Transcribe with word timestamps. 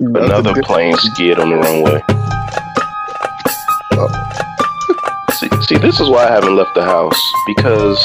Another 0.00 0.60
plane 0.62 0.96
skid 0.96 1.38
on 1.38 1.50
the 1.50 1.56
runway. 1.56 2.02
See, 5.34 5.48
see, 5.66 5.78
this 5.78 6.00
is 6.00 6.08
why 6.08 6.26
I 6.26 6.30
haven't 6.30 6.56
left 6.56 6.74
the 6.74 6.84
house 6.84 7.20
because 7.46 7.98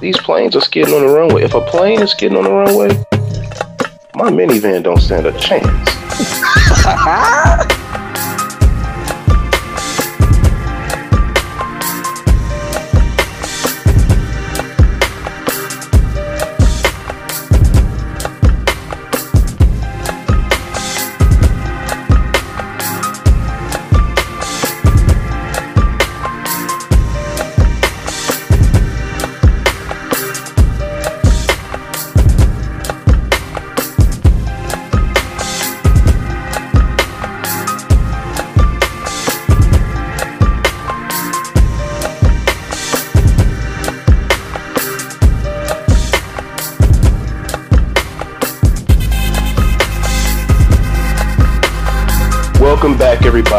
these 0.00 0.16
planes 0.18 0.54
are 0.54 0.60
skidding 0.60 0.94
on 0.94 1.06
the 1.06 1.12
runway. 1.12 1.42
If 1.42 1.54
a 1.54 1.60
plane 1.62 2.02
is 2.02 2.12
skidding 2.12 2.36
on 2.36 2.44
the 2.44 2.50
runway, 2.50 2.88
my 4.14 4.30
minivan 4.30 4.82
don't 4.82 5.00
stand 5.00 5.26
a 5.26 5.32
chance. 5.38 5.64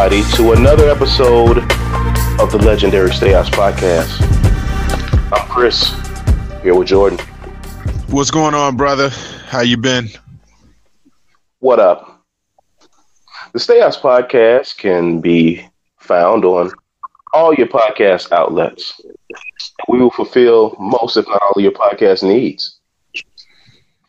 everybody, 0.01 0.35
to 0.35 0.53
another 0.53 0.89
episode 0.89 1.59
of 2.39 2.51
the 2.51 2.59
legendary 2.65 3.13
Stay 3.13 3.33
House 3.33 3.51
Podcast. 3.51 4.09
I'm 5.31 5.47
Chris, 5.47 5.93
here 6.63 6.73
with 6.73 6.87
Jordan. 6.87 7.19
What's 8.07 8.31
going 8.31 8.55
on, 8.55 8.77
brother? 8.77 9.09
How 9.45 9.61
you 9.61 9.77
been? 9.77 10.09
What 11.59 11.79
up? 11.79 12.23
The 13.53 13.59
Stay 13.59 13.79
House 13.79 13.99
Podcast 13.99 14.77
can 14.77 15.21
be 15.21 15.67
found 15.99 16.45
on 16.45 16.71
all 17.33 17.53
your 17.53 17.67
podcast 17.67 18.31
outlets. 18.31 18.99
We 19.87 19.99
will 19.99 20.09
fulfill 20.09 20.75
most, 20.79 21.15
if 21.15 21.27
not 21.27 21.43
all, 21.43 21.53
of 21.55 21.61
your 21.61 21.73
podcast 21.73 22.23
needs. 22.23 22.79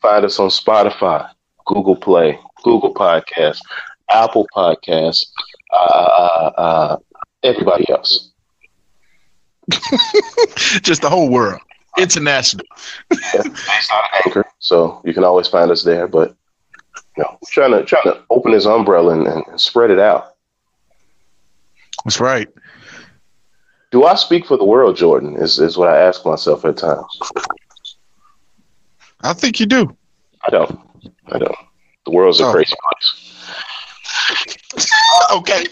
Find 0.01 0.25
us 0.25 0.39
on 0.39 0.49
Spotify, 0.49 1.29
Google 1.67 1.97
Play, 1.97 2.39
Google 2.63 2.95
Podcasts, 2.95 3.61
Apple 4.11 4.47
Podcasts, 4.57 5.27
uh, 5.73 5.77
uh, 5.77 6.53
uh, 6.57 6.97
everybody 7.43 7.89
else. 7.91 8.31
Just 10.83 11.03
the 11.03 11.09
whole 11.11 11.31
world, 11.31 11.61
international. 11.99 12.65
yeah, 13.35 13.43
based 13.43 13.93
Anchor, 14.27 14.45
so 14.59 15.01
you 15.05 15.15
can 15.15 15.25
always 15.25 15.49
find 15.49 15.71
us 15.71 15.83
there. 15.85 16.07
But 16.09 16.35
you 17.17 17.23
know, 17.23 17.39
trying 17.47 17.71
to 17.73 17.85
trying 17.85 18.05
to 18.05 18.21
open 18.31 18.53
this 18.53 18.67
umbrella 18.67 19.13
and, 19.19 19.27
and 19.27 19.61
spread 19.61 19.91
it 19.91 19.99
out. 19.99 20.35
That's 22.05 22.21
right. 22.21 22.49
Do 23.93 24.05
I 24.05 24.15
speak 24.17 24.47
for 24.47 24.57
the 24.57 24.65
world, 24.65 24.97
Jordan? 24.97 25.37
Is 25.37 25.59
is 25.59 25.77
what 25.79 25.89
I 25.89 25.99
ask 26.01 26.25
myself 26.27 26.65
at 26.65 26.77
times. 26.79 27.21
I 29.23 29.33
think 29.35 29.61
you 29.61 29.67
do. 29.67 29.97
I 30.45 30.51
don't. 30.51 30.81
I 31.31 31.39
don't. 31.39 31.55
The 32.05 32.11
world's 32.11 32.41
a 32.41 32.47
Oh. 32.47 32.53
crazy 32.53 32.75
place. 32.83 33.29
okay. 35.33 35.65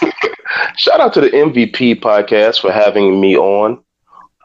Shout 0.76 1.00
out 1.00 1.12
to 1.14 1.20
the 1.20 1.30
MVP 1.30 2.00
podcast 2.00 2.60
for 2.60 2.72
having 2.72 3.20
me 3.20 3.36
on. 3.36 3.82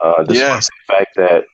Uh, 0.02 0.26
Yes. 0.30 0.68
the 0.88 0.94
fact 0.94 1.16
that, 1.16 1.46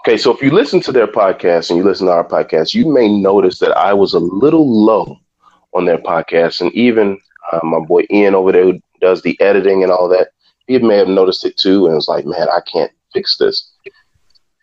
okay, 0.00 0.16
so 0.16 0.32
if 0.34 0.42
you 0.42 0.50
listen 0.50 0.80
to 0.80 0.92
their 0.92 1.06
podcast 1.06 1.70
and 1.70 1.78
you 1.78 1.84
listen 1.84 2.06
to 2.06 2.12
our 2.12 2.26
podcast, 2.26 2.74
you 2.74 2.90
may 2.92 3.08
notice 3.08 3.58
that 3.60 3.76
I 3.76 3.92
was 3.92 4.14
a 4.14 4.18
little 4.18 4.68
low 4.68 5.16
on 5.72 5.84
their 5.84 5.98
podcast. 5.98 6.60
And 6.60 6.72
even 6.74 7.18
uh, 7.52 7.60
my 7.62 7.78
boy 7.80 8.04
Ian 8.10 8.34
over 8.34 8.52
there, 8.52 8.64
who 8.64 8.80
does 9.00 9.22
the 9.22 9.40
editing 9.40 9.82
and 9.82 9.92
all 9.92 10.08
that, 10.08 10.28
he 10.66 10.78
may 10.78 10.96
have 10.96 11.08
noticed 11.08 11.44
it 11.44 11.56
too 11.56 11.86
and 11.86 11.94
was 11.94 12.08
like, 12.08 12.24
man, 12.26 12.48
I 12.48 12.60
can't 12.70 12.92
fix 13.12 13.36
this. 13.36 13.72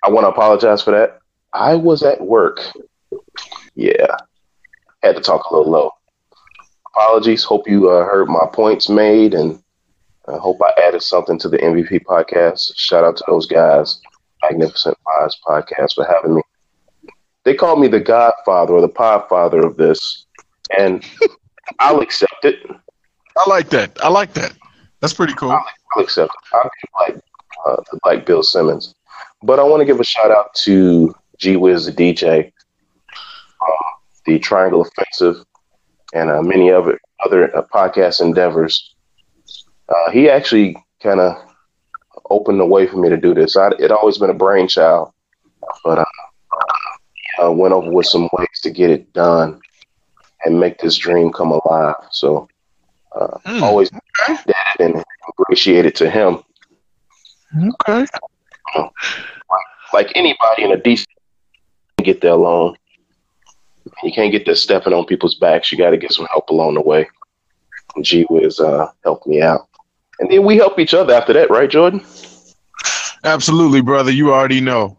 I 0.04 0.10
want 0.10 0.26
to 0.26 0.30
apologize 0.30 0.82
for 0.82 0.92
that. 0.92 1.20
I 1.54 1.76
was 1.76 2.04
at 2.04 2.22
work. 2.22 2.62
Yeah. 3.76 4.16
Had 5.04 5.16
to 5.16 5.22
talk 5.22 5.46
a 5.50 5.56
little 5.56 5.72
low. 5.72 5.92
Apologies. 6.98 7.44
Hope 7.44 7.68
you 7.68 7.92
uh, 7.92 8.06
heard 8.06 8.28
my 8.28 8.48
points 8.52 8.90
made 8.90 9.36
and 9.36 9.62
I 10.28 10.38
hope 10.38 10.58
I 10.64 10.74
added 10.82 11.04
something 11.04 11.38
to 11.40 11.48
the 11.48 11.60
MVP 11.60 12.04
podcast. 12.06 12.72
Shout 12.76 13.04
out 13.04 13.16
to 13.18 13.24
those 13.28 13.46
guys, 13.46 14.02
Magnificent 14.42 14.98
Pies 15.06 15.38
podcast, 15.48 15.94
for 15.94 16.06
having 16.06 16.36
me. 16.36 16.42
They 17.46 17.54
call 17.54 17.76
me 17.76 17.88
the 17.88 18.00
godfather 18.00 18.74
or 18.74 18.82
the 18.82 18.90
podfather 18.90 19.64
of 19.64 19.78
this, 19.78 20.26
and 20.76 21.06
I'll 21.80 22.02
accept 22.02 22.44
it. 22.44 22.60
I 22.66 23.48
like 23.48 23.70
that. 23.70 23.96
I 24.04 24.10
like 24.10 24.34
that. 24.34 24.54
That's 25.00 25.14
pretty 25.14 25.34
cool. 25.36 25.52
I'll 25.52 26.04
accept 26.04 26.32
it. 26.34 26.56
I'll 26.56 26.64
be 26.64 27.14
like, 27.14 27.24
uh, 27.68 27.98
like 28.06 28.26
Bill 28.26 28.42
Simmons. 28.42 28.96
But 29.44 29.60
I 29.60 29.64
want 29.64 29.82
to 29.82 29.86
give 29.86 30.00
a 30.00 30.04
shout 30.04 30.32
out 30.32 30.54
to 30.64 31.14
G 31.38 31.58
Wiz, 31.58 31.86
the 31.86 31.92
DJ, 31.92 32.52
uh, 33.62 33.92
the 34.26 34.40
Triangle 34.40 34.82
Offensive, 34.82 35.46
and 36.18 36.30
uh, 36.30 36.42
many 36.42 36.72
other 36.72 37.00
other 37.26 37.56
uh, 37.56 37.64
podcast 37.74 38.22
endeavors. 38.22 38.96
Uh, 39.90 40.12
he 40.12 40.30
actually 40.30 40.76
kind 41.02 41.20
of 41.20 41.36
opened 42.30 42.60
the 42.60 42.66
way 42.66 42.88
for 42.88 42.98
me 42.98 43.10
to 43.10 43.18
do 43.18 43.34
this. 43.34 43.56
I, 43.56 43.70
it 43.80 43.92
always 43.92 44.18
been 44.18 44.30
a 44.30 44.34
brainchild, 44.34 45.12
but 45.84 46.00
uh, 46.00 46.06
I 47.42 47.48
went 47.50 47.74
over 47.74 47.92
with 47.92 48.06
some 48.08 48.30
ways 48.34 48.60
to 48.64 48.70
get 48.72 48.90
it 48.90 49.14
done 49.14 49.60
and 50.44 50.60
make 50.60 50.80
this 50.80 50.98
dream 50.98 51.32
come 51.32 51.52
alive. 51.52 51.96
So 52.12 52.48
uh, 53.16 53.38
Mm, 53.46 53.62
always 53.62 53.90
okay. 53.94 54.38
that 54.48 54.76
and 54.80 55.04
appreciated 55.30 55.96
to 55.96 56.10
him. 56.10 56.40
Okay. 57.58 58.06
Like 59.94 60.12
anybody 60.16 60.64
in 60.64 60.72
a 60.72 60.78
decent 60.78 61.08
get 62.04 62.22
there 62.22 62.32
alone. 62.32 62.76
You 64.04 64.12
can't 64.12 64.32
get 64.32 64.46
there 64.46 64.56
stepping 64.56 64.94
on 64.94 65.06
people's 65.06 65.36
backs. 65.36 65.72
You 65.72 65.78
got 65.78 65.92
to 65.92 65.98
get 65.98 66.14
some 66.14 66.28
help 66.32 66.50
along 66.50 66.76
the 66.76 66.82
way. 66.82 67.08
G 68.02 68.26
Wiz 68.30 68.60
uh, 68.60 68.92
helped 69.04 69.28
me 69.28 69.42
out. 69.42 69.68
And 70.20 70.30
then 70.30 70.46
we 70.46 70.58
help 70.58 70.80
each 70.80 70.94
other 70.94 71.14
after 71.14 71.34
that, 71.34 71.50
right, 71.50 71.70
Jordan? 71.70 72.06
Absolutely, 73.24 73.82
brother. 73.82 74.12
You 74.12 74.34
already 74.34 74.62
know. 74.62 74.98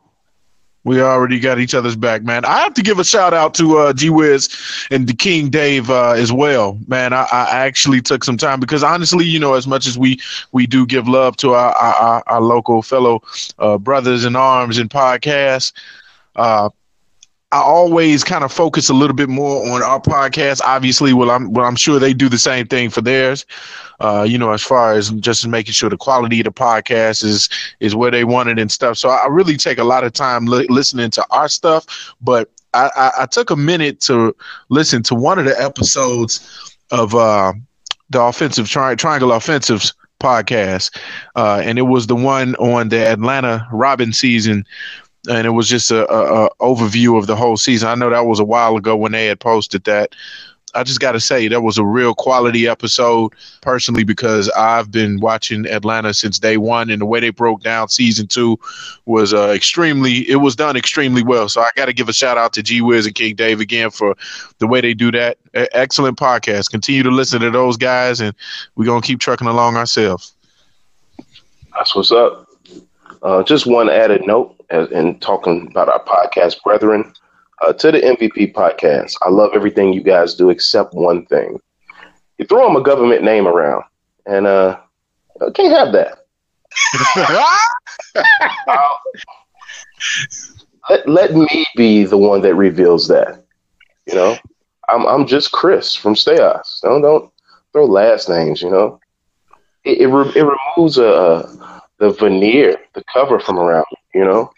We 0.84 1.02
already 1.02 1.38
got 1.38 1.58
each 1.58 1.74
other's 1.74 1.96
back, 1.96 2.22
man. 2.22 2.44
I 2.44 2.60
have 2.60 2.72
to 2.74 2.82
give 2.82 2.98
a 2.98 3.04
shout 3.04 3.34
out 3.34 3.52
to 3.54 3.78
uh, 3.78 3.92
G 3.92 4.10
Wiz 4.10 4.48
and 4.90 5.06
the 5.06 5.12
King 5.12 5.50
Dave 5.50 5.90
uh, 5.90 6.12
as 6.12 6.32
well, 6.32 6.78
man. 6.86 7.12
I, 7.12 7.26
I 7.30 7.66
actually 7.66 8.00
took 8.00 8.24
some 8.24 8.38
time 8.38 8.58
because 8.58 8.82
honestly, 8.82 9.26
you 9.26 9.38
know, 9.38 9.54
as 9.54 9.66
much 9.66 9.86
as 9.86 9.98
we 9.98 10.18
we 10.52 10.66
do 10.66 10.86
give 10.86 11.06
love 11.06 11.36
to 11.38 11.52
our 11.52 11.74
our, 11.74 11.94
our, 11.94 12.22
our 12.28 12.40
local 12.40 12.80
fellow 12.80 13.22
uh, 13.58 13.76
brothers 13.76 14.24
in 14.24 14.34
arms 14.34 14.78
and 14.78 14.88
podcasts, 14.88 15.72
uh, 16.36 16.70
I 17.50 17.60
always 17.60 18.24
kind 18.24 18.44
of 18.44 18.52
focus 18.52 18.90
a 18.90 18.94
little 18.94 19.16
bit 19.16 19.30
more 19.30 19.66
on 19.70 19.82
our 19.82 20.00
podcast. 20.00 20.60
Obviously, 20.62 21.14
well, 21.14 21.30
I'm 21.30 21.50
well, 21.50 21.64
I'm 21.64 21.76
sure 21.76 21.98
they 21.98 22.12
do 22.12 22.28
the 22.28 22.38
same 22.38 22.66
thing 22.66 22.90
for 22.90 23.00
theirs. 23.00 23.46
Uh, 24.00 24.26
you 24.28 24.36
know, 24.36 24.52
as 24.52 24.62
far 24.62 24.92
as 24.92 25.10
just 25.12 25.48
making 25.48 25.72
sure 25.72 25.88
the 25.88 25.96
quality 25.96 26.40
of 26.40 26.44
the 26.44 26.52
podcast 26.52 27.24
is 27.24 27.48
is 27.80 27.94
where 27.96 28.10
they 28.10 28.24
want 28.24 28.50
it 28.50 28.58
and 28.58 28.70
stuff. 28.70 28.98
So 28.98 29.08
I 29.08 29.26
really 29.28 29.56
take 29.56 29.78
a 29.78 29.84
lot 29.84 30.04
of 30.04 30.12
time 30.12 30.44
li- 30.44 30.66
listening 30.68 31.10
to 31.12 31.24
our 31.30 31.48
stuff. 31.48 32.14
But 32.20 32.50
I, 32.74 32.90
I, 32.94 33.22
I 33.22 33.26
took 33.26 33.48
a 33.48 33.56
minute 33.56 34.00
to 34.02 34.36
listen 34.68 35.02
to 35.04 35.14
one 35.14 35.38
of 35.38 35.46
the 35.46 35.58
episodes 35.58 36.76
of 36.90 37.14
uh, 37.14 37.54
the 38.10 38.20
offensive 38.20 38.68
tri- 38.68 38.94
triangle 38.94 39.32
offensives 39.32 39.94
podcast, 40.20 40.94
uh, 41.34 41.62
and 41.64 41.78
it 41.78 41.82
was 41.82 42.08
the 42.08 42.16
one 42.16 42.56
on 42.56 42.90
the 42.90 43.06
Atlanta 43.06 43.66
Robbin' 43.72 44.12
season 44.12 44.66
and 45.28 45.46
it 45.46 45.50
was 45.50 45.68
just 45.68 45.90
a, 45.90 46.10
a, 46.10 46.46
a 46.46 46.50
overview 46.56 47.18
of 47.18 47.26
the 47.26 47.36
whole 47.36 47.56
season. 47.56 47.88
I 47.88 47.94
know 47.94 48.10
that 48.10 48.26
was 48.26 48.40
a 48.40 48.44
while 48.44 48.76
ago 48.76 48.96
when 48.96 49.12
they 49.12 49.26
had 49.26 49.40
posted 49.40 49.84
that. 49.84 50.14
I 50.74 50.82
just 50.82 51.00
got 51.00 51.12
to 51.12 51.20
say 51.20 51.48
that 51.48 51.62
was 51.62 51.78
a 51.78 51.84
real 51.84 52.14
quality 52.14 52.68
episode 52.68 53.32
personally 53.62 54.04
because 54.04 54.50
I've 54.50 54.90
been 54.90 55.18
watching 55.18 55.66
Atlanta 55.66 56.12
since 56.12 56.38
day 56.38 56.58
one, 56.58 56.90
and 56.90 57.00
the 57.00 57.06
way 57.06 57.20
they 57.20 57.30
broke 57.30 57.62
down 57.62 57.88
season 57.88 58.26
two 58.26 58.58
was 59.06 59.32
uh, 59.32 59.48
extremely. 59.48 60.28
It 60.28 60.36
was 60.36 60.54
done 60.54 60.76
extremely 60.76 61.22
well. 61.22 61.48
So 61.48 61.62
I 61.62 61.70
got 61.74 61.86
to 61.86 61.94
give 61.94 62.08
a 62.08 62.12
shout 62.12 62.36
out 62.36 62.52
to 62.52 62.62
G 62.62 62.82
Wiz 62.82 63.06
and 63.06 63.14
King 63.14 63.34
Dave 63.34 63.60
again 63.60 63.90
for 63.90 64.14
the 64.58 64.66
way 64.66 64.82
they 64.82 64.92
do 64.92 65.10
that. 65.12 65.38
E- 65.56 65.66
excellent 65.72 66.18
podcast. 66.18 66.70
Continue 66.70 67.02
to 67.02 67.10
listen 67.10 67.40
to 67.40 67.50
those 67.50 67.78
guys, 67.78 68.20
and 68.20 68.34
we're 68.76 68.84
gonna 68.84 69.00
keep 69.00 69.20
trucking 69.20 69.48
along 69.48 69.76
ourselves. 69.76 70.34
That's 71.72 71.94
what's 71.94 72.12
up. 72.12 72.47
Uh, 73.22 73.42
just 73.42 73.66
one 73.66 73.90
added 73.90 74.26
note, 74.26 74.54
as, 74.70 74.90
in 74.90 75.18
talking 75.20 75.68
about 75.70 75.88
our 75.88 76.02
podcast 76.04 76.62
brethren, 76.62 77.12
uh, 77.62 77.72
to 77.72 77.90
the 77.92 77.98
MVP 78.00 78.52
podcast. 78.54 79.14
I 79.22 79.30
love 79.30 79.50
everything 79.54 79.92
you 79.92 80.02
guys 80.02 80.34
do 80.34 80.50
except 80.50 80.94
one 80.94 81.26
thing. 81.26 81.60
You 82.38 82.46
throw 82.46 82.66
them 82.66 82.76
a 82.76 82.82
government 82.82 83.24
name 83.24 83.48
around, 83.48 83.82
and 84.26 84.46
uh, 84.46 84.78
I 85.40 85.50
can't 85.50 85.72
have 85.72 85.92
that. 85.92 86.18
let, 90.90 91.08
let 91.08 91.34
me 91.34 91.66
be 91.76 92.04
the 92.04 92.18
one 92.18 92.42
that 92.42 92.54
reveals 92.54 93.08
that. 93.08 93.44
You 94.06 94.14
know, 94.14 94.36
I'm 94.88 95.06
I'm 95.06 95.26
just 95.26 95.52
Chris 95.52 95.94
from 95.94 96.14
Stayos. 96.14 96.80
Don't 96.82 97.02
don't 97.02 97.30
throw 97.72 97.86
last 97.86 98.28
names. 98.28 98.62
You 98.62 98.70
know, 98.70 99.00
it 99.84 99.98
it, 100.02 100.06
re- 100.06 100.32
it 100.34 100.44
removes 100.44 100.98
a, 100.98 101.44
the 101.98 102.10
veneer, 102.10 102.76
the 102.94 103.04
cover 103.12 103.38
from 103.40 103.58
around. 103.58 103.86
You 104.14 104.24
know, 104.24 104.50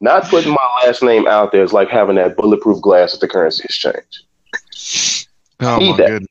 not 0.00 0.28
putting 0.28 0.52
my 0.52 0.80
last 0.84 1.02
name 1.02 1.26
out 1.26 1.52
there 1.52 1.62
is 1.62 1.72
like 1.72 1.88
having 1.88 2.16
that 2.16 2.36
bulletproof 2.36 2.80
glass 2.82 3.14
at 3.14 3.20
the 3.20 3.28
currency 3.28 3.64
exchange. 3.64 5.16
Oh 5.60 5.80
my 5.80 5.96
that. 5.96 6.08
goodness. 6.08 6.28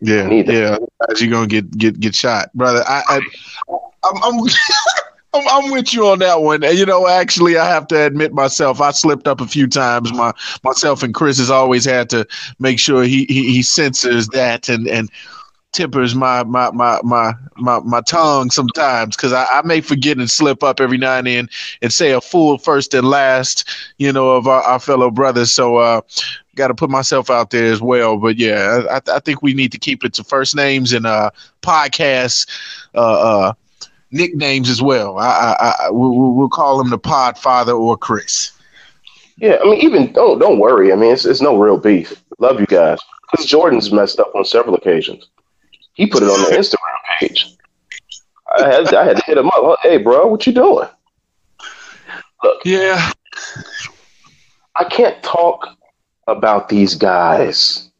Yeah, 0.00 0.28
yeah. 0.28 0.76
You're 1.18 1.30
gonna 1.30 1.46
get 1.46 1.70
get 1.76 1.98
get 1.98 2.14
shot, 2.14 2.52
brother. 2.54 2.84
I, 2.86 3.02
I 3.08 3.20
I'm, 4.04 4.22
I'm 4.22 4.48
I'm, 5.34 5.48
I'm, 5.48 5.70
with 5.72 5.92
you 5.92 6.06
on 6.06 6.20
that 6.20 6.42
one. 6.42 6.62
You 6.62 6.86
know, 6.86 7.08
actually, 7.08 7.58
I 7.58 7.66
have 7.66 7.88
to 7.88 8.06
admit 8.06 8.32
myself, 8.32 8.80
I 8.80 8.92
slipped 8.92 9.26
up 9.26 9.40
a 9.40 9.46
few 9.46 9.66
times. 9.66 10.12
My 10.12 10.32
myself 10.62 11.02
and 11.02 11.14
Chris 11.14 11.38
has 11.38 11.50
always 11.50 11.84
had 11.84 12.08
to 12.10 12.26
make 12.58 12.78
sure 12.78 13.02
he 13.02 13.24
he, 13.28 13.52
he 13.52 13.62
censors 13.62 14.28
that 14.28 14.68
and 14.68 14.86
and 14.86 15.10
tempers 15.74 16.14
my 16.14 16.44
my 16.44 16.70
my 16.70 17.00
my 17.02 17.34
my, 17.56 17.80
my 17.80 18.00
tongue 18.02 18.50
sometimes 18.50 19.16
because 19.16 19.32
I, 19.32 19.44
I 19.44 19.62
may 19.62 19.80
forget 19.80 20.16
and 20.16 20.30
slip 20.30 20.62
up 20.62 20.80
every 20.80 20.96
now 20.96 21.18
and 21.18 21.26
then 21.26 21.48
and 21.82 21.92
say 21.92 22.12
a 22.12 22.20
full 22.20 22.58
first 22.58 22.94
and 22.94 23.06
last, 23.06 23.68
you 23.98 24.12
know, 24.12 24.30
of 24.30 24.46
our, 24.46 24.62
our 24.62 24.78
fellow 24.78 25.10
brothers. 25.10 25.52
So 25.52 25.76
uh 25.76 26.00
got 26.54 26.68
to 26.68 26.74
put 26.74 26.88
myself 26.88 27.30
out 27.30 27.50
there 27.50 27.72
as 27.72 27.82
well. 27.82 28.16
But 28.16 28.36
yeah, 28.36 28.82
I, 28.90 29.00
I 29.10 29.18
think 29.18 29.42
we 29.42 29.54
need 29.54 29.72
to 29.72 29.78
keep 29.78 30.04
it 30.04 30.14
to 30.14 30.24
first 30.24 30.56
names 30.56 30.92
and 30.92 31.06
uh 31.06 31.30
podcasts. 31.62 32.48
Uh, 32.94 33.48
uh 33.48 33.52
nicknames 34.10 34.70
as 34.70 34.80
well. 34.80 35.18
I, 35.18 35.56
I, 35.58 35.74
I 35.86 35.90
we'll, 35.90 36.34
we'll 36.34 36.48
call 36.48 36.80
him 36.80 36.90
the 36.90 36.98
Pod 36.98 37.36
Father 37.36 37.72
or 37.72 37.96
Chris. 37.96 38.52
Yeah, 39.38 39.58
I 39.60 39.64
mean, 39.64 39.80
even 39.80 40.12
don't 40.12 40.38
don't 40.38 40.60
worry. 40.60 40.92
I 40.92 40.96
mean, 40.96 41.12
it's 41.12 41.24
it's 41.24 41.40
no 41.40 41.58
real 41.58 41.76
beef. 41.76 42.22
Love 42.38 42.60
you 42.60 42.66
guys. 42.66 42.98
Because 43.30 43.46
Jordan's 43.46 43.90
messed 43.90 44.20
up 44.20 44.32
on 44.34 44.44
several 44.44 44.76
occasions. 44.76 45.28
He 45.94 46.06
put 46.06 46.22
it 46.22 46.28
on 46.28 46.50
the 46.50 46.56
Instagram 46.56 47.18
page. 47.18 47.56
I 48.58 48.68
had 48.68 48.94
I 48.94 49.04
had 49.04 49.16
to 49.16 49.24
hit 49.24 49.38
him 49.38 49.48
up. 49.48 49.78
Hey, 49.82 49.96
bro, 49.96 50.26
what 50.26 50.46
you 50.46 50.52
doing? 50.52 50.88
Look, 52.42 52.60
yeah, 52.64 53.10
I 54.76 54.84
can't 54.84 55.20
talk 55.22 55.66
about 56.26 56.68
these 56.68 56.94
guys 56.94 57.90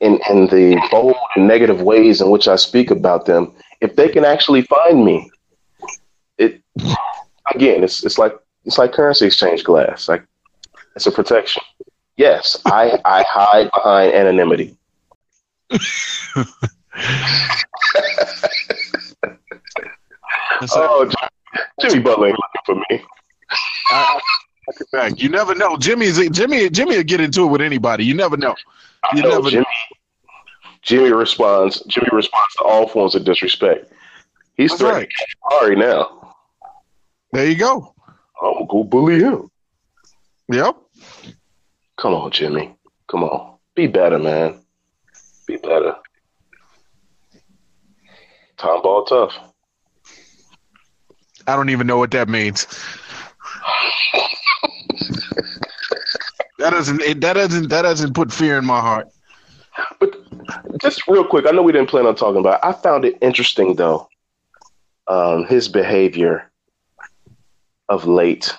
in 0.00 0.18
in 0.30 0.46
the 0.46 0.80
bold 0.90 1.16
and 1.34 1.46
negative 1.46 1.82
ways 1.82 2.20
in 2.20 2.30
which 2.30 2.48
I 2.48 2.56
speak 2.56 2.90
about 2.90 3.26
them 3.26 3.52
if 3.80 3.96
they 3.96 4.08
can 4.08 4.24
actually 4.24 4.62
find 4.62 5.04
me 5.04 5.30
it 6.38 6.62
again, 7.54 7.84
it's 7.84 8.04
it's 8.04 8.18
like 8.18 8.34
it's 8.64 8.78
like 8.78 8.92
currency 8.92 9.26
exchange 9.26 9.64
glass. 9.64 10.08
Like 10.08 10.24
it's 10.94 11.06
a 11.06 11.12
protection. 11.12 11.62
Yes, 12.16 12.60
I 12.66 12.98
I 13.04 13.22
hide 13.22 13.70
behind 13.72 14.14
anonymity. 14.14 14.76
oh, 20.72 21.10
Jimmy 21.80 22.00
Butler 22.00 22.28
ain't 22.28 22.38
looking 22.38 22.62
for 22.64 22.74
me. 22.90 23.04
I, 23.90 24.20
I 24.94 25.06
you 25.16 25.28
never 25.28 25.54
know. 25.54 25.76
Jimmy's 25.76 26.18
Jimmy. 26.30 26.68
Jimmy 26.70 26.96
will 26.96 27.04
get 27.04 27.20
into 27.20 27.44
it 27.44 27.46
with 27.46 27.60
anybody. 27.60 28.04
You 28.04 28.14
never 28.14 28.36
know. 28.36 28.54
You 29.14 29.22
know, 29.22 29.30
never 29.30 29.50
Jimmy. 29.50 29.62
Know. 29.62 29.96
Jimmy 30.82 31.12
responds. 31.12 31.82
Jimmy 31.88 32.08
responds 32.12 32.54
to 32.58 32.64
all 32.64 32.88
forms 32.88 33.14
of 33.14 33.24
disrespect. 33.24 33.92
He's 34.56 34.70
That's 34.70 34.80
threatening 34.80 35.08
right. 35.50 35.60
Sorry 35.60 35.76
now. 35.76 36.34
There 37.32 37.46
you 37.46 37.56
go. 37.56 37.94
Oh, 38.40 38.52
I'm 38.52 38.54
gonna 38.54 38.66
go 38.68 38.84
bully 38.84 39.20
him. 39.20 39.50
Yep. 40.50 40.76
Come 41.96 42.14
on, 42.14 42.30
Jimmy. 42.30 42.74
Come 43.08 43.24
on. 43.24 43.56
Be 43.74 43.86
better, 43.86 44.18
man. 44.18 44.60
Be 45.46 45.56
better. 45.56 45.96
Tomball 48.58 49.06
tough. 49.06 49.34
I 51.46 51.54
don't 51.54 51.70
even 51.70 51.86
know 51.86 51.98
what 51.98 52.10
that 52.12 52.28
means. 52.28 52.66
that 56.58 56.70
doesn't 56.70 57.02
it, 57.02 57.20
that 57.20 57.34
doesn't 57.34 57.68
that 57.68 57.82
doesn't 57.82 58.14
put 58.14 58.32
fear 58.32 58.58
in 58.58 58.64
my 58.64 58.80
heart. 58.80 59.08
But 60.00 60.16
just 60.80 61.06
real 61.06 61.24
quick, 61.24 61.46
I 61.46 61.50
know 61.50 61.62
we 61.62 61.72
didn't 61.72 61.90
plan 61.90 62.06
on 62.06 62.16
talking 62.16 62.40
about. 62.40 62.54
It. 62.54 62.66
I 62.66 62.72
found 62.72 63.04
it 63.04 63.18
interesting 63.20 63.76
though 63.76 64.08
um, 65.08 65.44
his 65.46 65.68
behavior 65.68 66.50
of 67.88 68.06
late. 68.06 68.52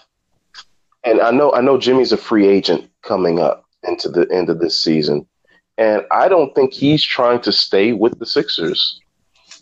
And 1.04 1.22
I 1.22 1.32
know 1.32 1.54
I 1.54 1.62
know 1.62 1.78
Jimmy's 1.78 2.12
a 2.12 2.18
free 2.18 2.48
agent 2.48 2.90
coming 3.02 3.40
up 3.40 3.66
into 3.84 4.10
the 4.10 4.28
end 4.32 4.50
of 4.50 4.60
this 4.60 4.82
season. 4.82 5.28
And 5.78 6.04
I 6.12 6.28
don't 6.28 6.54
think 6.56 6.74
he's 6.74 7.04
trying 7.04 7.42
to 7.42 7.52
stay 7.52 7.94
with 7.94 8.18
the 8.20 8.26
Sixers. 8.26 9.00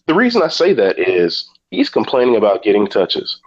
The 0.07 0.13
reason 0.13 0.41
I 0.41 0.49
say 0.49 0.73
that 0.73 0.99
is 0.99 1.49
he's 1.71 1.89
complaining 1.89 2.35
about 2.35 2.63
getting 2.63 2.87
touches. 2.87 3.39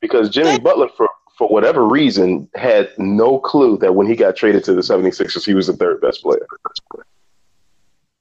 Because 0.00 0.30
Jimmy 0.30 0.58
Butler, 0.58 0.88
for, 0.96 1.08
for 1.36 1.48
whatever 1.48 1.86
reason, 1.86 2.48
had 2.54 2.90
no 2.98 3.38
clue 3.38 3.76
that 3.78 3.94
when 3.94 4.06
he 4.06 4.14
got 4.14 4.36
traded 4.36 4.64
to 4.64 4.74
the 4.74 4.80
76ers, 4.80 5.44
he 5.44 5.54
was 5.54 5.66
the 5.66 5.72
third 5.72 6.00
best 6.00 6.22
player. 6.22 6.46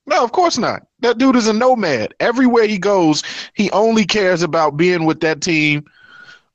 No, 0.07 0.23
of 0.23 0.31
course 0.31 0.57
not. 0.57 0.87
That 1.01 1.17
dude 1.17 1.35
is 1.35 1.47
a 1.47 1.53
nomad. 1.53 2.13
Everywhere 2.19 2.65
he 2.65 2.79
goes, 2.79 3.23
he 3.53 3.69
only 3.71 4.05
cares 4.05 4.41
about 4.41 4.77
being 4.77 5.05
with 5.05 5.19
that 5.19 5.41
team 5.41 5.85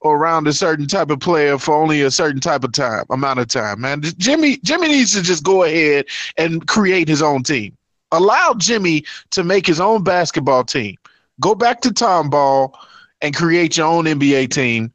or 0.00 0.16
around 0.16 0.48
a 0.48 0.52
certain 0.52 0.86
type 0.86 1.10
of 1.10 1.20
player 1.20 1.58
for 1.58 1.74
only 1.74 2.02
a 2.02 2.10
certain 2.10 2.40
type 2.40 2.64
of 2.64 2.72
time, 2.72 3.04
amount 3.10 3.38
of 3.38 3.48
time. 3.48 3.80
Man, 3.80 4.02
Jimmy 4.02 4.56
Jimmy 4.58 4.88
needs 4.88 5.12
to 5.12 5.22
just 5.22 5.44
go 5.44 5.62
ahead 5.62 6.06
and 6.36 6.66
create 6.66 7.08
his 7.08 7.22
own 7.22 7.42
team. 7.42 7.76
Allow 8.12 8.54
Jimmy 8.58 9.04
to 9.30 9.42
make 9.42 9.66
his 9.66 9.80
own 9.80 10.04
basketball 10.04 10.64
team. 10.64 10.96
Go 11.40 11.54
back 11.54 11.80
to 11.80 11.88
Tomball 11.88 12.74
and 13.20 13.34
create 13.34 13.76
your 13.76 13.86
own 13.86 14.04
NBA 14.04 14.50
team. 14.50 14.92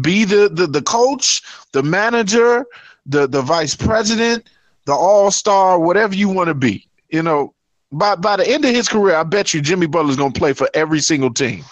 Be 0.00 0.24
the 0.24 0.48
the, 0.48 0.66
the 0.66 0.82
coach, 0.82 1.42
the 1.72 1.82
manager, 1.82 2.64
the 3.06 3.26
the 3.26 3.42
vice 3.42 3.74
president, 3.74 4.48
the 4.84 4.92
all 4.92 5.30
star, 5.30 5.78
whatever 5.78 6.14
you 6.14 6.28
want 6.28 6.48
to 6.48 6.54
be. 6.54 6.86
You 7.10 7.22
know, 7.22 7.54
by 7.90 8.14
by 8.14 8.36
the 8.36 8.48
end 8.48 8.64
of 8.64 8.70
his 8.70 8.88
career, 8.88 9.16
I 9.16 9.24
bet 9.24 9.52
you 9.52 9.60
Jimmy 9.60 9.86
Butler's 9.86 10.16
gonna 10.16 10.32
play 10.32 10.52
for 10.52 10.68
every 10.72 11.00
single 11.00 11.34
team. 11.34 11.64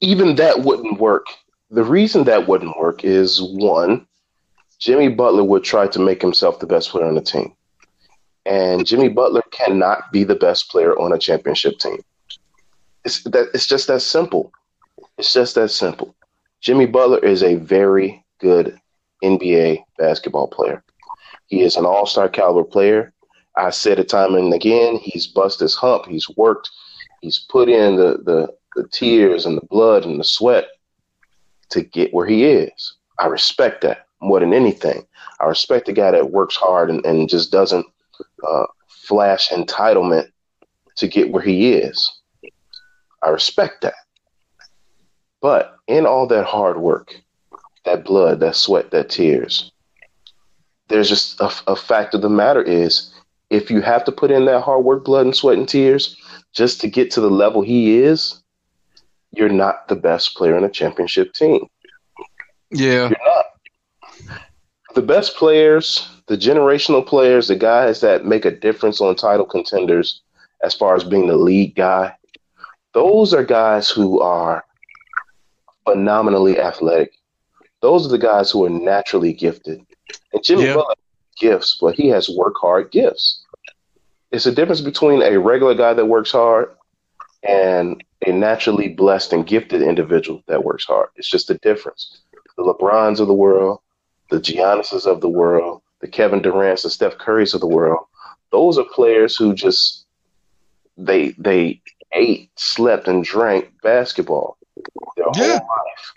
Even 0.00 0.36
that 0.36 0.60
wouldn't 0.60 1.00
work. 1.00 1.26
The 1.70 1.82
reason 1.82 2.24
that 2.24 2.46
wouldn't 2.46 2.78
work 2.78 3.04
is 3.04 3.42
one, 3.42 4.06
Jimmy 4.78 5.08
Butler 5.08 5.42
would 5.42 5.64
try 5.64 5.86
to 5.88 5.98
make 5.98 6.20
himself 6.20 6.58
the 6.58 6.66
best 6.66 6.90
player 6.90 7.06
on 7.06 7.14
the 7.14 7.22
team. 7.22 7.54
And 8.46 8.86
Jimmy 8.86 9.08
Butler 9.08 9.42
cannot 9.50 10.12
be 10.12 10.22
the 10.22 10.36
best 10.36 10.70
player 10.70 10.96
on 10.98 11.12
a 11.12 11.18
championship 11.18 11.78
team. 11.78 11.98
It's 13.04 13.22
that 13.24 13.50
it's 13.52 13.66
just 13.66 13.88
that 13.88 14.02
simple. 14.02 14.52
It's 15.18 15.32
just 15.32 15.56
that 15.56 15.70
simple. 15.70 16.14
Jimmy 16.60 16.86
Butler 16.86 17.18
is 17.18 17.42
a 17.42 17.56
very 17.56 18.24
good 18.40 18.78
NBA 19.22 19.84
basketball 19.98 20.46
player. 20.46 20.82
He 21.48 21.62
is 21.62 21.76
an 21.76 21.84
all-star 21.84 22.28
caliber 22.28 22.64
player. 22.64 23.12
I 23.56 23.70
said 23.70 23.98
it 23.98 24.08
time 24.08 24.34
and 24.34 24.52
again, 24.52 24.96
he's 24.96 25.26
bust 25.26 25.60
his 25.60 25.74
hump. 25.74 26.06
He's 26.06 26.28
worked. 26.36 26.70
He's 27.22 27.38
put 27.38 27.68
in 27.68 27.96
the, 27.96 28.18
the, 28.24 28.54
the 28.74 28.88
tears 28.88 29.46
and 29.46 29.56
the 29.56 29.66
blood 29.66 30.04
and 30.04 30.20
the 30.20 30.24
sweat 30.24 30.68
to 31.70 31.82
get 31.82 32.12
where 32.12 32.26
he 32.26 32.44
is. 32.44 32.94
I 33.18 33.26
respect 33.26 33.80
that 33.82 34.06
more 34.20 34.40
than 34.40 34.52
anything. 34.52 35.06
I 35.40 35.46
respect 35.46 35.86
the 35.86 35.92
guy 35.92 36.10
that 36.12 36.30
works 36.30 36.56
hard 36.56 36.90
and, 36.90 37.04
and 37.06 37.28
just 37.28 37.50
doesn't 37.50 37.86
uh, 38.46 38.66
flash 38.88 39.48
entitlement 39.50 40.28
to 40.96 41.08
get 41.08 41.30
where 41.30 41.42
he 41.42 41.72
is. 41.72 42.10
I 43.22 43.28
respect 43.28 43.82
that. 43.82 43.94
But 45.40 45.76
in 45.86 46.06
all 46.06 46.26
that 46.28 46.44
hard 46.44 46.78
work, 46.78 47.14
that 47.84 48.04
blood, 48.04 48.40
that 48.40 48.56
sweat, 48.56 48.90
that 48.90 49.10
tears, 49.10 49.70
there's 50.88 51.08
just 51.08 51.40
a, 51.40 51.50
a 51.66 51.76
fact 51.76 52.14
of 52.14 52.22
the 52.22 52.28
matter 52.28 52.62
is 52.62 53.12
if 53.50 53.70
you 53.70 53.80
have 53.80 54.04
to 54.04 54.12
put 54.12 54.30
in 54.30 54.44
that 54.46 54.62
hard 54.62 54.84
work, 54.84 55.04
blood 55.04 55.26
and 55.26 55.36
sweat 55.36 55.58
and 55.58 55.68
tears 55.68 56.16
just 56.52 56.80
to 56.80 56.88
get 56.88 57.10
to 57.12 57.20
the 57.20 57.30
level 57.30 57.62
he 57.62 57.98
is, 57.98 58.42
you're 59.32 59.48
not 59.48 59.88
the 59.88 59.96
best 59.96 60.34
player 60.34 60.56
in 60.56 60.64
a 60.64 60.70
championship 60.70 61.32
team. 61.34 61.66
Yeah. 62.70 63.08
You're 63.08 63.10
not. 63.10 63.46
The 64.94 65.02
best 65.02 65.36
players, 65.36 66.08
the 66.26 66.36
generational 66.36 67.06
players, 67.06 67.48
the 67.48 67.56
guys 67.56 68.00
that 68.00 68.24
make 68.24 68.44
a 68.44 68.50
difference 68.50 69.00
on 69.00 69.14
title 69.14 69.46
contenders 69.46 70.22
as 70.62 70.74
far 70.74 70.94
as 70.96 71.04
being 71.04 71.28
the 71.28 71.36
lead 71.36 71.74
guy, 71.74 72.14
those 72.94 73.32
are 73.32 73.44
guys 73.44 73.88
who 73.88 74.20
are 74.20 74.64
phenomenally 75.84 76.58
athletic. 76.58 77.12
Those 77.80 78.06
are 78.06 78.10
the 78.10 78.18
guys 78.18 78.50
who 78.50 78.64
are 78.64 78.70
naturally 78.70 79.32
gifted. 79.32 79.84
And 80.32 80.42
Jimmy 80.42 80.64
yeah. 80.64 80.74
Butler 80.74 80.94
gifts, 81.38 81.78
but 81.80 81.94
he 81.94 82.08
has 82.08 82.28
work 82.28 82.54
hard 82.60 82.90
gifts. 82.90 83.44
It's 84.32 84.46
a 84.46 84.52
difference 84.52 84.80
between 84.80 85.22
a 85.22 85.38
regular 85.38 85.74
guy 85.74 85.94
that 85.94 86.06
works 86.06 86.32
hard 86.32 86.74
and 87.42 88.02
a 88.26 88.32
naturally 88.32 88.88
blessed 88.88 89.32
and 89.32 89.46
gifted 89.46 89.82
individual 89.82 90.42
that 90.48 90.64
works 90.64 90.84
hard. 90.84 91.10
It's 91.16 91.30
just 91.30 91.50
a 91.50 91.58
difference. 91.58 92.18
The 92.56 92.64
LeBrons 92.64 93.20
of 93.20 93.28
the 93.28 93.34
world, 93.34 93.80
the 94.30 94.40
Giannis's 94.40 95.06
of 95.06 95.20
the 95.20 95.28
world, 95.28 95.82
the 96.00 96.08
Kevin 96.08 96.42
Durant's, 96.42 96.82
the 96.82 96.90
Steph 96.90 97.18
Curry's 97.18 97.54
of 97.54 97.60
the 97.60 97.66
world, 97.66 98.06
those 98.52 98.78
are 98.78 98.84
players 98.84 99.36
who 99.36 99.54
just 99.54 100.06
they 100.96 101.30
they 101.38 101.80
ate, 102.12 102.50
slept, 102.56 103.08
and 103.08 103.24
drank 103.24 103.70
basketball 103.82 104.56
their 105.16 105.26
yeah. 105.34 105.58
whole 105.58 105.68
life. 105.68 106.12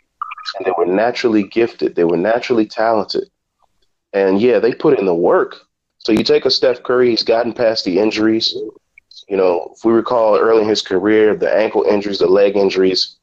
And 0.57 0.65
they 0.65 0.73
were 0.77 0.85
naturally 0.85 1.43
gifted. 1.43 1.95
They 1.95 2.03
were 2.03 2.17
naturally 2.17 2.65
talented. 2.65 3.29
And 4.13 4.41
yeah, 4.41 4.59
they 4.59 4.73
put 4.73 4.97
in 4.97 5.05
the 5.05 5.13
work. 5.13 5.57
So 5.99 6.11
you 6.11 6.23
take 6.23 6.45
a 6.45 6.51
Steph 6.51 6.83
Curry, 6.83 7.09
he's 7.09 7.23
gotten 7.23 7.53
past 7.53 7.85
the 7.85 7.99
injuries. 7.99 8.55
You 9.27 9.37
know, 9.37 9.73
if 9.75 9.85
we 9.85 9.93
recall 9.93 10.37
early 10.37 10.63
in 10.63 10.69
his 10.69 10.81
career, 10.81 11.35
the 11.35 11.53
ankle 11.53 11.83
injuries, 11.83 12.19
the 12.19 12.27
leg 12.27 12.55
injuries, 12.55 13.17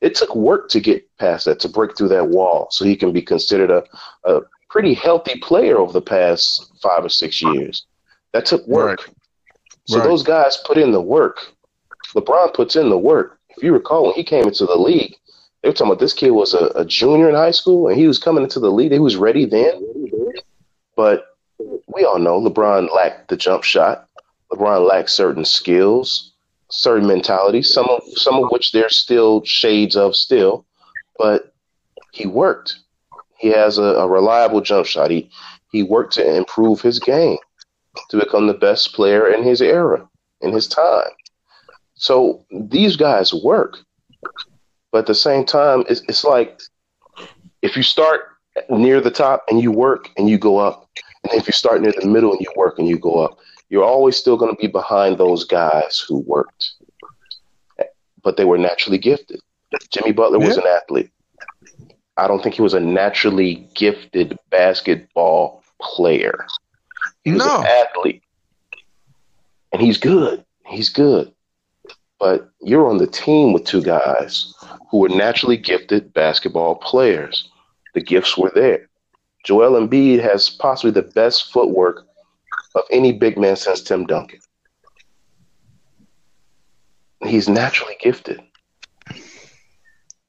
it 0.00 0.14
took 0.14 0.34
work 0.34 0.68
to 0.70 0.80
get 0.80 1.08
past 1.18 1.46
that, 1.46 1.60
to 1.60 1.68
break 1.68 1.96
through 1.96 2.08
that 2.08 2.28
wall 2.28 2.68
so 2.70 2.84
he 2.84 2.96
can 2.96 3.12
be 3.12 3.22
considered 3.22 3.70
a, 3.70 3.82
a 4.24 4.40
pretty 4.70 4.94
healthy 4.94 5.38
player 5.40 5.78
over 5.78 5.92
the 5.92 6.02
past 6.02 6.72
five 6.82 7.04
or 7.04 7.08
six 7.08 7.42
years. 7.42 7.86
That 8.32 8.46
took 8.46 8.66
work. 8.66 9.06
Right. 9.06 9.16
So 9.86 9.98
right. 9.98 10.04
those 10.04 10.22
guys 10.22 10.58
put 10.58 10.78
in 10.78 10.92
the 10.92 11.00
work. 11.00 11.38
LeBron 12.14 12.54
puts 12.54 12.76
in 12.76 12.90
the 12.90 12.98
work. 12.98 13.38
If 13.50 13.62
you 13.62 13.72
recall, 13.72 14.04
when 14.04 14.14
he 14.14 14.24
came 14.24 14.44
into 14.44 14.66
the 14.66 14.76
league, 14.76 15.14
they 15.62 15.68
were 15.68 15.72
talking 15.72 15.92
about 15.92 16.00
this 16.00 16.12
kid 16.12 16.30
was 16.30 16.54
a, 16.54 16.66
a 16.76 16.84
junior 16.84 17.28
in 17.28 17.34
high 17.34 17.50
school 17.50 17.88
and 17.88 17.98
he 17.98 18.06
was 18.06 18.18
coming 18.18 18.44
into 18.44 18.60
the 18.60 18.70
league. 18.70 18.92
He 18.92 18.98
was 18.98 19.16
ready 19.16 19.44
then. 19.44 19.82
But 20.94 21.26
we 21.86 22.04
all 22.04 22.18
know 22.18 22.40
LeBron 22.40 22.94
lacked 22.94 23.28
the 23.28 23.36
jump 23.36 23.64
shot. 23.64 24.08
LeBron 24.52 24.88
lacked 24.88 25.10
certain 25.10 25.44
skills, 25.44 26.32
certain 26.70 27.06
mentalities, 27.06 27.72
some 27.72 27.86
of 27.88 28.02
some 28.14 28.42
of 28.42 28.50
which 28.50 28.72
there's 28.72 28.96
still 28.96 29.42
shades 29.44 29.96
of 29.96 30.14
still, 30.16 30.64
but 31.18 31.52
he 32.12 32.26
worked. 32.26 32.76
He 33.38 33.48
has 33.48 33.78
a, 33.78 33.82
a 33.82 34.08
reliable 34.08 34.60
jump 34.60 34.86
shot. 34.86 35.10
He 35.10 35.30
he 35.70 35.82
worked 35.82 36.14
to 36.14 36.36
improve 36.36 36.80
his 36.80 36.98
game 36.98 37.38
to 38.10 38.18
become 38.18 38.46
the 38.46 38.54
best 38.54 38.94
player 38.94 39.28
in 39.28 39.42
his 39.42 39.60
era, 39.60 40.08
in 40.40 40.52
his 40.52 40.66
time. 40.66 41.10
So 41.94 42.44
these 42.50 42.96
guys 42.96 43.34
work. 43.34 43.78
But 44.92 45.00
at 45.00 45.06
the 45.06 45.14
same 45.14 45.44
time, 45.44 45.84
it's, 45.88 46.00
it's 46.08 46.24
like 46.24 46.60
if 47.62 47.76
you 47.76 47.82
start 47.82 48.22
near 48.70 49.00
the 49.00 49.10
top 49.10 49.44
and 49.48 49.60
you 49.60 49.70
work 49.70 50.08
and 50.16 50.28
you 50.28 50.38
go 50.38 50.58
up, 50.58 50.88
and 51.24 51.34
if 51.34 51.46
you 51.46 51.52
start 51.52 51.82
near 51.82 51.92
the 51.92 52.06
middle 52.06 52.32
and 52.32 52.40
you 52.40 52.52
work 52.56 52.78
and 52.78 52.88
you 52.88 52.98
go 52.98 53.18
up, 53.18 53.38
you're 53.68 53.84
always 53.84 54.16
still 54.16 54.36
going 54.36 54.54
to 54.54 54.60
be 54.60 54.68
behind 54.68 55.18
those 55.18 55.44
guys 55.44 56.02
who 56.08 56.20
worked, 56.20 56.72
but 58.22 58.36
they 58.36 58.46
were 58.46 58.56
naturally 58.56 58.98
gifted. 58.98 59.40
Jimmy 59.90 60.12
Butler 60.12 60.40
yeah. 60.40 60.46
was 60.46 60.56
an 60.56 60.66
athlete. 60.66 61.10
I 62.18 62.26
don't 62.26 62.42
think 62.42 62.56
he 62.56 62.62
was 62.62 62.74
a 62.74 62.80
naturally 62.80 63.66
gifted 63.74 64.36
basketball 64.50 65.62
player. 65.80 66.46
He 67.22 67.32
was 67.32 67.44
no. 67.44 67.60
an 67.60 67.66
athlete. 67.66 68.22
And 69.72 69.80
he's 69.80 69.98
good. 69.98 70.44
He's 70.66 70.88
good. 70.88 71.32
But 72.18 72.50
you're 72.60 72.88
on 72.88 72.98
the 72.98 73.06
team 73.06 73.52
with 73.52 73.64
two 73.64 73.82
guys 73.82 74.52
who 74.90 74.98
were 74.98 75.08
naturally 75.08 75.56
gifted 75.56 76.12
basketball 76.12 76.74
players. 76.74 77.48
The 77.94 78.00
gifts 78.00 78.36
were 78.36 78.50
there. 78.52 78.88
Joel 79.44 79.80
Embiid 79.80 80.20
has 80.20 80.50
possibly 80.50 80.90
the 80.90 81.08
best 81.08 81.52
footwork 81.52 82.04
of 82.74 82.82
any 82.90 83.12
big 83.12 83.38
man 83.38 83.54
since 83.54 83.80
Tim 83.80 84.06
Duncan. 84.06 84.40
He's 87.24 87.48
naturally 87.48 87.96
gifted. 88.00 88.40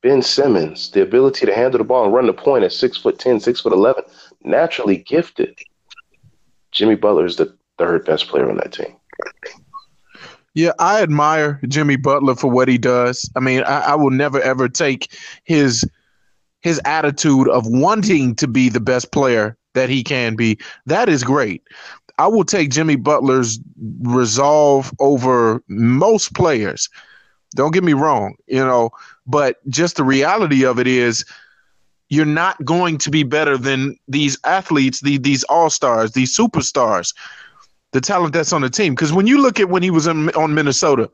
Ben 0.02 0.22
Simmons, 0.22 0.92
the 0.92 1.02
ability 1.02 1.46
to 1.46 1.54
handle 1.54 1.78
the 1.78 1.84
ball 1.84 2.06
and 2.06 2.14
run 2.14 2.28
the 2.28 2.34
point 2.34 2.64
at 2.64 2.72
six 2.72 2.98
foot 2.98 3.20
ten, 3.20 3.40
six 3.40 3.62
foot 3.62 3.74
eleven, 3.74 4.04
naturally 4.44 4.98
gifted. 4.98 5.58
Jimmy 6.72 6.96
Butler 6.96 7.26
is 7.26 7.36
the 7.36 7.54
third 7.78 8.06
best 8.06 8.28
player 8.28 8.50
on 8.50 8.58
that 8.58 8.72
team. 8.72 8.96
Yeah, 10.54 10.72
I 10.80 11.02
admire 11.02 11.60
Jimmy 11.68 11.96
Butler 11.96 12.36
for 12.36 12.50
what 12.50 12.68
he 12.68 12.78
does. 12.78 13.30
I 13.36 13.40
mean, 13.40 13.64
I, 13.64 13.80
I, 13.80 13.96
will 13.96 14.10
never 14.10 14.42
ever 14.42 14.68
take 14.68 15.12
his 15.44 15.86
his 16.62 16.82
attitude 16.86 17.48
of 17.50 17.66
wanting 17.68 18.36
to 18.36 18.48
be 18.48 18.70
the 18.70 18.80
best 18.80 19.12
player 19.12 19.58
that 19.74 19.90
he 19.90 20.04
can 20.04 20.36
be. 20.36 20.58
That 20.86 21.08
is 21.08 21.24
great. 21.24 21.64
I 22.18 22.28
will 22.28 22.44
take 22.44 22.72
Jimmy 22.72 22.98
Butler's 22.98 23.60
resolve 24.02 24.92
over 25.00 25.64
most 25.68 26.34
players. 26.34 26.90
Don't 27.56 27.74
get 27.74 27.84
me 27.84 27.94
wrong, 27.94 28.36
you 28.48 28.64
know, 28.64 28.90
but 29.30 29.58
just 29.70 29.96
the 29.96 30.04
reality 30.04 30.66
of 30.66 30.80
it 30.80 30.88
is 30.88 31.24
you're 32.10 32.26
not 32.26 32.64
going 32.66 32.98
to 32.98 33.12
be 33.12 33.24
better 33.24 33.58
than 33.58 33.96
these 34.08 34.38
athletes, 34.44 35.00
the, 35.02 35.20
these 35.20 35.44
all 35.44 35.70
stars, 35.70 36.12
these 36.12 36.36
superstars, 36.36 37.14
the 37.92 38.02
talent 38.02 38.34
that's 38.34 38.52
on 38.52 38.62
the 38.62 38.70
team. 38.70 38.96
Because 38.96 39.14
when 39.14 39.28
you 39.28 39.40
look 39.42 39.60
at 39.60 39.70
when 39.70 39.84
he 39.84 39.92
was 39.92 40.08
in, 40.08 40.30
on 40.32 40.56
Minnesota, 40.56 41.10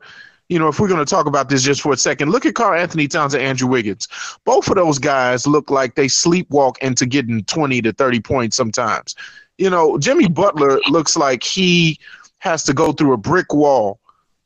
you 0.48 0.58
know, 0.58 0.68
if 0.68 0.80
we're 0.80 0.88
going 0.88 1.04
to 1.04 1.10
talk 1.10 1.26
about 1.26 1.50
this 1.50 1.62
just 1.62 1.82
for 1.82 1.92
a 1.92 1.96
second, 1.96 2.30
look 2.30 2.46
at 2.46 2.54
Karl-Anthony 2.54 3.08
Towns 3.08 3.34
and 3.34 3.42
Andrew 3.42 3.68
Wiggins. 3.68 4.08
Both 4.44 4.68
of 4.68 4.76
those 4.76 4.98
guys 4.98 5.46
look 5.46 5.70
like 5.70 5.94
they 5.94 6.06
sleepwalk 6.06 6.78
into 6.78 7.04
getting 7.04 7.44
20 7.44 7.82
to 7.82 7.92
30 7.92 8.20
points 8.20 8.56
sometimes. 8.56 9.14
You 9.58 9.68
know, 9.68 9.98
Jimmy 9.98 10.28
Butler 10.28 10.80
looks 10.88 11.16
like 11.16 11.42
he 11.42 11.98
has 12.38 12.62
to 12.64 12.72
go 12.72 12.92
through 12.92 13.12
a 13.12 13.18
brick 13.18 13.52
wall 13.52 13.98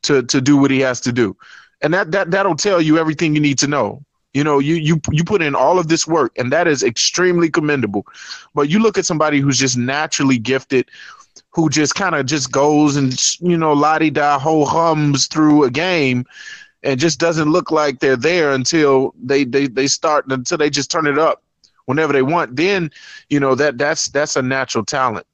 to 0.02 0.22
to 0.22 0.40
do 0.40 0.56
what 0.56 0.70
he 0.70 0.80
has 0.80 1.00
to 1.02 1.12
do. 1.12 1.36
And 1.82 1.94
that 1.94 2.10
that 2.12 2.30
that'll 2.30 2.56
tell 2.56 2.80
you 2.80 2.98
everything 2.98 3.34
you 3.34 3.40
need 3.40 3.58
to 3.58 3.66
know. 3.66 4.04
You 4.32 4.44
know, 4.44 4.58
you 4.58 4.74
you 4.74 5.00
you 5.10 5.24
put 5.24 5.42
in 5.42 5.54
all 5.54 5.78
of 5.78 5.88
this 5.88 6.06
work, 6.06 6.32
and 6.38 6.52
that 6.52 6.68
is 6.68 6.82
extremely 6.82 7.50
commendable. 7.50 8.06
But 8.54 8.68
you 8.68 8.78
look 8.78 8.96
at 8.96 9.06
somebody 9.06 9.40
who's 9.40 9.58
just 9.58 9.76
naturally 9.76 10.38
gifted, 10.38 10.88
who 11.50 11.68
just 11.68 11.94
kind 11.94 12.14
of 12.14 12.26
just 12.26 12.52
goes 12.52 12.96
and 12.96 13.18
you 13.40 13.56
know 13.56 13.72
lottie 13.72 14.10
da 14.10 14.38
ho 14.38 14.64
hums 14.64 15.26
through 15.26 15.64
a 15.64 15.70
game, 15.70 16.24
and 16.82 17.00
just 17.00 17.18
doesn't 17.18 17.50
look 17.50 17.70
like 17.70 17.98
they're 17.98 18.16
there 18.16 18.52
until 18.52 19.14
they 19.20 19.44
they 19.44 19.66
they 19.66 19.88
start 19.88 20.26
until 20.30 20.58
they 20.58 20.70
just 20.70 20.90
turn 20.90 21.06
it 21.06 21.18
up 21.18 21.42
whenever 21.86 22.12
they 22.12 22.22
want. 22.22 22.54
Then 22.54 22.90
you 23.30 23.40
know 23.40 23.56
that 23.56 23.78
that's 23.78 24.08
that's 24.10 24.36
a 24.36 24.42
natural 24.42 24.84
talent. 24.84 25.26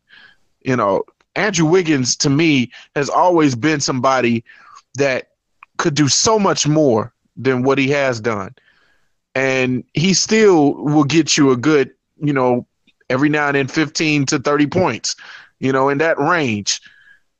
You 0.62 0.76
know, 0.76 1.04
Andrew 1.34 1.66
Wiggins 1.66 2.16
to 2.16 2.30
me 2.30 2.70
has 2.94 3.10
always 3.10 3.54
been 3.54 3.80
somebody 3.80 4.42
that 4.94 5.28
could 5.86 5.94
do 5.94 6.08
so 6.08 6.38
much 6.38 6.66
more 6.66 7.12
than 7.36 7.62
what 7.62 7.78
he 7.78 7.88
has 7.90 8.20
done 8.20 8.54
and 9.36 9.84
he 9.92 10.14
still 10.14 10.72
will 10.82 11.04
get 11.04 11.36
you 11.36 11.50
a 11.50 11.56
good, 11.58 11.90
you 12.22 12.32
know, 12.32 12.66
every 13.10 13.28
now 13.28 13.48
and 13.48 13.54
then 13.54 13.68
15 13.68 14.24
to 14.26 14.38
30 14.38 14.66
points, 14.66 15.14
you 15.60 15.70
know, 15.70 15.90
in 15.90 15.98
that 15.98 16.18
range. 16.18 16.80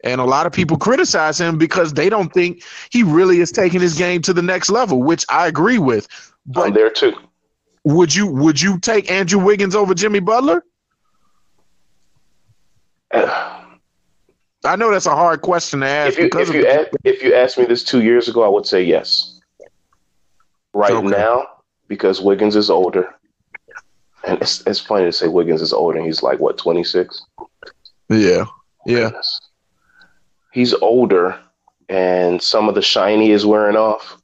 And 0.04 0.20
a 0.20 0.24
lot 0.24 0.44
of 0.44 0.52
people 0.52 0.76
criticize 0.76 1.40
him 1.40 1.56
because 1.56 1.94
they 1.94 2.10
don't 2.10 2.32
think 2.34 2.62
he 2.90 3.02
really 3.02 3.40
is 3.40 3.50
taking 3.50 3.80
his 3.80 3.96
game 3.96 4.20
to 4.22 4.34
the 4.34 4.42
next 4.42 4.68
level, 4.68 5.02
which 5.02 5.24
I 5.30 5.46
agree 5.46 5.78
with. 5.78 6.06
But 6.44 6.66
I'm 6.66 6.74
there 6.74 6.90
too. 6.90 7.14
Would 7.84 8.14
you 8.14 8.26
would 8.26 8.60
you 8.60 8.78
take 8.78 9.10
Andrew 9.10 9.42
Wiggins 9.42 9.74
over 9.74 9.94
Jimmy 9.94 10.20
Butler? 10.20 10.62
I 14.66 14.76
know 14.76 14.90
that's 14.90 15.06
a 15.06 15.14
hard 15.14 15.42
question 15.42 15.80
to 15.80 15.87
ask. 15.87 16.18
If 16.18 16.35
you, 16.35 16.40
if 16.40 16.52
you, 16.52 16.66
ask, 16.66 16.88
if 17.04 17.23
you 17.23 17.35
asked 17.35 17.58
me 17.58 17.64
this 17.64 17.85
two 17.85 18.02
years 18.02 18.28
ago, 18.28 18.44
I 18.44 18.49
would 18.49 18.66
say 18.66 18.82
yes. 18.82 19.40
Right 20.75 20.92
okay. 20.92 21.06
now, 21.06 21.46
because 21.88 22.20
Wiggins 22.20 22.56
is 22.56 22.68
older. 22.68 23.14
And 24.25 24.40
it's, 24.42 24.66
it's 24.66 24.80
funny 24.80 25.04
to 25.04 25.12
say 25.12 25.28
Wiggins 25.28 25.62
is 25.62 25.73
older 25.73 25.99
and 25.99 26.06
he's 26.06 26.23
like, 26.23 26.40
what, 26.40 26.58
26? 26.58 27.23
Yeah. 28.08 28.44
Yeah. 28.85 29.11
He's 30.52 30.75
older 30.75 31.38
and 31.88 32.42
some 32.42 32.68
of 32.68 32.75
the 32.75 32.82
shiny 32.82 33.30
is 33.30 33.46
wearing 33.46 33.76
off. 33.76 34.20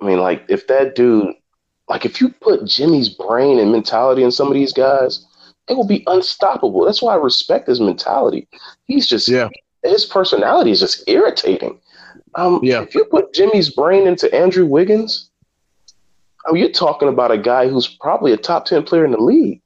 I 0.00 0.06
mean, 0.06 0.18
like, 0.18 0.44
if 0.48 0.66
that 0.68 0.94
dude, 0.94 1.34
like, 1.88 2.04
if 2.04 2.20
you 2.20 2.30
put 2.30 2.64
Jimmy's 2.64 3.08
brain 3.08 3.58
and 3.58 3.70
mentality 3.70 4.22
in 4.22 4.32
some 4.32 4.48
of 4.48 4.54
these 4.54 4.72
guys, 4.72 5.26
it 5.68 5.74
will 5.74 5.86
be 5.86 6.02
unstoppable. 6.06 6.84
That's 6.84 7.02
why 7.02 7.14
I 7.14 7.16
respect 7.16 7.68
his 7.68 7.80
mentality. 7.80 8.48
He's 8.84 9.06
just, 9.08 9.28
yeah. 9.28 9.48
his 9.82 10.04
personality 10.04 10.70
is 10.70 10.80
just 10.80 11.08
irritating. 11.08 11.80
Um, 12.34 12.60
yeah. 12.62 12.82
If 12.82 12.94
you 12.94 13.04
put 13.04 13.34
Jimmy's 13.34 13.70
brain 13.70 14.06
into 14.06 14.32
Andrew 14.34 14.66
Wiggins, 14.66 15.30
mean, 16.50 16.62
you're 16.62 16.72
talking 16.72 17.08
about 17.08 17.30
a 17.30 17.38
guy 17.38 17.68
who's 17.68 17.86
probably 17.86 18.32
a 18.32 18.36
top 18.36 18.64
ten 18.64 18.82
player 18.82 19.04
in 19.04 19.12
the 19.12 19.18
league. 19.18 19.60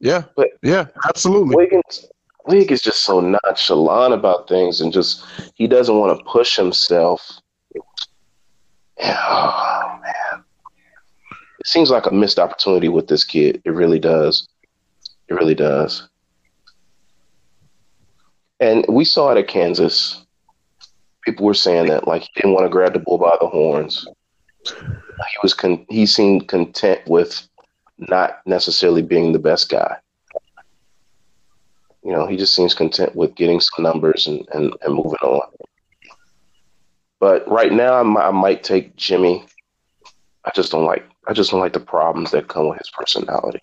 Yeah, 0.00 0.24
but 0.36 0.48
yeah, 0.62 0.86
absolutely. 1.06 1.56
Wiggins, 1.56 2.06
Wig 2.46 2.70
is 2.70 2.82
just 2.82 3.04
so 3.04 3.20
nonchalant 3.20 4.14
about 4.14 4.48
things, 4.48 4.80
and 4.80 4.92
just 4.92 5.24
he 5.54 5.66
doesn't 5.66 5.96
want 5.96 6.16
to 6.16 6.24
push 6.24 6.56
himself. 6.56 7.40
Oh 9.00 9.98
man, 10.02 10.27
seems 11.68 11.90
like 11.90 12.06
a 12.06 12.14
missed 12.14 12.38
opportunity 12.38 12.88
with 12.88 13.08
this 13.08 13.24
kid. 13.24 13.60
It 13.64 13.70
really 13.70 13.98
does. 13.98 14.48
It 15.28 15.34
really 15.34 15.54
does. 15.54 16.08
And 18.60 18.84
we 18.88 19.04
saw 19.04 19.30
it 19.30 19.38
at 19.38 19.48
Kansas. 19.48 20.24
People 21.24 21.46
were 21.46 21.54
saying 21.54 21.88
that 21.88 22.08
like 22.08 22.22
he 22.22 22.28
didn't 22.36 22.54
want 22.54 22.64
to 22.64 22.70
grab 22.70 22.94
the 22.94 22.98
bull 22.98 23.18
by 23.18 23.36
the 23.40 23.46
horns. 23.46 24.06
He 24.64 25.36
was 25.42 25.54
con- 25.54 25.86
he 25.88 26.06
seemed 26.06 26.48
content 26.48 27.00
with 27.06 27.48
not 27.98 28.40
necessarily 28.46 29.02
being 29.02 29.32
the 29.32 29.38
best 29.38 29.68
guy. 29.68 29.96
You 32.02 32.12
know, 32.12 32.26
he 32.26 32.36
just 32.36 32.54
seems 32.54 32.74
content 32.74 33.14
with 33.14 33.34
getting 33.34 33.60
some 33.60 33.84
numbers 33.84 34.26
and, 34.26 34.46
and, 34.52 34.72
and 34.82 34.94
moving 34.94 35.18
on. 35.22 35.50
But 37.20 37.46
right 37.48 37.72
now, 37.72 37.94
I 37.94 38.02
might, 38.02 38.28
I 38.28 38.30
might 38.30 38.62
take 38.62 38.96
Jimmy. 38.96 39.44
I 40.44 40.50
just 40.54 40.70
don't 40.70 40.84
like 40.84 41.04
I 41.28 41.34
just 41.34 41.50
don't 41.50 41.60
like 41.60 41.74
the 41.74 41.80
problems 41.80 42.30
that 42.30 42.48
come 42.48 42.68
with 42.68 42.78
his 42.78 42.90
personality. 42.90 43.60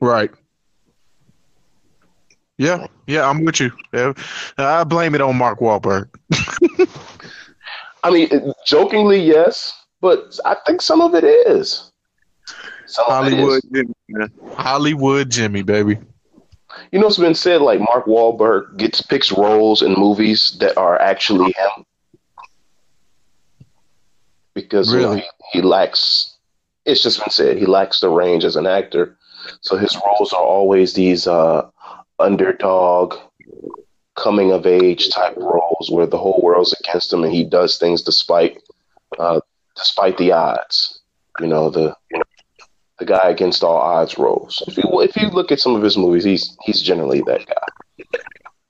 Right. 0.00 0.30
Yeah, 2.56 2.86
yeah, 3.06 3.28
I'm 3.28 3.44
with 3.44 3.60
you. 3.60 3.70
Yeah. 3.92 4.14
I 4.56 4.82
blame 4.84 5.14
it 5.14 5.20
on 5.20 5.36
Mark 5.36 5.60
Wahlberg. 5.60 6.08
I 8.02 8.10
mean, 8.10 8.52
jokingly, 8.66 9.20
yes, 9.20 9.72
but 10.00 10.38
I 10.44 10.56
think 10.66 10.82
some 10.82 11.00
of 11.00 11.14
it 11.14 11.24
is. 11.24 11.92
Some 12.86 13.04
Hollywood, 13.06 13.60
Jimmy, 13.72 13.94
Hollywood 14.54 15.30
Jimmy, 15.30 15.62
baby. 15.62 15.98
You 16.90 16.98
know, 16.98 17.08
it's 17.08 17.18
been 17.18 17.34
said 17.34 17.60
like 17.60 17.80
Mark 17.80 18.06
Wahlberg 18.06 18.76
gets 18.78 19.02
picks 19.02 19.30
roles 19.30 19.82
in 19.82 19.92
movies 19.92 20.56
that 20.60 20.78
are 20.78 20.98
actually 20.98 21.52
him 21.52 21.84
because 24.54 24.92
really? 24.92 25.02
you 25.02 25.08
know, 25.08 25.22
he, 25.52 25.58
he 25.58 25.62
lacks. 25.62 26.37
It's 26.88 27.02
just 27.02 27.20
been 27.20 27.30
said 27.30 27.58
he 27.58 27.66
lacks 27.66 28.00
the 28.00 28.08
range 28.08 28.44
as 28.44 28.56
an 28.56 28.66
actor, 28.66 29.14
so 29.60 29.76
his 29.76 29.94
roles 30.06 30.32
are 30.32 30.42
always 30.42 30.94
these 30.94 31.26
uh, 31.26 31.68
underdog, 32.18 33.14
coming 34.16 34.52
of 34.52 34.66
age 34.66 35.10
type 35.10 35.36
roles 35.36 35.90
where 35.90 36.06
the 36.06 36.16
whole 36.16 36.40
world's 36.42 36.74
against 36.80 37.12
him 37.12 37.24
and 37.24 37.32
he 37.32 37.44
does 37.44 37.78
things 37.78 38.00
despite 38.00 38.58
uh, 39.18 39.40
despite 39.76 40.16
the 40.16 40.32
odds. 40.32 41.00
You 41.40 41.46
know 41.46 41.68
the 41.70 41.94
the 42.98 43.04
guy 43.04 43.28
against 43.28 43.62
all 43.62 43.76
odds 43.76 44.18
roles. 44.18 44.62
If 44.66 44.78
you 44.78 45.00
if 45.02 45.14
you 45.14 45.28
look 45.28 45.52
at 45.52 45.60
some 45.60 45.76
of 45.76 45.82
his 45.82 45.96
movies, 45.98 46.24
he's 46.24 46.56
he's 46.62 46.82
generally 46.82 47.22
that 47.26 47.46
guy. 47.46 48.04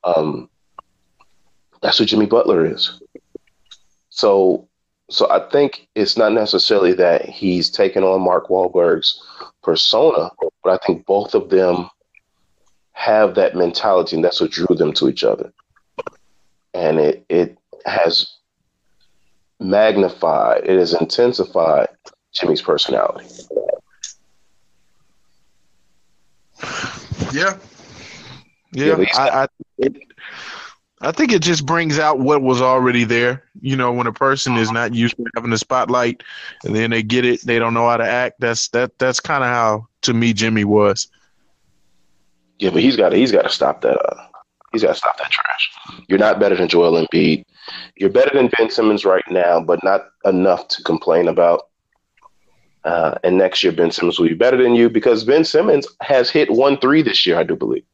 Um, 0.04 0.50
that's 1.82 2.00
what 2.00 2.08
Jimmy 2.08 2.26
Butler 2.26 2.66
is. 2.66 3.00
So 4.10 4.67
so 5.10 5.30
I 5.30 5.48
think 5.50 5.88
it's 5.94 6.16
not 6.16 6.32
necessarily 6.32 6.92
that 6.94 7.28
he's 7.28 7.70
taken 7.70 8.04
on 8.04 8.20
Mark 8.20 8.48
Wahlberg's 8.48 9.22
persona, 9.62 10.30
but 10.62 10.72
I 10.72 10.86
think 10.86 11.06
both 11.06 11.34
of 11.34 11.48
them 11.48 11.88
have 12.92 13.34
that 13.36 13.56
mentality, 13.56 14.16
and 14.16 14.24
that's 14.24 14.40
what 14.40 14.50
drew 14.50 14.74
them 14.76 14.92
to 14.94 15.08
each 15.08 15.24
other. 15.24 15.52
And 16.74 16.98
it 16.98 17.24
it 17.28 17.58
has 17.86 18.26
magnified, 19.60 20.64
it 20.64 20.78
has 20.78 20.94
intensified 20.94 21.88
Jimmy's 22.34 22.62
personality. 22.62 23.26
Yeah, 27.32 27.56
yeah. 28.72 28.96
yeah 28.98 29.06
I, 29.14 29.42
I, 29.42 29.46
it, 29.78 29.96
I 31.00 31.12
think 31.12 31.32
it 31.32 31.42
just 31.42 31.64
brings 31.64 31.98
out 31.98 32.18
what 32.18 32.42
was 32.42 32.60
already 32.60 33.04
there. 33.04 33.44
You 33.60 33.76
know, 33.76 33.92
when 33.92 34.06
a 34.06 34.12
person 34.12 34.56
is 34.56 34.72
not 34.72 34.94
used 34.94 35.16
to 35.16 35.24
having 35.36 35.50
the 35.50 35.58
spotlight, 35.58 36.22
and 36.64 36.74
then 36.74 36.90
they 36.90 37.02
get 37.02 37.24
it, 37.24 37.40
they 37.42 37.58
don't 37.58 37.74
know 37.74 37.88
how 37.88 37.96
to 37.96 38.06
act. 38.06 38.40
That's 38.40 38.68
that. 38.68 38.98
That's 38.98 39.20
kind 39.20 39.44
of 39.44 39.50
how, 39.50 39.86
to 40.02 40.14
me, 40.14 40.32
Jimmy 40.32 40.64
was. 40.64 41.08
Yeah, 42.58 42.70
but 42.70 42.82
he's 42.82 42.96
got 42.96 43.10
to 43.10 43.16
he's 43.16 43.32
got 43.32 43.42
to 43.42 43.50
stop 43.50 43.82
that. 43.82 43.96
Uh, 43.96 44.26
he's 44.72 44.82
got 44.82 44.88
to 44.88 44.94
stop 44.94 45.16
that 45.18 45.30
trash. 45.30 45.70
You're 46.08 46.18
not 46.18 46.40
better 46.40 46.56
than 46.56 46.68
Joel 46.68 47.06
Embiid. 47.06 47.44
You're 47.96 48.10
better 48.10 48.30
than 48.34 48.50
Ben 48.58 48.70
Simmons 48.70 49.04
right 49.04 49.24
now, 49.30 49.60
but 49.60 49.82
not 49.84 50.06
enough 50.24 50.68
to 50.68 50.82
complain 50.82 51.28
about. 51.28 51.68
Uh, 52.84 53.14
and 53.22 53.36
next 53.36 53.62
year, 53.62 53.72
Ben 53.72 53.90
Simmons 53.90 54.18
will 54.18 54.28
be 54.28 54.34
better 54.34 54.60
than 54.60 54.74
you 54.74 54.88
because 54.88 55.24
Ben 55.24 55.44
Simmons 55.44 55.86
has 56.00 56.30
hit 56.30 56.50
one 56.50 56.78
three 56.78 57.02
this 57.02 57.26
year, 57.26 57.38
I 57.38 57.42
do 57.44 57.54
believe. 57.54 57.84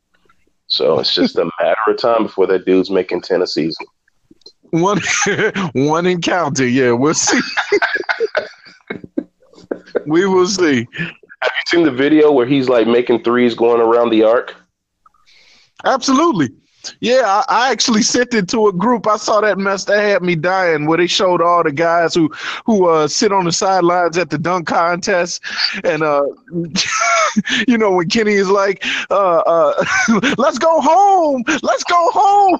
So 0.74 0.98
it's 0.98 1.14
just 1.14 1.38
a 1.38 1.48
matter 1.60 1.80
of 1.86 1.98
time 1.98 2.24
before 2.24 2.48
that 2.48 2.66
dude's 2.66 2.90
making 2.90 3.20
ten 3.20 3.42
a 3.42 3.46
season. 3.46 3.86
One, 4.70 5.00
one 5.72 6.04
encounter. 6.04 6.66
Yeah, 6.66 6.90
we'll 6.90 7.14
see. 7.14 7.40
we 10.06 10.26
will 10.26 10.48
see. 10.48 10.88
Have 10.98 11.52
you 11.52 11.62
seen 11.66 11.84
the 11.84 11.92
video 11.92 12.32
where 12.32 12.44
he's 12.44 12.68
like 12.68 12.88
making 12.88 13.22
threes 13.22 13.54
going 13.54 13.80
around 13.80 14.10
the 14.10 14.24
arc? 14.24 14.56
Absolutely. 15.84 16.48
Yeah, 17.00 17.22
I, 17.24 17.44
I, 17.48 17.72
actually 17.72 18.02
sent 18.02 18.34
it 18.34 18.48
to 18.48 18.68
a 18.68 18.72
group. 18.72 19.06
I 19.06 19.16
saw 19.16 19.40
that 19.40 19.58
mess 19.58 19.84
that 19.84 19.98
had 19.98 20.22
me 20.22 20.34
dying, 20.34 20.86
where 20.86 20.98
they 20.98 21.06
showed 21.06 21.40
all 21.40 21.62
the 21.62 21.72
guys 21.72 22.14
who 22.14 22.30
who 22.66 22.88
uh, 22.88 23.08
sit 23.08 23.32
on 23.32 23.44
the 23.44 23.52
sidelines 23.52 24.18
at 24.18 24.30
the 24.30 24.38
dunk 24.38 24.66
contest, 24.66 25.42
and 25.84 26.02
uh, 26.02 26.24
you 27.68 27.78
know 27.78 27.92
when 27.92 28.08
Kenny 28.08 28.34
is 28.34 28.50
like, 28.50 28.84
uh, 29.10 29.38
uh 29.38 29.84
"Let's 30.38 30.58
go 30.58 30.80
home, 30.80 31.42
let's 31.62 31.84
go 31.84 32.10
home." 32.12 32.58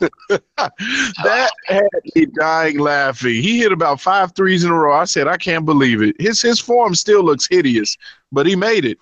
that 0.58 1.50
had 1.66 1.88
me 2.14 2.26
dying 2.26 2.78
laughing. 2.78 3.42
He 3.42 3.58
hit 3.58 3.72
about 3.72 4.00
five 4.00 4.34
threes 4.34 4.64
in 4.64 4.70
a 4.70 4.78
row. 4.78 4.94
I 4.94 5.04
said, 5.04 5.28
"I 5.28 5.36
can't 5.36 5.64
believe 5.64 6.02
it." 6.02 6.16
His 6.20 6.40
his 6.42 6.60
form 6.60 6.94
still 6.94 7.22
looks 7.22 7.46
hideous, 7.48 7.96
but 8.32 8.46
he 8.46 8.56
made 8.56 8.84
it. 8.84 8.98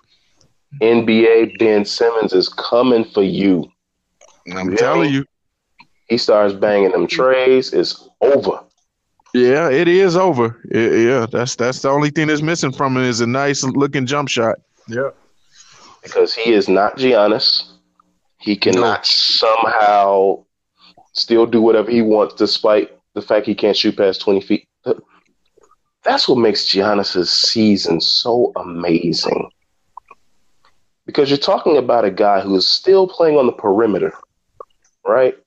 NBA 0.81 1.59
Ben 1.59 1.85
Simmons 1.85 2.33
is 2.33 2.49
coming 2.49 3.05
for 3.05 3.23
you. 3.23 3.71
I'm 4.51 4.71
yeah. 4.71 4.77
telling 4.77 5.13
you. 5.13 5.25
He 6.09 6.17
starts 6.17 6.53
banging 6.53 6.91
them 6.91 7.07
treys, 7.07 7.73
it's 7.73 8.07
over. 8.21 8.59
Yeah, 9.33 9.69
it 9.69 9.87
is 9.87 10.15
over. 10.15 10.61
It, 10.69 11.07
yeah, 11.07 11.25
that's 11.31 11.55
that's 11.55 11.81
the 11.81 11.89
only 11.89 12.11
thing 12.11 12.27
that's 12.27 12.43
missing 12.43 12.71
from 12.71 12.97
it 12.97 13.03
is 13.03 13.19
a 13.19 13.27
nice 13.27 13.63
looking 13.63 14.05
jump 14.05 14.29
shot. 14.29 14.57
Yeah. 14.87 15.09
Because 16.03 16.35
he 16.35 16.53
is 16.53 16.69
not 16.69 16.97
Giannis. 16.97 17.63
He 18.39 18.55
cannot 18.55 18.99
no. 18.99 19.03
somehow 19.03 20.45
still 21.13 21.45
do 21.45 21.61
whatever 21.61 21.89
he 21.89 22.01
wants 22.01 22.35
despite 22.35 22.91
the 23.13 23.21
fact 23.21 23.47
he 23.47 23.55
can't 23.55 23.77
shoot 23.77 23.97
past 23.97 24.21
20 24.21 24.41
feet. 24.41 24.67
That's 26.03 26.27
what 26.27 26.37
makes 26.37 26.65
Giannis's 26.65 27.31
season 27.31 28.01
so 28.01 28.51
amazing. 28.57 29.49
Because 31.05 31.29
you're 31.29 31.37
talking 31.37 31.77
about 31.77 32.05
a 32.05 32.11
guy 32.11 32.41
who 32.41 32.55
is 32.55 32.67
still 32.67 33.07
playing 33.07 33.37
on 33.37 33.45
the 33.45 33.53
perimeter 33.53 34.13
right? 35.05 35.37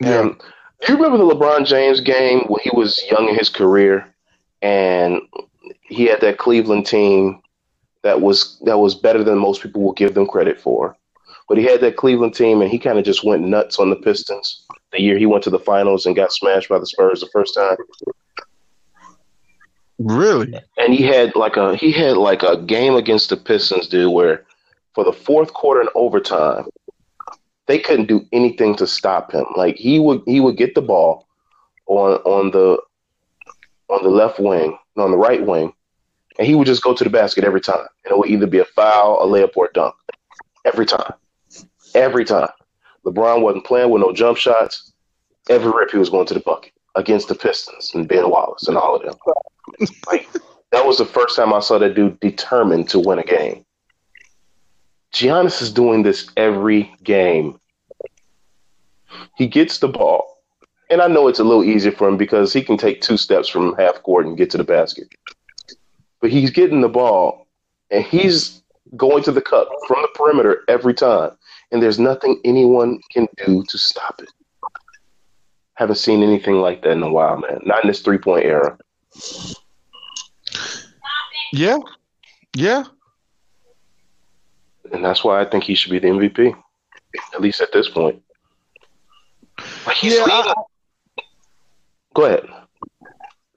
Yeah. 0.00 0.20
And 0.20 0.40
do 0.80 0.92
you 0.92 0.96
remember 0.96 1.18
the 1.18 1.34
LeBron 1.34 1.66
James 1.66 2.00
game 2.00 2.40
when 2.46 2.60
he 2.62 2.70
was 2.72 3.02
young 3.10 3.28
in 3.28 3.34
his 3.34 3.48
career, 3.48 4.06
and 4.62 5.20
he 5.82 6.04
had 6.04 6.20
that 6.20 6.38
Cleveland 6.38 6.86
team 6.86 7.42
that 8.02 8.20
was 8.20 8.58
that 8.64 8.78
was 8.78 8.94
better 8.94 9.24
than 9.24 9.38
most 9.38 9.62
people 9.62 9.82
will 9.82 9.92
give 9.92 10.14
them 10.14 10.26
credit 10.26 10.60
for. 10.60 10.96
But 11.48 11.58
he 11.58 11.64
had 11.64 11.80
that 11.80 11.96
Cleveland 11.96 12.34
team, 12.34 12.60
and 12.60 12.70
he 12.70 12.78
kind 12.78 12.98
of 12.98 13.04
just 13.04 13.24
went 13.24 13.42
nuts 13.42 13.78
on 13.78 13.90
the 13.90 13.96
Pistons 13.96 14.66
the 14.92 15.02
year 15.02 15.18
he 15.18 15.26
went 15.26 15.44
to 15.44 15.50
the 15.50 15.58
finals 15.58 16.06
and 16.06 16.16
got 16.16 16.32
smashed 16.32 16.68
by 16.68 16.78
the 16.78 16.86
Spurs 16.86 17.20
the 17.20 17.28
first 17.32 17.54
time. 17.54 17.76
Really? 19.98 20.54
And 20.76 20.94
he 20.94 21.02
had 21.02 21.34
like 21.34 21.56
a 21.56 21.76
he 21.76 21.92
had 21.92 22.16
like 22.16 22.42
a 22.42 22.56
game 22.56 22.94
against 22.94 23.30
the 23.30 23.36
Pistons, 23.36 23.88
dude, 23.88 24.12
where 24.12 24.44
for 24.94 25.04
the 25.04 25.12
fourth 25.12 25.52
quarter 25.52 25.80
and 25.80 25.90
overtime, 25.94 26.66
they 27.68 27.78
couldn't 27.78 28.06
do 28.06 28.26
anything 28.32 28.74
to 28.76 28.86
stop 28.86 29.30
him. 29.30 29.44
Like 29.54 29.76
he 29.76 30.00
would 30.00 30.22
he 30.26 30.40
would 30.40 30.56
get 30.56 30.74
the 30.74 30.82
ball 30.82 31.28
on 31.86 32.14
on 32.24 32.50
the 32.50 32.78
on 33.88 34.02
the 34.02 34.10
left 34.10 34.40
wing, 34.40 34.76
on 34.96 35.10
the 35.12 35.16
right 35.16 35.46
wing, 35.46 35.72
and 36.38 36.46
he 36.46 36.54
would 36.54 36.66
just 36.66 36.82
go 36.82 36.94
to 36.94 37.04
the 37.04 37.10
basket 37.10 37.44
every 37.44 37.60
time. 37.60 37.86
And 38.04 38.12
it 38.12 38.18
would 38.18 38.30
either 38.30 38.46
be 38.46 38.58
a 38.58 38.64
foul, 38.64 39.22
a 39.22 39.26
layup, 39.26 39.56
or 39.56 39.66
a 39.66 39.72
dunk. 39.72 39.94
Every 40.64 40.86
time. 40.86 41.12
Every 41.94 42.24
time. 42.24 42.48
LeBron 43.06 43.42
wasn't 43.42 43.64
playing 43.64 43.90
with 43.90 44.02
no 44.02 44.12
jump 44.12 44.36
shots. 44.36 44.92
Every 45.48 45.70
rip 45.70 45.90
he 45.90 45.98
was 45.98 46.10
going 46.10 46.26
to 46.26 46.34
the 46.34 46.40
bucket 46.40 46.72
against 46.94 47.28
the 47.28 47.34
Pistons 47.34 47.92
and 47.94 48.08
Ben 48.08 48.28
Wallace 48.28 48.68
and 48.68 48.76
all 48.76 48.96
of 48.96 49.02
them. 49.02 49.14
like 50.06 50.28
that 50.72 50.84
was 50.84 50.98
the 50.98 51.06
first 51.06 51.36
time 51.36 51.54
I 51.54 51.60
saw 51.60 51.78
that 51.78 51.94
dude 51.94 52.20
determined 52.20 52.88
to 52.90 52.98
win 52.98 53.18
a 53.18 53.24
game. 53.24 53.64
Giannis 55.12 55.62
is 55.62 55.72
doing 55.72 56.02
this 56.02 56.30
every 56.36 56.94
game. 57.02 57.58
He 59.36 59.46
gets 59.46 59.78
the 59.78 59.88
ball, 59.88 60.42
and 60.90 61.00
I 61.00 61.08
know 61.08 61.28
it's 61.28 61.38
a 61.38 61.44
little 61.44 61.64
easier 61.64 61.92
for 61.92 62.08
him 62.08 62.16
because 62.16 62.52
he 62.52 62.62
can 62.62 62.76
take 62.76 63.00
two 63.00 63.16
steps 63.16 63.48
from 63.48 63.74
half 63.76 64.02
court 64.02 64.26
and 64.26 64.36
get 64.36 64.50
to 64.50 64.58
the 64.58 64.64
basket. 64.64 65.08
But 66.20 66.30
he's 66.30 66.50
getting 66.50 66.80
the 66.80 66.88
ball, 66.88 67.46
and 67.90 68.04
he's 68.04 68.62
going 68.96 69.22
to 69.24 69.32
the 69.32 69.40
cup 69.40 69.68
from 69.86 70.02
the 70.02 70.08
perimeter 70.14 70.62
every 70.68 70.94
time, 70.94 71.30
and 71.72 71.82
there's 71.82 71.98
nothing 71.98 72.40
anyone 72.44 73.00
can 73.10 73.28
do 73.46 73.64
to 73.68 73.78
stop 73.78 74.20
it. 74.20 74.28
Haven't 75.74 75.96
seen 75.96 76.22
anything 76.22 76.56
like 76.56 76.82
that 76.82 76.92
in 76.92 77.02
a 77.02 77.10
while, 77.10 77.38
man. 77.38 77.60
Not 77.64 77.84
in 77.84 77.88
this 77.88 78.02
three 78.02 78.18
point 78.18 78.44
era. 78.44 78.76
Yeah, 81.52 81.78
yeah, 82.54 82.84
and 84.92 85.04
that's 85.04 85.24
why 85.24 85.40
I 85.40 85.44
think 85.44 85.64
he 85.64 85.74
should 85.74 85.92
be 85.92 85.98
the 85.98 86.08
MVP, 86.08 86.54
at 87.34 87.40
least 87.40 87.60
at 87.60 87.72
this 87.72 87.88
point. 87.88 88.22
he's 89.94 90.14
yeah. 90.14 90.24
I, 90.26 90.54
Go 92.14 92.24
ahead. 92.24 92.48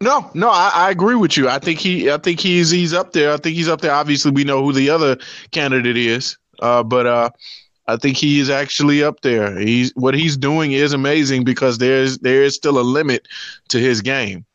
No, 0.01 0.29
no, 0.33 0.49
I, 0.49 0.71
I, 0.73 0.91
agree 0.91 1.15
with 1.15 1.37
you. 1.37 1.47
I 1.47 1.59
think 1.59 1.79
he, 1.79 2.09
I 2.09 2.17
think 2.17 2.39
he's 2.39 2.71
he's 2.71 2.93
up 2.93 3.13
there. 3.13 3.33
I 3.33 3.37
think 3.37 3.55
he's 3.55 3.67
up 3.67 3.81
there. 3.81 3.93
Obviously, 3.93 4.31
we 4.31 4.43
know 4.43 4.63
who 4.63 4.73
the 4.73 4.89
other 4.89 5.17
candidate 5.51 5.97
is, 5.97 6.37
uh, 6.61 6.81
but 6.81 7.05
uh, 7.05 7.29
I 7.87 7.97
think 7.97 8.17
he 8.17 8.39
is 8.39 8.49
actually 8.49 9.03
up 9.03 9.21
there. 9.21 9.57
He's 9.59 9.91
what 9.95 10.15
he's 10.15 10.37
doing 10.37 10.71
is 10.71 10.93
amazing 10.93 11.43
because 11.43 11.77
there's 11.77 12.17
there 12.19 12.41
is 12.41 12.55
still 12.55 12.79
a 12.79 12.81
limit 12.81 13.27
to 13.69 13.79
his 13.79 14.01
game. 14.01 14.45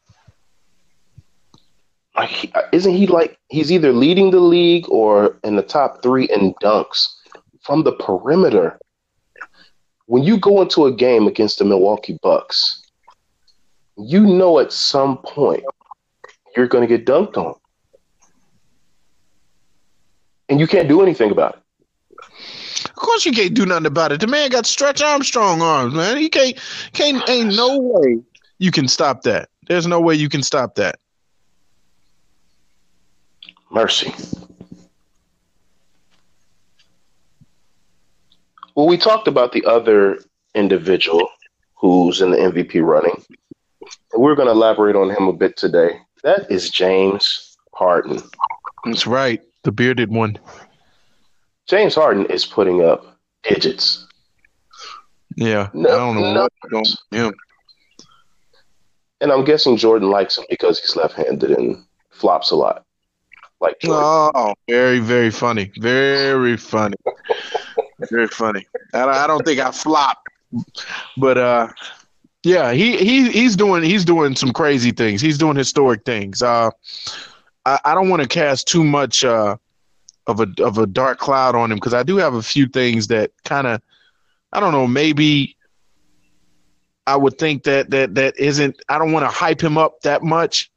Uh, 2.16 2.26
isn't 2.72 2.94
he 2.94 3.06
like 3.06 3.38
he's 3.48 3.70
either 3.70 3.92
leading 3.92 4.30
the 4.30 4.40
league 4.40 4.88
or 4.88 5.38
in 5.44 5.56
the 5.56 5.62
top 5.62 6.02
three 6.02 6.24
in 6.26 6.54
dunks 6.62 7.06
from 7.60 7.84
the 7.84 7.92
perimeter? 7.92 8.78
When 10.06 10.22
you 10.22 10.38
go 10.38 10.62
into 10.62 10.86
a 10.86 10.92
game 10.92 11.26
against 11.26 11.58
the 11.58 11.64
Milwaukee 11.64 12.18
Bucks, 12.22 12.82
you 13.98 14.20
know 14.20 14.58
at 14.58 14.72
some 14.72 15.18
point 15.18 15.64
you're 16.56 16.68
going 16.68 16.86
to 16.86 16.96
get 16.96 17.06
dunked 17.06 17.36
on. 17.36 17.54
And 20.48 20.60
you 20.60 20.66
can't 20.66 20.88
do 20.88 21.02
anything 21.02 21.30
about 21.30 21.56
it. 21.56 21.62
Of 22.84 22.94
course 22.94 23.26
you 23.26 23.32
can't 23.32 23.52
do 23.52 23.66
nothing 23.66 23.86
about 23.86 24.12
it. 24.12 24.20
The 24.20 24.26
man 24.26 24.48
got 24.50 24.64
stretch 24.64 25.02
Armstrong 25.02 25.60
arms, 25.60 25.92
man. 25.92 26.16
He 26.16 26.28
can't 26.28 26.58
can't 26.92 27.28
ain't 27.28 27.54
no 27.54 27.78
way 27.78 28.22
you 28.58 28.70
can 28.70 28.88
stop 28.88 29.22
that. 29.22 29.48
There's 29.66 29.86
no 29.86 30.00
way 30.00 30.14
you 30.14 30.28
can 30.28 30.42
stop 30.42 30.76
that. 30.76 30.98
Mercy. 33.70 34.12
Well, 38.74 38.86
we 38.86 38.98
talked 38.98 39.26
about 39.26 39.52
the 39.52 39.64
other 39.64 40.18
individual 40.54 41.28
who's 41.74 42.20
in 42.20 42.30
the 42.30 42.36
MVP 42.36 42.84
running. 42.84 43.22
We're 44.14 44.34
going 44.34 44.48
to 44.48 44.52
elaborate 44.52 44.96
on 44.96 45.10
him 45.10 45.28
a 45.28 45.32
bit 45.32 45.56
today. 45.56 46.00
That 46.22 46.50
is 46.50 46.70
James 46.70 47.56
Harden. 47.72 48.20
That's 48.84 49.06
right, 49.06 49.42
the 49.62 49.72
bearded 49.72 50.10
one. 50.10 50.38
James 51.66 51.94
Harden 51.94 52.26
is 52.26 52.46
putting 52.46 52.84
up 52.84 53.18
digits. 53.42 54.06
Yeah, 55.36 55.68
no, 55.74 55.88
I 55.88 55.96
don't 55.96 56.20
know 56.20 56.34
no. 56.34 56.48
what's 56.70 56.96
going 57.10 57.26
him. 57.26 57.34
And 59.20 59.32
I'm 59.32 59.44
guessing 59.44 59.76
Jordan 59.76 60.10
likes 60.10 60.38
him 60.38 60.44
because 60.48 60.78
he's 60.78 60.96
left-handed 60.96 61.50
and 61.50 61.84
flops 62.10 62.50
a 62.50 62.56
lot. 62.56 62.85
Like 63.60 63.76
oh, 63.84 64.54
very 64.68 64.98
very 64.98 65.30
funny, 65.30 65.72
very 65.78 66.56
funny, 66.56 66.96
very 68.10 68.28
funny. 68.28 68.66
I, 68.92 69.04
I 69.04 69.26
don't 69.26 69.44
think 69.44 69.60
I 69.60 69.70
flop, 69.70 70.22
but 71.16 71.38
uh, 71.38 71.68
yeah, 72.44 72.72
he 72.72 72.98
he 72.98 73.30
he's 73.30 73.56
doing 73.56 73.82
he's 73.82 74.04
doing 74.04 74.36
some 74.36 74.52
crazy 74.52 74.92
things. 74.92 75.20
He's 75.20 75.38
doing 75.38 75.56
historic 75.56 76.04
things. 76.04 76.42
Uh, 76.42 76.70
I, 77.64 77.80
I 77.84 77.94
don't 77.94 78.10
want 78.10 78.22
to 78.22 78.28
cast 78.28 78.68
too 78.68 78.84
much 78.84 79.24
uh 79.24 79.56
of 80.26 80.40
a 80.40 80.48
of 80.62 80.78
a 80.78 80.86
dark 80.86 81.18
cloud 81.18 81.54
on 81.54 81.70
him 81.70 81.76
because 81.76 81.94
I 81.94 82.02
do 82.02 82.16
have 82.16 82.34
a 82.34 82.42
few 82.42 82.66
things 82.66 83.06
that 83.08 83.30
kind 83.44 83.66
of 83.66 83.80
I 84.52 84.60
don't 84.60 84.72
know 84.72 84.86
maybe 84.86 85.56
I 87.06 87.16
would 87.16 87.38
think 87.38 87.64
that 87.64 87.90
that 87.90 88.14
that 88.16 88.38
isn't 88.38 88.76
I 88.88 88.98
don't 88.98 89.12
want 89.12 89.24
to 89.24 89.30
hype 89.30 89.62
him 89.62 89.78
up 89.78 90.00
that 90.02 90.22
much 90.22 90.70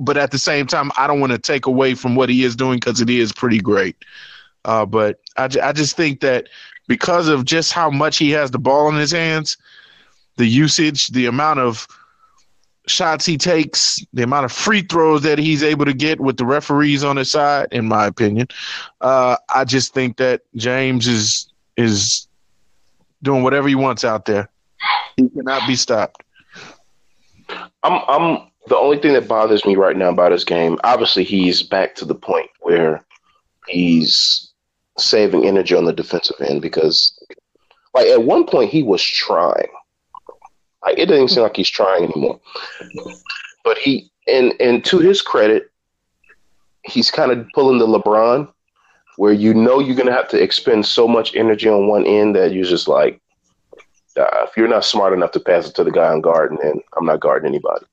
but 0.00 0.16
at 0.16 0.30
the 0.30 0.38
same 0.38 0.66
time 0.66 0.90
I 0.96 1.06
don't 1.06 1.20
want 1.20 1.32
to 1.32 1.38
take 1.38 1.66
away 1.66 1.94
from 1.94 2.16
what 2.16 2.28
he 2.28 2.42
is 2.44 2.56
doing 2.56 2.78
because 2.78 3.00
it 3.00 3.10
is 3.10 3.32
pretty 3.32 3.60
great 3.60 3.96
uh, 4.64 4.84
but 4.84 5.20
I, 5.36 5.44
I 5.62 5.72
just 5.72 5.96
think 5.96 6.20
that 6.20 6.48
because 6.88 7.28
of 7.28 7.44
just 7.44 7.72
how 7.72 7.90
much 7.90 8.18
he 8.18 8.30
has 8.32 8.50
the 8.50 8.58
ball 8.58 8.88
in 8.88 8.96
his 8.96 9.12
hands 9.12 9.56
the 10.36 10.46
usage 10.46 11.08
the 11.08 11.26
amount 11.26 11.60
of 11.60 11.86
shots 12.90 13.24
he 13.24 13.38
takes, 13.38 14.04
the 14.12 14.22
amount 14.22 14.44
of 14.44 14.52
free 14.52 14.82
throws 14.82 15.22
that 15.22 15.38
he's 15.38 15.62
able 15.62 15.84
to 15.84 15.94
get 15.94 16.20
with 16.20 16.36
the 16.36 16.44
referees 16.44 17.04
on 17.04 17.16
his 17.16 17.30
side, 17.30 17.68
in 17.72 17.86
my 17.86 18.06
opinion, 18.06 18.48
uh, 19.00 19.36
I 19.54 19.64
just 19.64 19.94
think 19.94 20.16
that 20.18 20.42
James 20.56 21.06
is 21.06 21.52
is 21.76 22.26
doing 23.22 23.42
whatever 23.42 23.68
he 23.68 23.74
wants 23.74 24.04
out 24.04 24.24
there. 24.24 24.50
He 25.16 25.28
cannot 25.28 25.66
be 25.66 25.76
stopped. 25.76 26.22
I'm 27.82 28.02
I'm 28.08 28.49
the 28.70 28.78
only 28.78 28.98
thing 28.98 29.12
that 29.12 29.28
bothers 29.28 29.66
me 29.66 29.76
right 29.76 29.96
now 29.96 30.08
about 30.08 30.32
his 30.32 30.44
game. 30.44 30.78
Obviously, 30.82 31.24
he's 31.24 31.62
back 31.62 31.94
to 31.96 32.06
the 32.06 32.14
point 32.14 32.48
where 32.60 33.04
he's 33.68 34.50
saving 34.98 35.44
energy 35.44 35.74
on 35.74 35.84
the 35.84 35.92
defensive 35.92 36.40
end 36.40 36.62
because, 36.62 37.12
like, 37.92 38.06
at 38.06 38.22
one 38.22 38.46
point 38.46 38.70
he 38.70 38.82
was 38.82 39.02
trying 39.02 39.68
like, 40.82 40.98
it 40.98 41.06
doesn't 41.06 41.28
seem 41.28 41.42
like 41.42 41.56
he's 41.56 41.68
trying 41.68 42.04
anymore. 42.04 42.40
But 43.64 43.78
he, 43.78 44.10
and 44.26 44.54
and 44.60 44.84
to 44.86 44.98
his 44.98 45.20
credit, 45.20 45.70
he's 46.84 47.10
kind 47.10 47.30
of 47.30 47.46
pulling 47.54 47.78
the 47.78 47.86
LeBron, 47.86 48.50
where 49.16 49.32
you 49.32 49.52
know 49.52 49.80
you're 49.80 49.96
gonna 49.96 50.12
have 50.12 50.28
to 50.30 50.42
expend 50.42 50.86
so 50.86 51.06
much 51.06 51.36
energy 51.36 51.68
on 51.68 51.88
one 51.88 52.06
end 52.06 52.34
that 52.36 52.52
you're 52.52 52.64
just 52.64 52.88
like, 52.88 53.20
uh, 54.16 54.46
if 54.46 54.56
you're 54.56 54.68
not 54.68 54.84
smart 54.84 55.12
enough 55.12 55.32
to 55.32 55.40
pass 55.40 55.68
it 55.68 55.74
to 55.74 55.84
the 55.84 55.90
guy 55.90 56.08
on 56.08 56.20
guard, 56.20 56.56
then 56.62 56.80
I'm 56.96 57.04
not 57.04 57.20
guarding 57.20 57.48
anybody. 57.48 57.84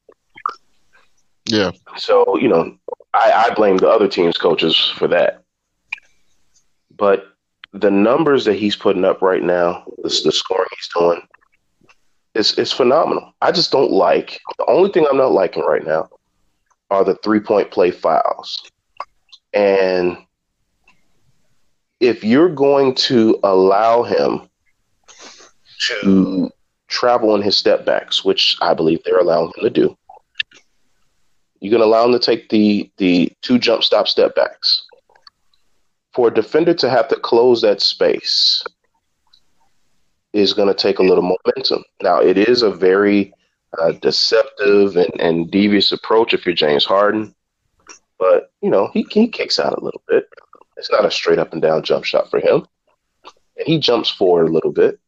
Yeah. 1.47 1.71
So 1.97 2.37
you 2.37 2.47
know, 2.47 2.77
I, 3.13 3.47
I 3.47 3.53
blame 3.53 3.77
the 3.77 3.89
other 3.89 4.07
team's 4.07 4.37
coaches 4.37 4.77
for 4.97 5.07
that. 5.07 5.43
But 6.95 7.27
the 7.73 7.91
numbers 7.91 8.45
that 8.45 8.55
he's 8.55 8.75
putting 8.75 9.05
up 9.05 9.21
right 9.21 9.43
now, 9.43 9.83
the, 9.97 10.21
the 10.23 10.31
scoring 10.31 10.67
he's 10.75 10.89
doing, 10.95 11.21
it's 12.35 12.57
it's 12.57 12.71
phenomenal. 12.71 13.33
I 13.41 13.51
just 13.51 13.71
don't 13.71 13.91
like 13.91 14.39
the 14.57 14.65
only 14.67 14.91
thing 14.91 15.05
I'm 15.09 15.17
not 15.17 15.31
liking 15.31 15.63
right 15.63 15.85
now 15.85 16.09
are 16.89 17.03
the 17.03 17.15
three 17.15 17.39
point 17.39 17.71
play 17.71 17.91
fouls. 17.91 18.69
And 19.53 20.17
if 21.99 22.23
you're 22.23 22.49
going 22.49 22.93
to 22.95 23.39
allow 23.43 24.03
him 24.03 24.49
to 26.01 26.49
travel 26.87 27.31
on 27.31 27.41
his 27.41 27.57
step 27.57 27.85
backs, 27.85 28.23
which 28.23 28.57
I 28.61 28.73
believe 28.73 29.03
they're 29.03 29.19
allowing 29.19 29.51
him 29.57 29.63
to 29.63 29.69
do, 29.69 29.97
you're 31.59 31.71
going 31.71 31.81
to 31.81 31.87
allow 31.87 32.05
him 32.05 32.11
to 32.13 32.19
take 32.19 32.49
the 32.49 32.89
the 32.97 33.31
two 33.41 33.59
jump 33.59 33.83
stop 33.83 34.07
step 34.07 34.35
backs. 34.35 34.83
For 36.13 36.29
a 36.29 36.33
defender 36.33 36.73
to 36.75 36.89
have 36.89 37.07
to 37.09 37.15
close 37.15 37.61
that 37.61 37.81
space 37.81 38.63
is 40.33 40.53
going 40.53 40.67
to 40.67 40.73
take 40.73 40.99
a 40.99 41.03
little 41.03 41.23
momentum. 41.23 41.83
Now, 42.01 42.19
it 42.19 42.37
is 42.37 42.63
a 42.63 42.71
very 42.71 43.33
uh, 43.79 43.91
deceptive 43.93 44.95
and, 44.95 45.11
and 45.19 45.51
devious 45.51 45.91
approach 45.91 46.33
if 46.33 46.45
you're 46.45 46.55
James 46.55 46.85
Harden, 46.85 47.35
but 48.17 48.51
you 48.61 48.69
know 48.69 48.89
he 48.93 49.05
he 49.09 49.27
kicks 49.27 49.59
out 49.59 49.77
a 49.77 49.83
little 49.83 50.01
bit. 50.07 50.27
It's 50.77 50.91
not 50.91 51.05
a 51.05 51.11
straight 51.11 51.39
up 51.39 51.53
and 51.53 51.61
down 51.61 51.83
jump 51.83 52.05
shot 52.05 52.29
for 52.29 52.39
him, 52.39 52.65
and 53.57 53.67
he 53.67 53.79
jumps 53.79 54.09
forward 54.09 54.47
a 54.47 54.51
little 54.51 54.71
bit. 54.71 54.99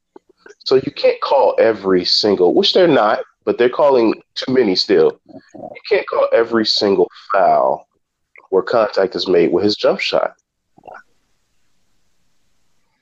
So 0.60 0.76
you 0.76 0.92
can't 0.92 1.20
call 1.22 1.56
every 1.60 2.06
single, 2.06 2.54
which 2.54 2.74
they're 2.74 2.88
not, 2.88 3.20
but 3.50 3.58
they're 3.58 3.68
calling 3.68 4.14
too 4.36 4.54
many 4.54 4.76
still. 4.76 5.20
You 5.26 5.82
can't 5.90 6.08
call 6.08 6.28
every 6.32 6.68
single 6.68 7.10
foul 7.32 7.88
where 8.52 8.62
contact 8.62 9.16
is 9.16 9.28
made 9.28 9.52
with 9.52 9.64
his 9.64 9.76
jump 9.76 10.00
shot 10.00 10.36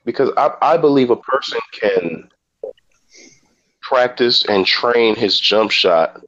because 0.06 0.32
I, 0.38 0.54
I 0.62 0.78
believe 0.78 1.10
a 1.10 1.18
person 1.18 1.60
can 1.74 2.30
practice 3.82 4.46
and 4.46 4.66
train 4.66 5.18
his 5.18 5.38
jump 5.38 5.70
shot 5.70 6.22